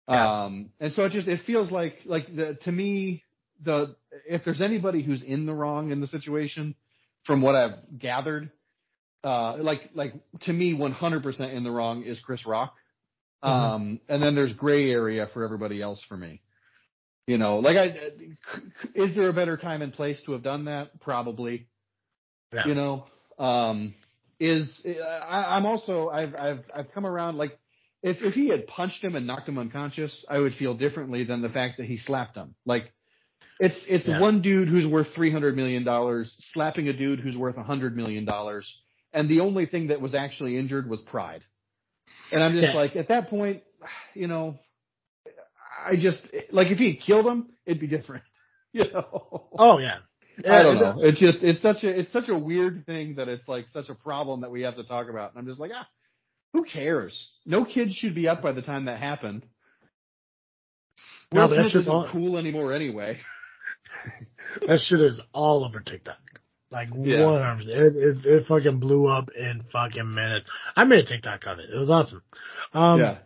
Yeah. 0.09 0.45
um 0.45 0.70
and 0.80 0.92
so 0.92 1.05
it 1.05 1.12
just 1.12 1.28
it 1.28 1.40
feels 1.47 1.70
like 1.70 1.99
like 2.05 2.34
the 2.34 2.59
to 2.64 2.72
me 2.72 3.22
the 3.62 3.97
if 4.28 4.45
there's 4.45 4.61
anybody 4.61 5.03
who's 5.03 5.22
in 5.22 5.47
the 5.47 5.55
wrong 5.55 5.90
in 5.90 6.01
the 6.01 6.07
situation 6.09 6.74
from 7.24 7.40
what 7.40 7.55
I've 7.55 7.99
gathered 7.99 8.51
uh 9.25 9.57
like 9.59 9.91
like 9.95 10.14
to 10.43 10.53
me 10.53 10.75
100% 10.75 11.53
in 11.55 11.64
the 11.64 11.70
wrong 11.70 12.03
is 12.05 12.20
Chris 12.20 12.47
Rock 12.47 12.75
Mhm. 13.43 13.49
um 13.51 14.01
and 14.09 14.22
then 14.22 14.35
there's 14.35 14.53
gray 14.55 14.91
area 14.91 15.29
for 15.35 15.45
everybody 15.45 15.83
else 15.83 16.03
for 16.09 16.16
me 16.16 16.41
you 17.27 17.37
know 17.39 17.59
like 17.59 17.77
I 17.77 17.87
is 18.95 19.14
there 19.14 19.29
a 19.29 19.33
better 19.33 19.57
time 19.57 19.83
and 19.83 19.93
place 19.93 20.22
to 20.25 20.33
have 20.33 20.43
done 20.43 20.64
that 20.66 21.01
probably 21.01 21.66
Yeah. 22.55 22.66
you 22.68 22.75
know 22.75 23.07
um 23.39 23.95
is 24.41 24.81
I, 24.87 25.57
i'm 25.57 25.66
also 25.66 26.09
i've 26.09 26.35
i've 26.35 26.64
i've 26.75 26.93
come 26.93 27.07
around 27.07 27.37
like 27.37 27.59
if 28.03 28.22
if 28.22 28.35
he 28.35 28.49
had 28.49 28.66
punched 28.66 29.03
him 29.03 29.14
and 29.16 29.27
knocked 29.27 29.49
him 29.49 29.59
unconscious 29.59 30.25
i 30.29 30.39
would 30.39 30.55
feel 30.55 30.75
differently 30.75 31.25
than 31.25 31.41
the 31.43 31.49
fact 31.49 31.79
that 31.79 31.87
he 31.87 31.97
slapped 31.97 32.37
him 32.37 32.55
like 32.64 32.93
it's 33.61 33.81
it's 33.89 34.09
Yeah. 34.09 34.20
one 34.20 34.43
dude 34.43 34.68
who's 34.68 34.87
worth 34.87 35.09
300 35.14 35.57
million 35.57 35.85
dollars 35.85 36.35
slapping 36.53 36.89
a 36.89 36.93
dude 36.93 37.20
who's 37.20 37.37
worth 37.37 37.57
100 37.57 37.97
million 37.97 38.25
dollars 38.25 38.81
and 39.14 39.28
the 39.28 39.40
only 39.40 39.64
thing 39.66 39.88
that 39.88 40.00
was 40.02 40.14
actually 40.14 40.58
injured 40.58 40.88
was 40.88 41.00
pride 41.00 41.42
and 42.32 42.42
i'm 42.42 42.52
just 42.52 42.74
Yeah. 42.74 42.80
like 42.80 42.96
at 42.96 43.08
that 43.08 43.30
point 43.30 43.62
you 44.14 44.26
know 44.26 44.58
i 45.86 45.96
just 45.96 46.20
like 46.50 46.70
if 46.70 46.78
he 46.78 46.96
killed 46.96 47.26
him 47.26 47.48
it'd 47.64 47.80
be 47.80 47.86
different 47.86 48.24
you 48.72 48.84
know 48.92 49.48
Oh 49.56 49.78
yeah. 49.78 49.98
I 50.44 50.64
don't 50.64 50.80
know. 50.80 50.96
It's 50.98 51.20
just 51.20 51.44
it's 51.44 51.62
such 51.62 51.84
a 51.84 52.00
it's 52.00 52.12
such 52.12 52.28
a 52.28 52.36
weird 52.36 52.86
thing 52.86 53.14
that 53.18 53.28
it's 53.28 53.46
like 53.46 53.66
such 53.72 53.88
a 53.88 53.94
problem 53.94 54.40
that 54.40 54.50
we 54.50 54.62
have 54.62 54.74
to 54.74 54.82
talk 54.82 55.08
about. 55.08 55.30
And 55.30 55.38
I'm 55.38 55.46
just 55.46 55.60
like, 55.60 55.70
ah, 55.72 55.86
who 56.52 56.64
cares? 56.64 57.14
No 57.46 57.64
kids 57.64 57.94
should 57.94 58.16
be 58.16 58.26
up 58.26 58.42
by 58.42 58.50
the 58.50 58.60
time 58.60 58.86
that 58.86 58.98
happened. 58.98 59.44
No, 61.32 61.42
Will 61.42 61.50
that's 61.50 61.62
just 61.72 61.82
isn't 61.82 61.92
all- 61.92 62.08
cool 62.10 62.36
anymore 62.36 62.72
anyway. 62.72 63.20
That 64.66 64.80
shit 64.80 65.00
is 65.00 65.20
all 65.32 65.64
over 65.64 65.78
TikTok. 65.78 66.18
Like 66.75 66.89
Yeah. 67.01 67.25
one 67.25 67.41
arms. 67.41 67.66
It, 67.68 67.72
it 67.97 68.27
it 68.27 68.47
fucking 68.47 68.81
blew 68.81 69.07
up 69.07 69.29
in 69.37 69.62
fucking 69.72 70.12
minutes. 70.14 70.47
I 70.77 70.85
made 70.85 71.05
a 71.05 71.07
TikTok 71.07 71.47
of 71.47 71.59
it. 71.61 71.70
It 71.72 71.79
was 71.79 71.89
awesome. 71.91 72.22
Um 72.72 73.01
yeah. 73.01 73.18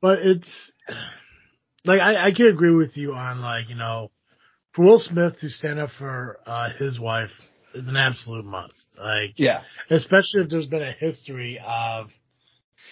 but 0.00 0.20
it's 0.20 0.72
like 1.84 2.00
I, 2.00 2.28
I 2.28 2.32
can 2.32 2.46
agree 2.46 2.74
with 2.74 2.96
you 2.96 3.14
on 3.14 3.40
like, 3.40 3.68
you 3.68 3.74
know, 3.76 4.10
for 4.72 4.84
Will 4.84 4.98
Smith 5.00 5.38
to 5.40 5.48
stand 5.50 5.78
up 5.78 5.90
for 5.98 6.38
uh 6.46 6.70
his 6.78 6.98
wife 6.98 7.30
is 7.74 7.86
an 7.88 7.96
absolute 7.96 8.44
must. 8.44 8.86
Like 8.98 9.34
Yeah. 9.36 9.62
especially 9.90 10.42
if 10.42 10.48
there's 10.50 10.66
been 10.66 10.82
a 10.82 10.92
history 10.92 11.60
of 11.64 12.08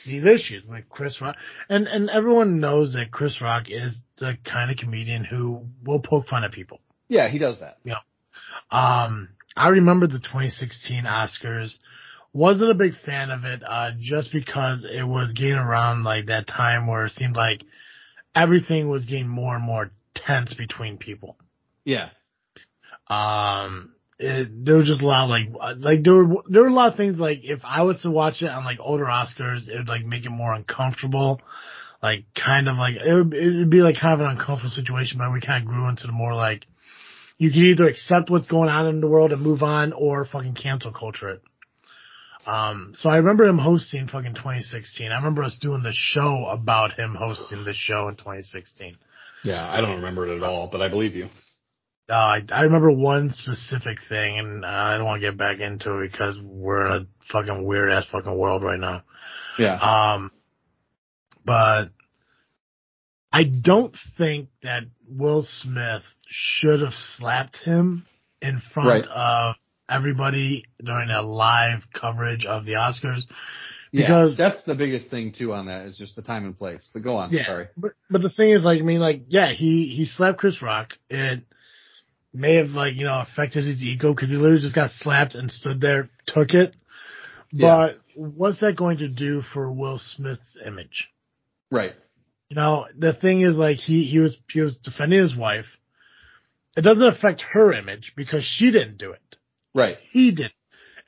these 0.05 0.27
issues 0.27 0.65
with 0.69 0.89
Chris 0.91 1.21
Rock. 1.21 1.37
And 1.69 1.87
and 1.87 2.11
everyone 2.11 2.61
knows 2.61 2.93
that 2.93 3.11
Chris 3.11 3.41
Rock 3.41 3.65
is 3.69 3.99
the 4.19 4.37
kind 4.45 4.71
of 4.71 4.77
comedian 4.77 5.25
who 5.25 5.67
will 5.85 6.01
poke 6.01 6.27
fun 6.29 6.45
at 6.45 6.53
people. 6.53 6.81
Yeah, 7.09 7.29
he 7.29 7.39
does 7.39 7.61
that. 7.61 7.79
Yeah. 7.85 7.99
Um, 8.71 9.29
I 9.57 9.69
remember 9.69 10.07
the 10.07 10.19
2016 10.19 11.05
Oscars. 11.05 11.79
Wasn't 12.33 12.71
a 12.71 12.75
big 12.75 12.93
fan 13.07 13.31
of 13.31 13.47
it, 13.47 13.63
uh, 13.67 13.93
just 13.99 14.31
because 14.31 14.85
it 14.85 15.05
was 15.05 15.33
getting 15.33 15.55
around 15.55 16.03
like 16.05 16.27
that 16.27 16.47
time 16.47 16.87
where 16.87 17.07
it 17.07 17.13
seemed 17.13 17.35
like 17.35 17.63
everything 18.35 18.91
was 18.91 19.07
getting 19.07 19.29
more 19.29 19.57
and 19.57 19.65
more 19.65 19.91
tense 20.15 20.53
between 20.53 20.99
people. 20.99 21.39
Yeah. 21.85 22.11
Um, 23.09 23.95
it, 24.19 24.65
there 24.67 24.77
was 24.77 24.87
just 24.87 25.01
a 25.01 25.07
lot 25.07 25.31
like, 25.31 25.47
uh, 25.59 25.75
like 25.79 26.05
there 26.05 26.15
were, 26.15 26.43
there 26.49 26.63
were 26.63 26.69
a 26.69 26.73
lot 26.75 26.91
of 26.91 26.99
things 26.99 27.19
like 27.19 27.41
if 27.43 27.61
I 27.65 27.83
was 27.83 28.03
to 28.03 28.11
watch 28.11 28.43
it 28.43 28.51
on 28.51 28.65
like 28.65 28.79
older 28.81 29.05
Oscars, 29.05 29.69
it 29.69 29.79
would 29.79 29.89
like 29.89 30.05
make 30.05 30.27
it 30.27 30.31
more 30.31 30.53
uncomfortable. 30.53 31.41
Like 32.03 32.27
kind 32.35 32.69
of 32.69 32.77
like, 32.77 32.97
it 32.97 33.15
would, 33.15 33.33
it 33.33 33.59
would 33.61 33.71
be 33.71 33.81
like 33.81 33.97
kind 33.99 34.21
of 34.21 34.27
an 34.27 34.37
uncomfortable 34.37 34.71
situation, 34.71 35.17
but 35.17 35.33
we 35.33 35.41
kind 35.41 35.63
of 35.63 35.69
grew 35.69 35.89
into 35.89 36.07
the 36.07 36.13
more 36.13 36.35
like, 36.35 36.67
you 37.39 37.51
can 37.51 37.63
either 37.63 37.87
accept 37.87 38.31
what's 38.31 38.47
going 38.47 38.69
on 38.69 38.87
in 38.87 39.01
the 39.01 39.09
world 39.09 39.33
and 39.33 39.43
move 39.43 39.63
on 39.63 39.93
or 39.93 40.25
fucking 40.25 40.55
cancel 40.55 40.93
culture 40.93 41.29
it. 41.31 41.43
Um, 42.47 42.93
so 42.95 43.09
I 43.09 43.17
remember 43.17 43.45
him 43.45 43.59
hosting 43.59 44.07
fucking 44.07 44.35
2016. 44.35 45.11
I 45.11 45.17
remember 45.17 45.43
us 45.43 45.59
doing 45.61 45.83
the 45.83 45.93
show 45.93 46.47
about 46.47 46.93
him 46.93 47.17
hosting 47.19 47.65
the 47.65 47.75
show 47.75 48.09
in 48.09 48.15
2016. 48.17 48.97
Yeah, 49.43 49.69
I 49.69 49.81
don't 49.81 49.97
remember 49.97 50.29
it 50.29 50.37
at 50.37 50.43
all, 50.43 50.69
but 50.71 50.81
I 50.81 50.89
believe 50.89 51.15
you. 51.15 51.29
Uh, 52.09 52.15
I, 52.15 52.43
I 52.53 52.63
remember 52.63 52.93
one 52.93 53.31
specific 53.33 53.99
thing, 54.09 54.39
and 54.39 54.65
I 54.65 54.97
don't 54.97 55.07
want 55.07 55.21
to 55.21 55.29
get 55.29 55.37
back 55.37 55.59
into 55.59 55.99
it 55.99 56.13
because 56.13 56.39
we're 56.41 56.87
in 56.87 56.93
a 56.93 57.07
fucking 57.33 57.65
weird 57.65 57.91
ass 57.91 58.07
fucking 58.11 58.37
world 58.37 58.63
right 58.63 58.79
now. 58.79 59.03
Yeah. 59.59 59.75
Um, 59.75 60.31
but 61.45 61.91
I 63.33 63.43
don't 63.45 63.95
think 64.17 64.51
that 64.63 64.85
Will 65.09 65.43
Smith 65.43 66.03
should 66.27 66.81
have 66.81 66.93
slapped 66.93 67.57
him 67.59 68.07
in 68.43 68.61
front 68.75 68.89
Right. 68.89 69.07
of 69.07 69.57
everybody 69.89 70.65
during 70.85 71.11
a 71.11 71.23
live 71.23 71.87
coverage 71.93 72.45
of 72.45 72.65
the 72.67 72.73
Oscars 72.73 73.23
Yeah, 73.93 74.03
Because- 74.07 74.37
that's 74.37 74.63
the 74.65 74.75
biggest 74.75 75.09
thing 75.11 75.33
too 75.33 75.53
on 75.55 75.67
that 75.67 75.87
is 75.87 75.97
just 75.97 76.17
the 76.17 76.23
time 76.23 76.45
and 76.45 76.59
place. 76.59 76.91
But 76.93 77.03
go 77.03 77.17
on. 77.17 77.33
Yeah. 77.33 77.47
Sorry. 77.47 77.69
But 77.77 77.93
but 78.11 78.21
the 78.21 78.29
thing 78.31 78.51
is, 78.51 78.65
like, 78.65 78.81
I 78.81 78.83
mean, 78.83 79.01
like, 79.01 79.23
yeah, 79.29 79.53
he 79.53 79.87
he 79.87 80.05
slapped 80.07 80.39
Chris 80.39 80.61
Rock. 80.61 80.95
It 81.09 81.45
may 82.35 82.57
have 82.57 82.71
like 82.71 82.97
you 82.97 83.05
know 83.05 83.21
affected 83.21 83.65
his 83.65 83.81
ego 83.81 84.13
because 84.13 84.29
he 84.29 84.37
literally 84.37 84.61
just 84.61 84.75
got 84.75 84.91
slapped 84.91 85.35
and 85.37 85.51
stood 85.51 85.81
there, 85.81 86.11
took 86.27 86.53
it. 86.53 86.75
Yeah. 87.53 87.93
But 87.93 88.01
what's 88.17 88.61
that 88.61 88.75
going 88.77 88.99
to 88.99 89.09
do 89.09 89.41
for 89.41 89.71
Will 89.71 89.99
Smith's 89.99 90.43
image? 90.67 91.09
Right. 91.71 91.95
You 92.51 92.57
know, 92.57 92.87
the 92.99 93.15
thing 93.15 93.43
is, 93.43 93.57
like, 93.57 93.79
he 93.79 94.05
he 94.05 94.19
was 94.19 94.37
he 94.53 94.61
was 94.61 94.77
defending 94.79 95.21
his 95.23 95.37
wife. 95.37 95.67
It 96.77 96.83
doesn't 96.83 97.07
affect 97.07 97.43
her 97.53 97.73
image 97.73 98.13
because 98.17 98.45
she 98.45 98.71
didn't 98.71 98.99
do 98.99 99.13
it. 99.13 99.37
Right. 99.75 99.97
He 100.11 100.31
did. 100.33 100.51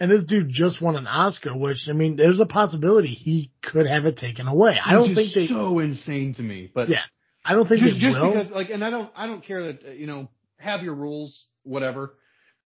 And 0.01 0.11
this 0.11 0.25
dude 0.25 0.49
just 0.49 0.81
won 0.81 0.97
an 0.97 1.07
Oscar, 1.07 1.57
which 1.57 1.89
I 1.89 1.93
mean, 1.93 2.17
there's 2.17 2.39
a 2.41 2.47
possibility 2.47 3.09
he 3.09 3.51
could 3.63 3.87
have 3.87 4.07
it 4.07 4.17
taken 4.17 4.47
away. 4.47 4.79
I 4.83 4.93
don't 4.93 5.09
Which 5.09 5.17
think 5.17 5.29
is 5.29 5.35
they. 5.35 5.47
so 5.49 5.79
insane 5.81 6.35
to 6.35 6.43
me. 6.43 6.71
But 6.73 6.89
Yeah, 6.89 7.03
I 7.45 7.55
don't 7.55 7.69
think 7.69 7.81
just 7.81 7.95
they 7.95 8.01
just 8.01 8.17
will. 8.17 8.33
because 8.33 8.51
like 8.51 8.71
and 8.71 8.85
I 8.85 8.91
don't 8.91 9.11
I 9.17 9.27
don't 9.27 9.45
care 9.45 9.65
that 9.73 9.85
uh, 9.85 9.91
you 9.91 10.07
know 10.07 10.29
have 10.59 10.83
your 10.83 10.95
rules 10.95 11.47
whatever. 11.65 12.15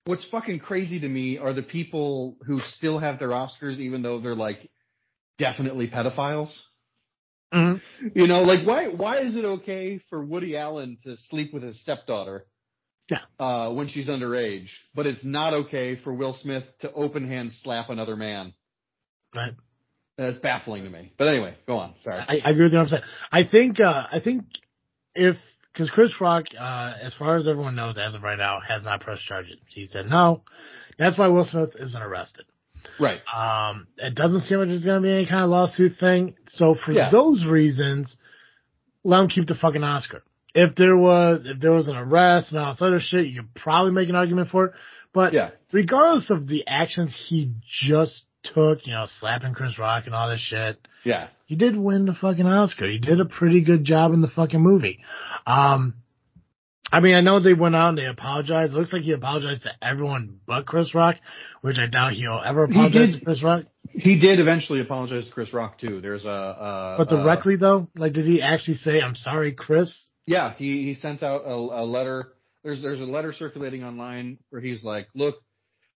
What's 0.05 0.25
fucking 0.29 0.61
crazy 0.61 1.01
to 1.01 1.09
me 1.09 1.37
are 1.39 1.53
the 1.53 1.65
people 1.65 2.37
who 2.47 2.61
still 2.61 3.01
have 3.01 3.19
their 3.19 3.31
Oscars 3.31 3.79
even 3.79 4.03
though 4.03 4.21
they're 4.21 4.37
like 4.37 4.71
definitely 5.37 5.89
pedophiles. 5.91 6.57
Mhm. 7.53 7.81
You 8.15 8.27
know, 8.29 8.43
like 8.43 8.65
why 8.65 8.87
why 8.89 9.19
is 9.19 9.35
it 9.35 9.45
okay 9.45 10.01
for 10.11 10.25
Woody 10.25 10.57
Allen 10.57 10.99
to 11.03 11.17
sleep 11.17 11.53
with 11.53 11.65
his 11.65 11.81
stepdaughter? 11.81 12.47
Yeah. 13.09 13.19
Uh, 13.39 13.73
when 13.73 13.89
she's 13.89 14.09
underage, 14.09 14.69
but 14.95 15.07
it's 15.07 15.25
not 15.25 15.53
okay 15.55 15.95
for 15.97 16.13
Will 16.13 16.35
Smith 16.35 16.65
to 16.81 16.93
open 16.93 17.29
hand 17.29 17.53
slap 17.53 17.89
another 17.91 18.17
man. 18.17 18.53
Right. 19.35 19.53
That's 20.19 20.39
baffling 20.39 20.85
to 20.85 20.91
me. 20.91 21.13
But 21.19 21.29
anyway, 21.29 21.55
go 21.67 21.77
on. 21.77 21.95
Sorry. 22.03 22.17
I, 22.17 22.39
I 22.45 22.51
agree 22.51 22.65
with 22.65 22.73
you. 22.73 22.79
I'm 22.81 22.89
saying. 22.89 23.03
I 23.31 23.45
think. 23.45 23.79
Uh, 23.81 24.07
I 24.11 24.19
think 24.21 24.45
if 25.15 25.37
because 25.73 25.91
Chris 25.91 26.11
Rock, 26.21 26.47
uh, 26.59 26.95
as 27.03 27.15
far 27.15 27.37
as 27.37 27.47
everyone 27.47 27.75
knows, 27.77 27.99
as 27.99 28.15
of 28.15 28.23
right 28.23 28.39
now, 28.39 28.61
has 28.67 28.83
not 28.83 29.03
pressed 29.03 29.23
charges. 29.27 29.57
He 29.69 29.85
said 29.85 30.07
no. 30.07 30.43
That's 30.99 31.19
why 31.19 31.29
Will 31.29 31.45
Smith 31.45 31.77
isn't 31.79 32.03
arrested. 32.03 32.47
right. 32.99 33.21
Um, 33.33 33.87
it 33.99 34.15
doesn't 34.15 34.41
seem 34.43 34.59
like 34.61 34.69
there's 34.69 34.85
going 34.87 35.03
to 35.03 35.07
be 35.07 35.13
any 35.13 35.27
kind 35.27 35.45
of 35.45 35.51
lawsuit 35.51 35.99
thing. 36.01 36.35
So 36.49 36.75
for 36.75 36.93
Yeah. 36.93 37.11
those 37.11 37.45
reasons, 37.45 38.17
let 39.05 39.21
him 39.21 39.29
keep 39.29 39.47
the 39.47 39.55
fucking 39.55 39.85
Oscar. 39.85 40.23
If 40.59 40.75
there 40.75 40.97
was, 40.97 41.43
if 41.45 41.61
there 41.61 41.73
was 41.73 41.89
an 41.89 41.97
arrest 41.97 42.51
and 42.53 42.59
all 42.61 42.73
this 42.73 42.81
other 42.83 42.99
shit, 43.01 43.27
you 43.27 43.43
could 43.43 43.55
probably 43.55 43.93
make 43.93 44.09
an 44.09 44.15
argument 44.17 44.49
for 44.49 44.65
it. 44.67 44.73
But 45.13 45.33
Yeah. 45.35 45.51
regardless 45.73 46.31
of 46.31 46.47
the 46.49 46.67
actions 46.67 47.15
he 47.29 47.53
just 47.67 48.25
took, 48.43 48.87
you 48.87 48.93
know, 48.93 49.05
slapping 49.07 49.53
Chris 49.55 49.79
Rock 49.79 50.07
and 50.07 50.15
all 50.15 50.29
this 50.31 50.41
shit, 50.41 50.79
Yeah. 51.05 51.29
he 51.47 51.57
did 51.57 51.77
win 51.77 52.07
the 52.07 52.15
fucking 52.15 52.47
Oscar. 52.47 52.87
He 52.91 52.99
did 52.99 53.21
a 53.21 53.25
pretty 53.27 53.61
good 53.61 53.85
job 53.85 54.13
in 54.15 54.21
the 54.23 54.29
fucking 54.29 54.61
movie. 54.61 55.01
Um, 55.47 55.95
I 56.93 57.01
mean, 57.01 57.15
I 57.17 57.21
know 57.21 57.41
they 57.41 57.53
went 57.55 57.75
out 57.75 57.91
and 57.91 57.99
they 57.99 58.07
apologized. 58.07 58.73
It 58.75 58.79
looks 58.79 58.93
like 58.93 59.03
he 59.03 59.13
apologized 59.13 59.65
to 59.65 59.73
everyone 59.83 60.39
but 60.47 60.67
Chris 60.67 60.95
Rock, 60.95 61.17
which 61.61 61.79
I 61.79 61.87
doubt 61.87 62.13
he'll 62.13 62.41
ever 62.45 62.67
He 62.67 62.73
apologize 62.73 63.13
did. 63.13 63.19
to 63.19 63.25
Chris 63.25 63.43
Rock. 63.43 63.65
He 63.91 64.21
did 64.21 64.39
eventually 64.41 64.81
apologize 64.81 65.27
to 65.27 65.31
Chris 65.33 65.53
Rock 65.53 65.79
too. 65.79 66.01
There's 66.01 66.25
a, 66.25 66.31
uh, 66.31 66.97
But 66.99 67.13
uh, 67.13 67.23
directly 67.23 67.57
though, 67.57 67.89
like, 67.97 68.13
did 68.13 68.25
he 68.27 68.41
actually 68.41 68.77
say, 68.77 69.01
"I'm 69.03 69.15
sorry, 69.17 69.53
Chris"? 69.53 70.11
Yeah, 70.27 70.55
he 70.55 70.85
he 70.85 70.95
sent 70.95 71.23
out 71.23 71.43
a, 71.45 71.55
a 71.55 71.85
letter. 71.85 72.33
There's 72.65 72.83
there's 72.83 73.01
a 73.01 73.05
letter 73.05 73.33
circulating 73.33 73.85
online 73.85 74.39
where 74.51 74.61
he's 74.61 74.83
like, 74.83 75.07
"Look, 75.15 75.37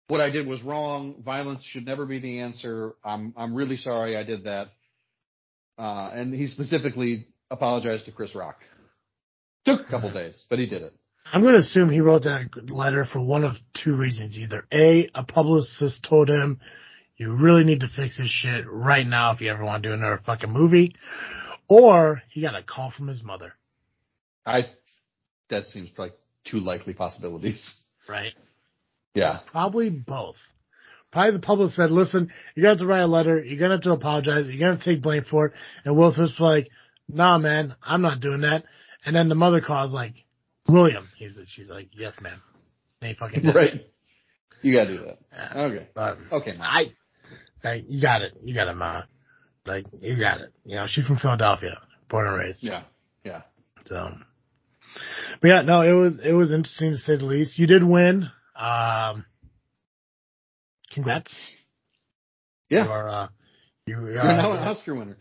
what 0.08 0.20
I 0.20 0.30
did 0.30 0.46
was 0.46 0.62
wrong. 0.62 1.22
Violence 1.24 1.64
should 1.64 1.84
never 1.84 2.06
be 2.06 2.20
the 2.20 2.40
answer. 2.40 2.94
I'm 3.04 3.34
I'm 3.36 3.54
really 3.54 3.76
sorry 3.76 4.16
I 4.16 4.22
did 4.22 4.44
that." 4.44 4.68
Uh, 5.78 6.10
and 6.12 6.34
he 6.34 6.46
specifically 6.46 7.26
apologized 7.50 8.04
to 8.04 8.12
Chris 8.12 8.34
Rock. 8.34 8.58
Took 9.64 9.80
a 9.80 9.90
couple 9.90 10.12
days, 10.12 10.44
but 10.48 10.58
he 10.58 10.66
did 10.66 10.82
it. 10.82 10.94
I'm 11.32 11.42
going 11.42 11.54
to 11.54 11.60
assume 11.60 11.90
he 11.90 12.00
wrote 12.00 12.24
that 12.24 12.48
letter 12.70 13.04
for 13.04 13.20
one 13.20 13.44
of 13.44 13.56
two 13.74 13.94
reasons. 13.94 14.36
Either 14.36 14.64
A, 14.72 15.08
a 15.14 15.24
publicist 15.24 16.04
told 16.08 16.28
him, 16.28 16.60
you 17.16 17.32
really 17.32 17.64
need 17.64 17.80
to 17.80 17.88
fix 17.88 18.16
this 18.16 18.30
shit 18.30 18.64
right 18.68 19.06
now 19.06 19.32
if 19.32 19.40
you 19.40 19.50
ever 19.50 19.64
want 19.64 19.82
to 19.82 19.90
do 19.90 19.92
another 19.92 20.20
fucking 20.24 20.50
movie, 20.50 20.96
or 21.68 22.22
he 22.30 22.40
got 22.40 22.56
a 22.56 22.62
call 22.62 22.90
from 22.90 23.08
his 23.08 23.22
mother, 23.22 23.54
I 24.46 24.66
that 25.50 25.66
seems 25.66 25.90
like 25.98 26.12
two 26.44 26.60
likely 26.60 26.94
possibilities. 26.94 27.74
right? 28.08 28.32
Yeah. 29.14 29.40
Probably 29.50 29.90
both. 29.90 30.36
Probably 31.12 31.32
the 31.32 31.38
public 31.40 31.72
said, 31.72 31.90
listen, 31.90 32.30
you're 32.54 32.62
going 32.62 32.76
to 32.76 32.82
have 32.82 32.86
to 32.86 32.92
write 32.92 33.00
a 33.00 33.06
letter, 33.06 33.42
you're 33.42 33.58
going 33.58 33.70
to 33.70 33.76
have 33.76 33.82
to 33.82 33.92
apologize, 33.92 34.46
you're 34.46 34.60
going 34.60 34.78
to 34.78 34.84
take 34.84 35.02
blame 35.02 35.24
for 35.28 35.46
it, 35.46 35.52
and 35.84 35.96
Will 35.96 36.14
Smith's 36.14 36.38
like, 36.38 36.68
nah 37.08 37.36
man, 37.38 37.74
I'm 37.82 38.00
not 38.00 38.20
doing 38.20 38.42
that. 38.42 38.62
And 39.04 39.16
then 39.16 39.28
the 39.28 39.34
mother 39.34 39.60
calls 39.60 39.92
like, 39.92 40.14
William. 40.68 41.08
He's, 41.18 41.36
she's 41.48 41.68
like, 41.68 41.88
yes 41.92 42.14
ma'am. 42.20 42.40
And 43.00 43.08
he 43.08 43.14
fucking 43.16 43.42
did 43.42 43.48
it. 43.50 43.58
Right. 43.58 43.86
You 44.62 44.74
gotta 44.74 44.96
do 44.96 45.04
that. 45.04 45.18
Yeah. 45.32 45.62
Okay. 45.64 45.88
But 45.94 46.16
Okay. 46.30 46.54
Mike. 46.58 46.92
I, 47.64 47.68
I, 47.68 47.84
you 47.88 48.00
got 48.00 48.22
it. 48.22 48.34
You 48.44 48.54
got 48.54 48.68
it, 48.68 48.74
Ma. 48.76 49.02
Like, 49.66 49.86
you 50.00 50.16
got 50.18 50.40
it. 50.42 50.52
You 50.64 50.76
know, 50.76 50.86
she's 50.88 51.06
from 51.06 51.16
Philadelphia, 51.18 51.80
born 52.08 52.26
and 52.28 52.36
raised. 52.36 52.62
Yeah. 52.62 52.82
Yeah. 53.24 53.42
So, 53.86 54.12
but 55.40 55.48
yeah, 55.48 55.62
no, 55.62 55.82
it 55.82 55.92
was, 55.92 56.18
it 56.22 56.32
was 56.32 56.52
interesting 56.52 56.90
to 56.92 56.96
say 56.98 57.16
the 57.16 57.24
least. 57.24 57.58
You 57.58 57.66
did 57.66 57.84
win. 57.84 58.28
Um, 58.56 59.24
congrats. 60.92 61.34
Yeah. 62.68 62.84
You 62.84 62.90
are, 62.90 63.08
uh, 63.08 63.28
you, 63.86 63.96
uh, 63.96 64.00
You're 64.00 64.24
now 64.24 64.52
an 64.52 64.58
Oscar 64.58 64.94
winner. 64.94 65.16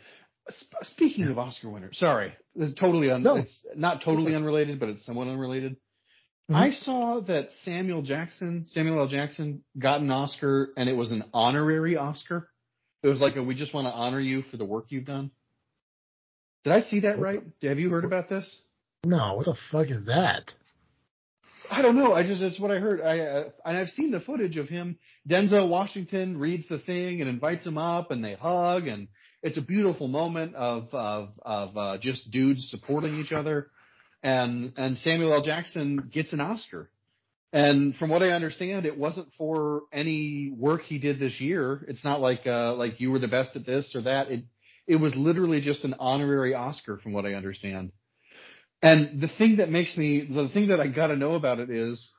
Sp- 0.50 0.82
Speaking 0.84 1.26
of 1.28 1.38
Oscar 1.38 1.70
winners, 1.70 1.98
sorry, 1.98 2.34
it's 2.56 2.80
totally 2.80 3.12
un- 3.12 3.22
No. 3.24 3.38
it's 3.38 3.66
not 3.76 4.02
totally 4.02 4.34
unrelated, 4.34 4.80
but 4.80 4.90
it's 4.90 5.06
somewhat 5.06 5.28
unrelated. 5.28 5.76
Mhm. 6.50 6.56
I 6.56 6.72
saw 6.72 7.20
that 7.22 7.52
Samuel 7.64 8.02
Jackson, 8.02 8.66
Samuel 8.66 9.00
L. 9.02 9.08
Jackson, 9.08 9.64
got 9.78 10.02
an 10.02 10.10
Oscar, 10.10 10.70
and 10.76 10.90
it 10.90 10.94
was 10.94 11.12
an 11.12 11.24
honorary 11.34 11.98
Oscar. 11.98 12.50
It 13.04 13.08
was 13.08 13.20
like 13.20 13.36
a, 13.36 13.44
we 13.44 13.54
just 13.54 13.74
want 13.76 13.86
to 13.88 13.94
honor 13.94 14.20
you 14.20 14.42
for 14.42 14.58
the 14.58 14.66
work 14.66 14.86
you've 14.90 15.06
done. 15.06 15.30
Did 16.64 16.74
I 16.74 16.80
see 16.82 17.02
that 17.02 17.20
right? 17.20 17.42
Have 17.62 17.78
you 17.80 17.90
heard 17.92 18.04
about 18.04 18.28
this? 18.30 18.60
No, 19.06 19.36
what 19.36 19.46
the 19.46 19.56
fuck 19.72 19.90
is 19.90 20.06
that? 20.06 20.52
I 21.72 21.82
don't 21.82 21.96
know. 21.96 22.14
I 22.14 22.26
just 22.26 22.42
that's 22.42 22.60
what 22.60 22.72
I 22.72 22.80
heard. 22.80 23.02
I 23.02 23.20
uh, 23.20 23.44
and 23.64 23.78
I've 23.78 23.90
seen 23.90 24.12
the 24.12 24.20
footage 24.20 24.58
of 24.58 24.68
him. 24.68 24.98
Denzel 25.30 25.70
Washington 25.70 26.38
reads 26.38 26.68
the 26.68 26.80
thing 26.80 27.22
and 27.22 27.30
invites 27.30 27.66
him 27.66 27.78
up, 27.78 28.12
and 28.12 28.24
they 28.24 28.34
hug, 28.34 28.88
and 28.88 29.08
it's 29.44 29.58
a 29.58 29.62
beautiful 29.62 30.08
moment 30.08 30.56
of 30.56 30.94
of 30.94 31.30
of 31.42 31.78
uh, 31.78 31.98
just 32.00 32.32
dudes 32.32 32.70
supporting 32.70 33.20
each 33.20 33.32
other. 33.32 33.68
And 34.24 34.74
and 34.78 34.98
Samuel 34.98 35.34
L. 35.34 35.44
Jackson 35.44 36.10
gets 36.12 36.34
an 36.34 36.42
Oscar. 36.42 36.90
And 37.52 37.96
from 37.96 38.12
what 38.12 38.22
I 38.22 38.30
understand, 38.30 38.86
it 38.86 38.98
wasn't 38.98 39.30
for 39.38 39.84
any 39.92 40.54
work 40.56 40.82
he 40.84 41.00
did 41.00 41.20
this 41.20 41.42
year. 41.42 41.84
It's 41.88 42.04
not 42.04 42.20
like 42.20 42.46
uh 42.46 42.74
like 42.76 43.00
you 43.00 43.12
were 43.12 43.20
the 43.20 43.28
best 43.28 43.56
at 43.56 43.66
this 43.66 43.96
or 43.96 44.02
that. 44.02 44.32
It 44.32 44.44
it 44.88 44.96
was 44.96 45.16
literally 45.16 45.62
just 45.62 45.84
an 45.84 45.96
honorary 46.00 46.56
Oscar, 46.56 46.98
from 46.98 47.14
what 47.14 47.26
I 47.26 47.34
understand. 47.34 47.92
And 48.82 49.22
the 49.22 49.28
thing 49.28 49.58
that 49.58 49.70
makes 49.70 49.98
me, 49.98 50.22
the 50.22 50.50
thing 50.50 50.70
that 50.70 50.80
I 50.80 50.88
got 50.88 51.08
to 51.08 51.16
know 51.18 51.34
about 51.34 51.60
it 51.60 51.70
is, 51.70 52.10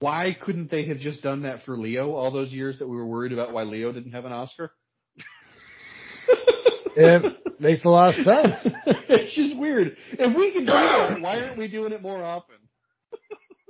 why 0.00 0.36
couldn't 0.40 0.70
they 0.70 0.84
have 0.86 0.98
just 0.98 1.22
done 1.22 1.42
that 1.42 1.64
for 1.64 1.76
Leo 1.76 2.12
all 2.12 2.30
those 2.30 2.52
years 2.52 2.78
that 2.78 2.86
we 2.86 2.96
were 2.96 3.06
worried 3.06 3.32
about 3.32 3.52
why 3.52 3.64
Leo 3.64 3.92
didn't 3.92 4.12
have 4.12 4.24
an 4.24 4.32
Oscar? 4.32 4.70
It 7.00 7.60
makes 7.60 7.84
a 7.84 7.88
lot 7.88 8.08
of 8.18 8.24
sense. 8.24 8.74
it's 9.08 9.34
just 9.34 9.56
weird. 9.56 9.96
If 10.12 10.36
we 10.36 10.52
can 10.52 10.62
do 10.62 10.72
that, 10.72 11.20
why 11.20 11.40
aren't 11.40 11.58
we 11.58 11.68
doing 11.68 11.92
it 11.92 12.02
more 12.02 12.22
often? 12.24 12.56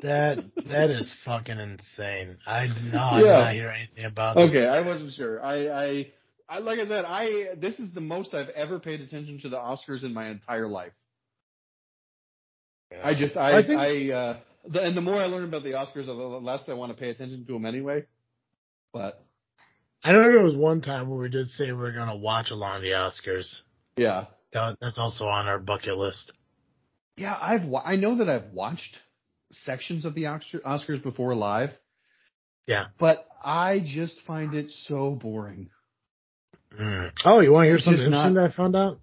That, 0.03 0.39
that 0.71 0.91
is 0.91 1.15
fucking 1.25 1.59
insane. 1.59 2.39
I 2.47 2.69
did 2.69 2.93
not, 2.93 3.19
Yeah. 3.19 3.39
not 3.39 3.53
hear 3.55 3.69
anything 3.69 4.05
about 4.05 4.37
that. 4.37 4.43
Okay, 4.49 4.67
I 4.67 4.87
wasn't 4.87 5.13
sure. 5.13 5.43
I, 5.45 5.69
I, 5.69 6.07
I, 6.49 6.59
like 6.61 6.79
I 6.79 6.87
said, 6.87 7.05
I, 7.05 7.55
this 7.59 7.79
is 7.79 7.93
the 7.93 8.01
most 8.01 8.33
I've 8.33 8.49
ever 8.51 8.79
paid 8.79 9.01
attention 9.01 9.41
to 9.41 9.49
the 9.49 9.57
Oscars 9.57 10.05
in 10.05 10.15
my 10.15 10.29
entire 10.29 10.69
life. 10.69 10.93
I 13.03 13.15
just, 13.15 13.37
I, 13.37 13.61
I 13.61 13.61
I, 13.61 14.13
uh, 14.13 14.37
the, 14.69 14.83
and 14.83 14.97
the 14.97 15.01
more 15.01 15.17
I 15.17 15.27
learn 15.27 15.45
about 15.45 15.63
the 15.63 15.71
Oscars, 15.71 16.07
the 16.07 16.13
less 16.13 16.63
I 16.69 16.73
want 16.75 16.93
to 16.93 16.99
pay 16.99 17.11
attention 17.11 17.45
to 17.47 17.53
them 17.53 17.67
anyway. 17.67 18.05
But 18.93 19.23
I 20.03 20.13
don't 20.13 20.23
know 20.23 20.29
there 20.33 20.43
was 20.43 20.57
one 20.57 20.81
time 20.81 21.09
where 21.09 21.19
we 21.19 21.29
did 21.29 21.49
say 21.49 21.67
we 21.67 21.73
were 21.73 21.93
going 21.93 22.09
to 22.09 22.17
watch 22.17 22.51
along 22.51 22.81
the 22.83 22.89
Oscars. 22.89 23.61
yeah, 23.97 24.27
That, 24.53 24.79
that's 24.81 24.99
also 24.99 25.25
on 25.27 25.47
our 25.47 25.59
bucket 25.59 25.97
list. 25.97 26.33
Yeah, 27.17 27.37
I've 27.41 27.63
I 27.85 27.97
know 27.97 28.19
that 28.19 28.29
I've 28.29 28.53
watched 28.53 28.97
sections 29.53 30.05
of 30.05 30.15
the 30.15 30.25
Oscars 30.25 31.03
before 31.03 31.35
live. 31.35 31.71
Yeah. 32.67 32.87
But 32.99 33.27
I 33.45 33.81
just 33.85 34.15
find 34.27 34.55
it 34.55 34.71
so 34.87 35.11
boring. 35.21 35.71
Mm. 36.79 37.11
Oh, 37.25 37.41
you 37.41 37.53
want 37.53 37.65
to 37.65 37.69
hear 37.69 37.77
It's 37.77 37.85
something 37.85 38.05
interesting 38.05 38.35
not- 38.35 38.41
that 38.49 38.53
I 38.53 38.57
found 38.57 38.77
out? 38.77 39.01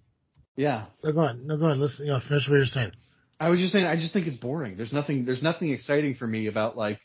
Yeah. 0.55 0.85
No, 1.03 1.11
go 1.11 1.21
ahead. 1.21 1.43
No, 1.43 1.57
go 1.57 1.65
ahead. 1.65 1.77
Listen, 1.79 2.05
you 2.05 2.11
know, 2.13 2.19
finish 2.19 2.47
what 2.47 2.55
you're 2.55 2.65
saying. 2.65 2.91
I 3.39 3.49
was 3.49 3.59
just 3.59 3.73
saying 3.73 3.85
I 3.85 3.95
just 3.95 4.13
think 4.13 4.27
it's 4.27 4.37
boring. 4.37 4.77
There's 4.77 4.93
nothing 4.93 5.25
there's 5.25 5.43
nothing 5.43 5.71
exciting 5.71 6.15
for 6.15 6.27
me 6.27 6.47
about 6.47 6.77
like 6.77 6.99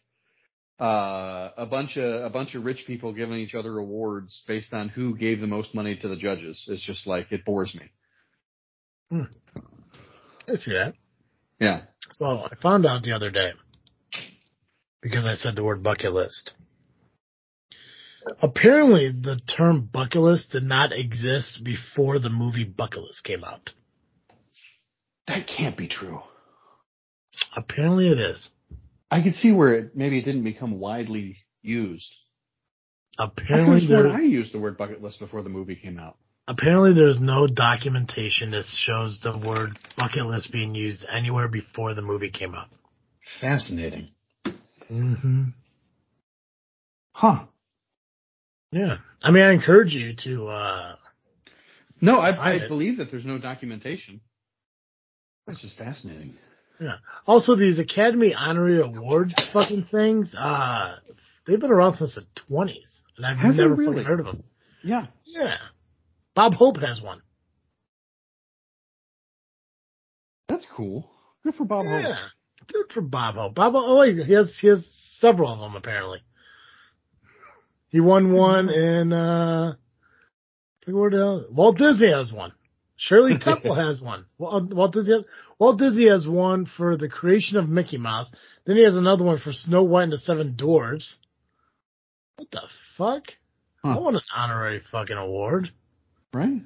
uh, 0.81 1.51
a 1.57 1.67
bunch 1.67 1.97
of 1.97 2.25
a 2.25 2.31
bunch 2.31 2.55
of 2.55 2.65
rich 2.65 2.85
people 2.87 3.13
giving 3.13 3.39
each 3.39 3.55
other 3.55 3.77
awards 3.79 4.45
based 4.47 4.73
on 4.73 4.89
who 4.89 5.17
gave 5.17 5.41
the 5.41 5.47
most 5.47 5.75
money 5.75 5.97
to 5.97 6.09
the 6.09 6.17
judges. 6.17 6.65
It's 6.69 6.85
just 6.85 7.07
like 7.07 7.33
it 7.33 7.45
bores 7.45 7.75
me. 7.75 7.91
I 10.49 10.55
see 10.55 10.73
that. 10.73 10.95
Yeah. 11.59 11.83
So 12.13 12.27
I 12.27 12.55
found 12.63 12.87
out 12.87 13.03
the 13.03 13.13
other 13.13 13.31
day 13.31 13.53
because 15.03 15.27
I 15.27 15.35
said 15.35 15.57
the 15.57 15.65
word 15.65 15.83
bucket 15.83 16.13
list. 16.13 16.53
Apparently, 18.41 19.11
the 19.11 19.41
term 19.57 19.89
bucket 19.93 20.21
list 20.21 20.51
did 20.53 20.63
not 20.63 20.93
exist 20.93 21.63
before 21.65 22.19
the 22.19 22.29
movie 22.29 22.65
Bucket 22.65 23.03
List 23.03 23.25
came 23.25 23.43
out. 23.45 23.71
That 25.31 25.47
can't 25.47 25.77
be 25.77 25.87
true. 25.87 26.21
Apparently, 27.57 28.09
it 28.09 28.19
is. 28.19 28.49
I 29.13 29.23
could 29.23 29.35
see 29.37 29.53
where 29.53 29.75
it 29.77 29.97
maybe 29.97 30.19
it 30.19 30.25
didn't 30.25 30.43
become 30.43 30.81
widely 30.81 31.37
used. 31.63 32.13
Apparently, 33.17 33.85
I 33.85 33.89
there, 33.89 34.09
I 34.09 34.23
used 34.23 34.53
the 34.53 34.59
word 34.59 34.77
bucket 34.77 35.01
list 35.01 35.21
before 35.21 35.43
the 35.45 35.49
movie 35.49 35.77
came 35.77 36.01
out. 36.01 36.17
apparently 36.49 36.95
there's 36.95 37.21
no 37.21 37.47
documentation 37.47 38.51
that 38.51 38.65
shows 38.65 39.21
the 39.23 39.39
word 39.39 39.79
bucket 39.97 40.27
list 40.27 40.51
being 40.51 40.75
used 40.75 41.07
anywhere 41.13 41.47
before 41.47 41.95
the 41.95 42.03
movie 42.03 42.31
came 42.31 42.57
out. 42.57 42.69
Fascinating. 43.41 44.09
hmm 44.89 45.45
Huh. 47.13 47.45
Yeah. 48.73 48.97
I 49.23 49.31
mean, 49.31 49.45
I 49.45 49.53
encourage 49.53 49.93
you 49.95 50.15
to, 50.25 50.49
uh, 50.49 50.97
No, 52.01 52.19
I, 52.19 52.55
I 52.55 52.69
believe 52.69 52.97
that 52.99 53.13
there's 53.13 53.25
no 53.25 53.39
documentation. 53.39 54.21
That's 55.47 55.61
just 55.61 55.77
fascinating. 55.79 56.35
yeah. 56.81 56.97
Also, 57.27 57.57
these 57.57 57.79
Academy 57.79 58.35
Honorary 58.35 58.81
Awards 58.81 59.35
fucking 59.53 59.89
things, 59.91 60.35
uh, 60.37 60.97
they've 61.47 61.61
been 61.61 61.71
around 61.73 61.97
since 61.97 62.15
the 62.15 62.25
20s. 62.51 62.77
And 63.17 63.27
I've 63.27 63.37
Have 63.39 63.55
never 63.55 63.75
really? 63.75 63.93
fucking 63.97 64.07
heard 64.07 64.21
of 64.21 64.27
them. 64.27 64.45
Yeah. 64.83 65.07
Yeah. 65.25 65.57
Bob 66.35 66.55
Hope 66.55 66.79
has 66.79 67.03
one. 67.03 67.21
That's 70.49 70.65
cool. 70.75 71.11
Good 71.45 71.55
for 71.55 71.65
Bob 71.65 71.85
yeah. 71.87 72.03
Hope. 72.03 72.17
Good 72.73 72.93
for 72.93 73.01
Bob 73.01 73.35
Hope. 73.35 73.55
Bob 73.55 73.73
Hope, 73.73 73.85
oh 73.87 74.03
he 74.03 74.33
has, 74.33 74.57
he 74.61 74.69
has 74.69 74.87
several 75.19 75.53
of 75.53 75.59
them 75.61 75.75
apparently. 75.77 76.21
He 77.89 78.01
won 78.01 78.33
one 78.33 78.69
in, 78.71 79.13
uh, 79.13 79.75
where 80.87 81.11
the 81.11 81.17
hell, 81.17 81.45
Walt 81.51 81.77
Disney 81.79 82.11
has 82.13 82.33
one. 82.33 82.53
Shirley 83.01 83.39
Temple 83.41 83.75
has 83.75 84.01
one. 84.01 84.27
Walt, 84.37 84.75
Walt 84.75 84.93
Disney, 84.93 85.25
Walt 85.59 85.79
Disney 85.79 86.09
has 86.09 86.29
one 86.29 86.67
for 86.77 86.99
the 86.99 87.09
creation 87.09 87.57
of 87.57 87.67
Mickey 87.69 87.97
Mouse. 87.97 88.31
Then 88.67 88.77
he 88.77 88.85
has 88.85 88.95
another 88.95 89.25
one 89.25 89.39
for 89.39 89.53
Snow 89.53 89.85
White 89.85 90.05
and 90.05 90.13
the 90.13 90.19
Seven 90.19 90.55
Dwarfs. 90.55 91.17
What 92.37 92.51
the 92.51 92.61
fuck? 92.99 93.25
I 93.83 93.97
want 93.97 94.17
an 94.17 94.23
honorary 94.37 94.83
fucking 94.93 95.17
award. 95.17 95.71
Right? 96.35 96.61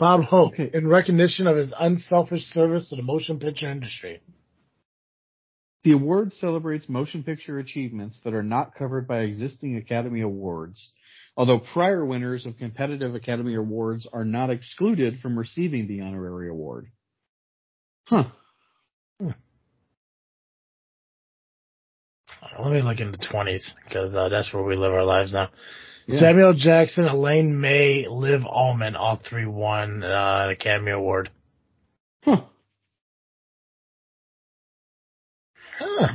Bob 0.00 0.24
Hope, 0.24 0.54
Okay. 0.54 0.70
in 0.74 0.88
recognition 0.88 1.46
of 1.46 1.56
his 1.56 1.72
unselfish 1.78 2.42
service 2.46 2.88
to 2.90 2.96
the 2.96 3.02
motion 3.02 3.38
picture 3.38 3.70
industry. 3.70 4.20
The 5.84 5.92
award 5.92 6.32
celebrates 6.40 6.88
motion 6.88 7.22
picture 7.22 7.58
achievements 7.60 8.18
that 8.24 8.34
are 8.34 8.42
not 8.42 8.74
covered 8.74 9.06
by 9.06 9.20
existing 9.20 9.76
Academy 9.76 10.22
Awards, 10.22 10.90
although 11.36 11.60
prior 11.72 12.04
winners 12.04 12.46
of 12.46 12.58
competitive 12.58 13.14
Academy 13.14 13.54
Awards 13.54 14.06
are 14.12 14.24
not 14.24 14.50
excluded 14.50 15.18
from 15.20 15.38
receiving 15.38 15.86
the 15.86 16.00
honorary 16.02 16.48
award. 16.48 16.88
Huh. 18.06 18.24
Let 22.58 22.72
me 22.72 22.82
look 22.82 23.00
into 23.00 23.18
twenties 23.30 23.74
because 23.84 24.14
uh, 24.14 24.28
that's 24.28 24.52
where 24.52 24.62
we 24.62 24.76
live 24.76 24.92
our 24.92 25.04
lives 25.04 25.32
now. 25.32 25.50
Yeah. 26.06 26.20
Samuel 26.20 26.54
Jackson, 26.54 27.04
Elaine 27.04 27.60
May, 27.60 28.06
Liv 28.08 28.42
Ullmann, 28.42 28.96
all 28.96 29.20
three 29.28 29.46
won 29.46 30.02
uh, 30.02 30.42
an 30.44 30.50
Academy 30.50 30.90
Award. 30.90 31.30
Huh. 32.24 32.42
Huh. 35.78 36.08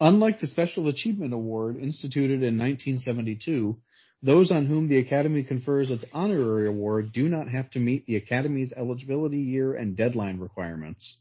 Unlike 0.00 0.40
the 0.40 0.46
Special 0.46 0.88
Achievement 0.88 1.32
Award 1.32 1.76
instituted 1.76 2.42
in 2.42 2.58
1972, 2.58 3.76
those 4.24 4.50
on 4.50 4.66
whom 4.66 4.88
the 4.88 4.96
Academy 4.98 5.44
confers 5.44 5.90
its 5.90 6.04
honorary 6.12 6.66
award 6.66 7.12
do 7.12 7.28
not 7.28 7.48
have 7.48 7.70
to 7.72 7.78
meet 7.78 8.06
the 8.06 8.16
Academy's 8.16 8.72
eligibility 8.74 9.38
year 9.38 9.74
and 9.74 9.96
deadline 9.96 10.40
requirements. 10.40 11.16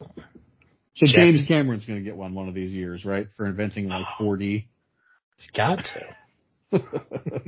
So 0.00 1.06
Check. 1.06 1.14
James 1.14 1.46
Cameron's 1.46 1.86
going 1.86 2.00
to 2.00 2.04
get 2.04 2.16
one 2.16 2.34
one 2.34 2.48
of 2.48 2.54
these 2.54 2.72
years, 2.72 3.04
right? 3.04 3.28
For 3.36 3.46
inventing 3.46 3.88
like 3.88 4.04
4D. 4.20 4.64
He's 5.36 5.50
got 5.56 5.84
to. 6.72 6.80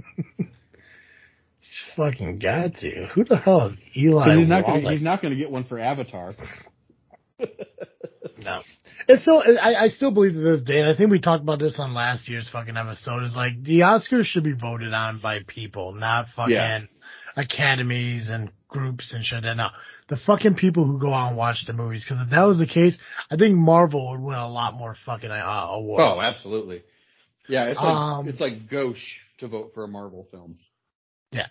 He's 1.61 1.83
fucking 1.97 2.39
got 2.39 2.75
to. 2.77 3.07
Who 3.15 3.25
the 3.25 3.37
hell 3.37 3.69
is 3.69 3.79
Eli 3.97 4.39
he's 4.39 4.49
not 4.49 4.63
to, 4.63 4.89
he's 4.89 5.03
not 5.03 5.21
going 5.21 5.35
to 5.35 5.39
get 5.39 5.51
one 5.51 5.65
for 5.65 5.81
Avatar. 5.81 6.35
It's 9.09 9.23
still, 9.23 9.43
I, 9.61 9.75
I 9.75 9.89
still 9.89 10.11
believe 10.11 10.33
to 10.33 10.39
this 10.41 10.63
day, 10.63 10.81
and 10.81 10.89
I 10.93 10.97
think 10.97 11.11
we 11.11 11.21
talked 11.21 11.43
about 11.43 11.59
this 11.61 11.77
on 11.79 11.95
last 11.95 12.29
year's 12.29 12.49
fucking 12.49 12.77
episode, 12.77 13.23
is 13.25 13.37
like, 13.37 13.63
the 13.63 13.81
Oscars 13.81 14.25
should 14.25 14.43
be 14.45 14.53
voted 14.53 14.93
on 14.93 15.21
by 15.21 15.41
people, 15.47 15.93
not 15.93 16.27
fucking 16.35 16.53
Yeah. 16.55 16.81
academies 17.37 18.27
and 18.29 18.51
groups 18.69 19.13
and 19.15 19.25
shit. 19.25 19.45
And 19.45 19.59
No, 19.59 19.69
the 20.09 20.17
fucking 20.17 20.57
people 20.57 20.85
who 20.85 20.99
go 20.99 21.13
out 21.13 21.29
and 21.29 21.37
watch 21.37 21.65
the 21.67 21.73
movies, 21.73 22.05
because 22.05 22.21
if 22.23 22.31
that 22.31 22.43
was 22.43 22.59
the 22.59 22.67
case, 22.67 22.99
I 23.31 23.37
think 23.37 23.55
Marvel 23.55 24.11
would 24.11 24.21
win 24.21 24.39
a 24.39 24.49
lot 24.49 24.75
more 24.75 24.97
fucking 25.07 25.31
uh, 25.31 25.67
awards. 25.71 26.03
Oh, 26.05 26.21
absolutely. 26.21 26.83
Yeah, 27.49 27.67
it's 27.67 27.79
like 27.79 27.87
Um, 27.95 28.29
it's 28.29 28.41
like 28.41 28.69
gauche 28.69 29.21
to 29.39 29.47
vote 29.47 29.71
for 29.73 29.85
a 29.85 29.89
Marvel 29.89 30.27
film. 30.33 30.57
Yeah. 31.31 31.47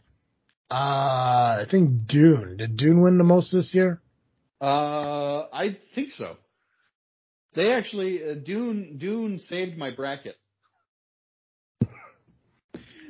Uh, 0.70 1.62
I 1.62 1.66
think 1.70 2.06
Dune. 2.08 2.58
Did 2.58 2.76
Dune 2.76 3.02
win 3.02 3.18
the 3.18 3.24
most 3.24 3.52
this 3.52 3.74
year? 3.74 4.02
Uh, 4.60 5.44
I 5.54 5.78
think 5.94 6.12
so. 6.12 6.38
They 7.56 7.72
actually 7.72 8.22
uh, 8.24 8.34
Dune 8.36 8.98
Dune 8.98 9.40
saved 9.40 9.78
my 9.78 9.92
bracket. 9.92 10.36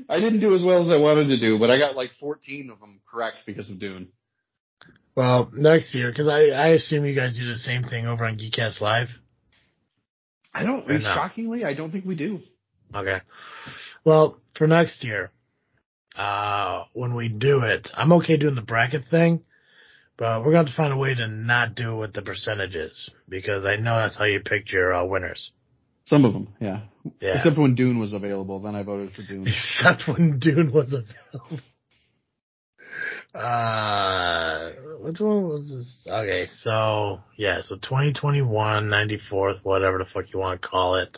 I 0.07 0.19
didn't 0.19 0.39
do 0.39 0.53
as 0.53 0.63
well 0.63 0.83
as 0.83 0.91
I 0.91 0.97
wanted 0.97 1.29
to 1.29 1.39
do, 1.39 1.57
but 1.57 1.71
I 1.71 1.79
got 1.79 1.95
like 1.95 2.11
14 2.19 2.69
of 2.69 2.79
them 2.79 2.99
correct 3.11 3.37
because 3.45 3.69
of 3.71 3.79
Dune. 3.79 4.09
Well, 5.15 5.49
next 5.53 5.95
year, 5.95 6.11
because 6.11 6.27
I, 6.27 6.49
I 6.49 6.67
assume 6.69 7.05
you 7.05 7.15
guys 7.15 7.37
do 7.39 7.47
the 7.47 7.55
same 7.55 7.83
thing 7.83 8.05
over 8.05 8.25
on 8.25 8.37
Geekcast 8.37 8.81
Live. 8.81 9.07
I 10.53 10.63
don't. 10.63 10.89
Or 10.89 10.93
no? 10.93 10.99
Shockingly, 10.99 11.65
I 11.65 11.73
don't 11.73 11.91
think 11.91 12.05
we 12.05 12.15
do. 12.15 12.41
Okay. 12.93 13.21
Well, 14.03 14.39
for 14.55 14.67
next 14.67 15.03
year, 15.03 15.31
uh, 16.15 16.83
when 16.93 17.15
we 17.15 17.29
do 17.29 17.61
it, 17.63 17.89
I'm 17.93 18.11
okay 18.13 18.37
doing 18.37 18.55
the 18.55 18.61
bracket 18.61 19.05
thing, 19.09 19.41
but 20.17 20.39
we're 20.39 20.53
going 20.53 20.65
to 20.65 20.71
have 20.71 20.75
to 20.75 20.75
find 20.75 20.93
a 20.93 20.97
way 20.97 21.13
to 21.13 21.27
not 21.27 21.75
do 21.75 21.93
it 21.93 21.97
with 21.97 22.13
the 22.13 22.21
percentages 22.21 23.09
because 23.27 23.65
I 23.65 23.75
know 23.75 23.97
that's 23.97 24.17
how 24.17 24.25
you 24.25 24.39
picked 24.39 24.71
your 24.71 24.93
uh, 24.93 25.03
winners. 25.03 25.51
Some 26.05 26.23
of 26.23 26.33
them, 26.33 26.49
yeah. 26.61 26.81
Yeah. 27.19 27.37
Except 27.37 27.57
when 27.57 27.75
Dune 27.75 27.99
was 27.99 28.13
available, 28.13 28.59
then 28.59 28.75
I 28.75 28.83
voted 28.83 29.13
for 29.13 29.23
Dune. 29.23 29.47
Except 29.47 30.07
when 30.07 30.39
Dune 30.39 30.71
was 30.71 30.87
available. 30.87 31.59
Uh, 33.33 34.71
which 35.01 35.19
one 35.19 35.43
was 35.43 35.69
this? 35.69 36.07
Okay, 36.09 36.47
so, 36.61 37.19
yeah, 37.37 37.59
so 37.61 37.75
2021, 37.75 38.85
94th, 38.85 39.59
whatever 39.63 39.97
the 39.97 40.05
fuck 40.05 40.31
you 40.33 40.39
want 40.39 40.61
to 40.61 40.65
call 40.65 40.95
it. 40.95 41.17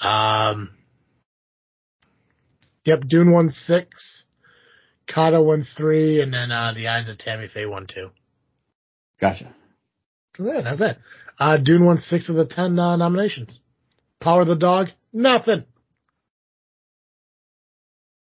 Um, 0.00 0.70
yep, 2.84 3.00
Dune 3.08 3.32
won 3.32 3.50
six, 3.50 4.24
CODA 5.12 5.42
won 5.42 5.66
three, 5.76 6.20
and 6.20 6.32
then, 6.32 6.50
uh, 6.52 6.72
The 6.74 6.88
Eyes 6.88 7.08
of 7.08 7.18
Tammy 7.18 7.48
Faye 7.52 7.66
won 7.66 7.86
two. 7.92 8.10
Gotcha. 9.20 9.52
So 10.36 10.44
yeah, 10.46 10.60
that's 10.62 10.80
it. 10.80 10.98
Uh, 11.38 11.56
Dune 11.58 11.84
won 11.84 11.98
six 11.98 12.28
of 12.28 12.36
the 12.36 12.46
ten, 12.46 12.78
uh, 12.78 12.96
nominations. 12.96 13.60
Power 14.20 14.42
of 14.42 14.48
the 14.48 14.56
Dog, 14.56 14.88
nothing. 15.12 15.64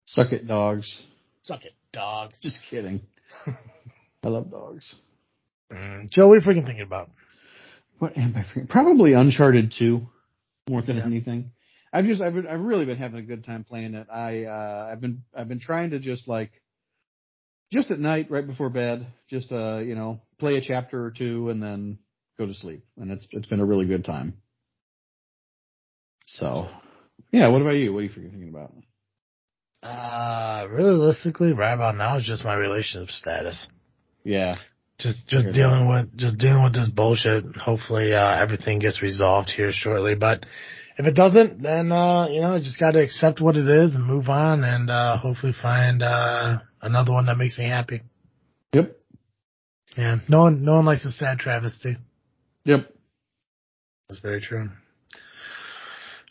Suck 0.07 0.33
it, 0.33 0.47
dogs. 0.47 1.03
Suck 1.43 1.65
it, 1.65 1.75
dogs. 1.93 2.39
Just 2.41 2.59
kidding. 2.69 3.03
I 4.25 4.29
love 4.29 4.51
dogs. 4.51 4.95
Mm, 5.73 6.11
Joe, 6.11 6.29
what 6.29 6.35
are 6.35 6.37
you 6.41 6.43
freaking 6.43 6.67
thinking 6.67 6.83
about? 6.85 7.11
What 7.99 8.17
am 8.17 8.35
I 8.37 8.43
forgetting? 8.43 8.67
Probably 8.69 9.13
Uncharted 9.13 9.73
2 9.79 10.07
more 10.69 10.83
than 10.83 10.97
Yeah. 10.97 11.05
anything. 11.07 11.53
I've 11.93 12.05
just 12.07 12.21
I've 12.21 12.35
been, 12.35 12.47
I've 12.47 12.61
really 12.61 12.85
been 12.85 12.97
having 12.99 13.19
a 13.19 13.23
good 13.23 13.45
time 13.45 13.65
playing 13.65 13.95
it. 13.95 14.07
I 14.13 14.45
uh 14.45 14.89
I've 14.93 15.01
been 15.01 15.23
I've 15.37 15.49
been 15.49 15.59
trying 15.61 15.91
to 15.91 15.99
just 15.99 16.29
like 16.29 16.51
just 17.73 17.91
at 17.91 17.99
night 17.99 18.31
right 18.31 18.47
before 18.47 18.71
bed, 18.71 19.07
just 19.29 19.51
uh 19.53 19.79
you 19.79 19.95
know, 19.95 20.21
play 20.39 20.57
a 20.57 20.61
chapter 20.61 21.05
or 21.05 21.11
two 21.11 21.51
and 21.51 21.63
then 21.63 21.99
go 22.39 22.47
to 22.47 22.55
sleep. 22.55 22.85
And 22.97 23.11
it's 23.11 23.27
it's 23.31 23.47
been 23.47 23.61
a 23.61 23.67
really 23.67 23.87
good 23.87 24.05
time. 24.05 24.35
So, 26.27 26.69
yeah, 27.33 27.49
what 27.49 27.61
about 27.61 27.73
you? 27.73 27.93
What 27.93 28.01
are 28.01 28.03
you 28.03 28.09
thinking 28.09 28.49
about? 28.49 28.73
Uh, 29.83 30.67
realistically, 30.69 31.53
right 31.53 31.73
about 31.73 31.97
now 31.97 32.19
is 32.19 32.25
just 32.25 32.45
my 32.45 32.55
relationship 32.55 33.11
status. 33.11 33.67
Yeah. 34.25 34.57
Just 34.99 35.27
just 35.29 35.47
Good. 35.47 35.55
dealing 35.55 35.89
with 35.89 36.17
just 36.17 36.37
dealing 36.39 36.63
with 36.63 36.75
this 36.75 36.89
bullshit. 36.89 37.57
Hopefully 37.57 38.13
uh, 38.13 38.37
everything 38.37 38.79
gets 38.81 39.01
resolved 39.01 39.51
here 39.51 39.73
shortly. 39.73 40.15
But 40.15 40.45
if 40.99 41.07
it 41.07 41.15
doesn't, 41.15 41.63
then 41.63 41.91
uh, 41.91 42.29
you 42.29 42.43
know, 42.43 42.59
just 42.59 42.79
got 42.79 42.93
to 42.93 43.03
accept 43.03 43.41
what 43.41 43.57
it 43.57 43.67
is 43.67 43.95
and 43.95 44.07
move 44.07 44.29
on, 44.29 44.63
and 44.63 44.91
uh, 44.91 45.17
hopefully 45.17 45.55
find 45.61 46.03
uh, 46.03 46.59
another 46.83 47.13
one 47.13 47.27
that 47.27 47.37
makes 47.37 47.59
me 47.59 47.69
happy. 47.69 48.03
Yep. 48.73 48.97
Yeah, 49.97 50.17
no 50.29 50.43
one 50.43 50.65
no 50.65 50.75
one 50.77 50.85
likes 50.85 51.05
a 51.05 51.13
sad 51.13 51.39
travesty. 51.39 51.97
Yep. 52.65 52.93
That's 54.09 54.21
very 54.21 54.41
true. 54.41 54.71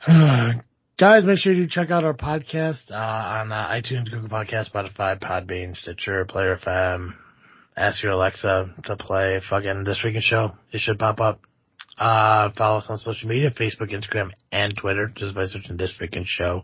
Guys, 1.00 1.26
make 1.26 1.40
sure 1.40 1.54
you 1.54 1.68
check 1.68 1.92
out 1.92 2.04
our 2.04 2.14
podcast 2.14 2.92
uh, 2.92 2.96
on 2.96 3.52
uh, 3.52 3.70
iTunes, 3.70 4.12
Google 4.12 4.30
Podcast, 4.30 4.72
Spotify, 4.72 5.18
Podbean, 5.18 5.76
Stitcher, 5.76 6.26
Player 6.26 6.58
FM. 6.58 7.14
Ask 7.76 8.04
your 8.04 8.12
Alexa 8.14 8.76
to 8.84 8.96
play 8.98 9.40
fucking 9.50 9.86
This 9.86 10.02
Freaking 10.04 10.22
Show. 10.22 10.52
It 10.74 10.82
should 10.82 11.00
pop 11.00 11.22
up. 11.22 11.40
Uh, 12.00 12.50
follow 12.58 12.78
us 12.78 12.88
on 12.90 12.98
social 12.98 13.28
media, 13.28 13.52
Facebook, 13.52 13.92
Instagram, 13.92 14.32
and 14.54 14.76
Twitter, 14.78 15.12
just 15.14 15.36
by 15.36 15.46
searching 15.46 15.76
This 15.76 15.94
Freaking 16.00 16.26
Show. 16.26 16.64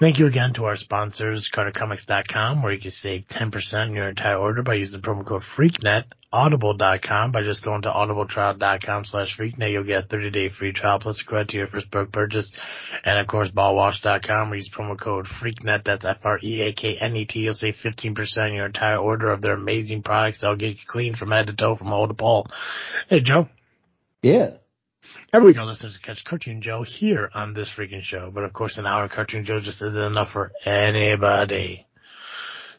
Thank 0.00 0.18
you 0.18 0.26
again 0.26 0.52
to 0.54 0.64
our 0.64 0.76
sponsors, 0.76 1.50
CarterComics.com, 1.54 2.62
where 2.62 2.72
you 2.72 2.80
can 2.80 2.90
save 2.90 3.24
10% 3.30 3.52
on 3.74 3.94
your 3.94 4.08
entire 4.10 4.36
order 4.36 4.62
by 4.62 4.74
using 4.74 5.00
the 5.00 5.06
promo 5.06 5.26
code 5.26 5.42
FreakNet. 5.56 6.04
Audible.com 6.32 7.32
by 7.32 7.42
just 7.42 7.64
going 7.64 7.82
to 7.82 7.90
audibletrial.com 7.90 9.04
slash 9.04 9.36
freaknet. 9.36 9.72
You'll 9.72 9.82
get 9.82 10.04
a 10.04 10.06
30 10.06 10.30
day 10.30 10.48
free 10.48 10.72
trial 10.72 11.00
plus 11.00 11.20
a 11.20 11.24
credit 11.24 11.48
to 11.48 11.56
your 11.56 11.66
first 11.66 11.90
book 11.90 12.12
purchase. 12.12 12.52
And 13.04 13.18
of 13.18 13.26
course, 13.26 13.50
ballwash.com 13.50 14.48
where 14.48 14.56
you 14.56 14.62
use 14.62 14.70
promo 14.72 14.98
code 14.98 15.26
freaknet. 15.26 15.84
That's 15.84 16.04
F-R-E-A-K-N-E-T. 16.04 17.38
You'll 17.40 17.54
save 17.54 17.74
15% 17.84 18.38
on 18.38 18.54
your 18.54 18.66
entire 18.66 18.98
order 18.98 19.32
of 19.32 19.42
their 19.42 19.54
amazing 19.54 20.02
products. 20.04 20.40
They'll 20.40 20.54
get 20.54 20.68
you 20.68 20.76
clean 20.86 21.16
from 21.16 21.32
head 21.32 21.48
to 21.48 21.52
toe, 21.52 21.74
from 21.74 21.88
hole 21.88 22.06
to 22.06 22.14
pole. 22.14 22.46
Hey, 23.08 23.20
Joe. 23.20 23.48
Yeah. 24.22 24.50
Every 25.32 25.48
week 25.48 25.58
our 25.58 25.64
listeners 25.64 25.96
can 26.02 26.14
catch 26.14 26.24
Cartoon 26.24 26.60
Joe 26.60 26.82
here 26.82 27.30
on 27.34 27.54
this 27.54 27.72
freaking 27.76 28.02
show. 28.02 28.30
But 28.32 28.44
of 28.44 28.52
course, 28.52 28.76
an 28.76 28.86
hour 28.86 29.08
Cartoon 29.08 29.44
Joe 29.44 29.60
just 29.60 29.82
isn't 29.82 30.00
enough 30.00 30.30
for 30.32 30.52
anybody. 30.64 31.86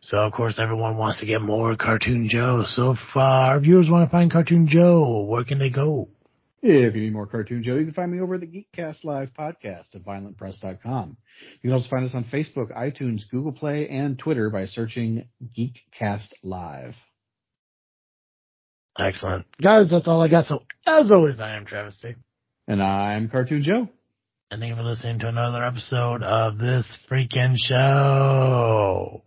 So 0.01 0.17
of 0.17 0.33
course 0.33 0.59
everyone 0.59 0.97
wants 0.97 1.19
to 1.19 1.25
get 1.25 1.41
more 1.41 1.75
Cartoon 1.75 2.27
Joe. 2.27 2.63
So 2.67 2.91
if 2.91 2.99
uh, 3.15 3.19
our 3.19 3.59
viewers 3.59 3.89
want 3.89 4.07
to 4.07 4.11
find 4.11 4.31
Cartoon 4.31 4.67
Joe, 4.67 5.21
where 5.21 5.43
can 5.43 5.59
they 5.59 5.69
go? 5.69 6.09
If 6.63 6.95
you 6.95 7.01
need 7.01 7.13
more 7.13 7.25
Cartoon 7.25 7.63
Joe, 7.63 7.75
you 7.75 7.85
can 7.85 7.93
find 7.93 8.11
me 8.11 8.19
over 8.19 8.35
at 8.35 8.41
the 8.41 8.47
Geekcast 8.47 9.03
Live 9.03 9.31
podcast 9.33 9.95
at 9.95 10.03
violentpress.com. 10.05 11.17
You 11.61 11.69
can 11.69 11.71
also 11.71 11.89
find 11.89 12.05
us 12.05 12.13
on 12.13 12.23
Facebook, 12.25 12.71
iTunes, 12.77 13.21
Google 13.31 13.51
Play, 13.51 13.89
and 13.89 14.17
Twitter 14.17 14.51
by 14.51 14.65
searching 14.65 15.27
Geekcast 15.57 16.27
Live. 16.43 16.93
Excellent. 19.07 19.45
Guys, 19.61 19.89
that's 19.89 20.07
all 20.07 20.21
I 20.21 20.27
got. 20.27 20.45
So 20.45 20.63
as 20.85 21.11
always, 21.11 21.39
I 21.39 21.55
am 21.55 21.65
Travis 21.65 21.97
T. 22.01 22.13
And 22.67 22.81
I'm 22.81 23.29
Cartoon 23.29 23.63
Joe. 23.63 23.89
And 24.51 24.59
thank 24.59 24.69
you 24.69 24.75
for 24.75 24.83
listening 24.83 25.19
to 25.19 25.27
another 25.27 25.63
episode 25.63 26.23
of 26.23 26.57
this 26.57 26.85
freaking 27.09 27.55
show. 27.57 29.23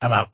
I'm 0.00 0.12
out. 0.12 0.28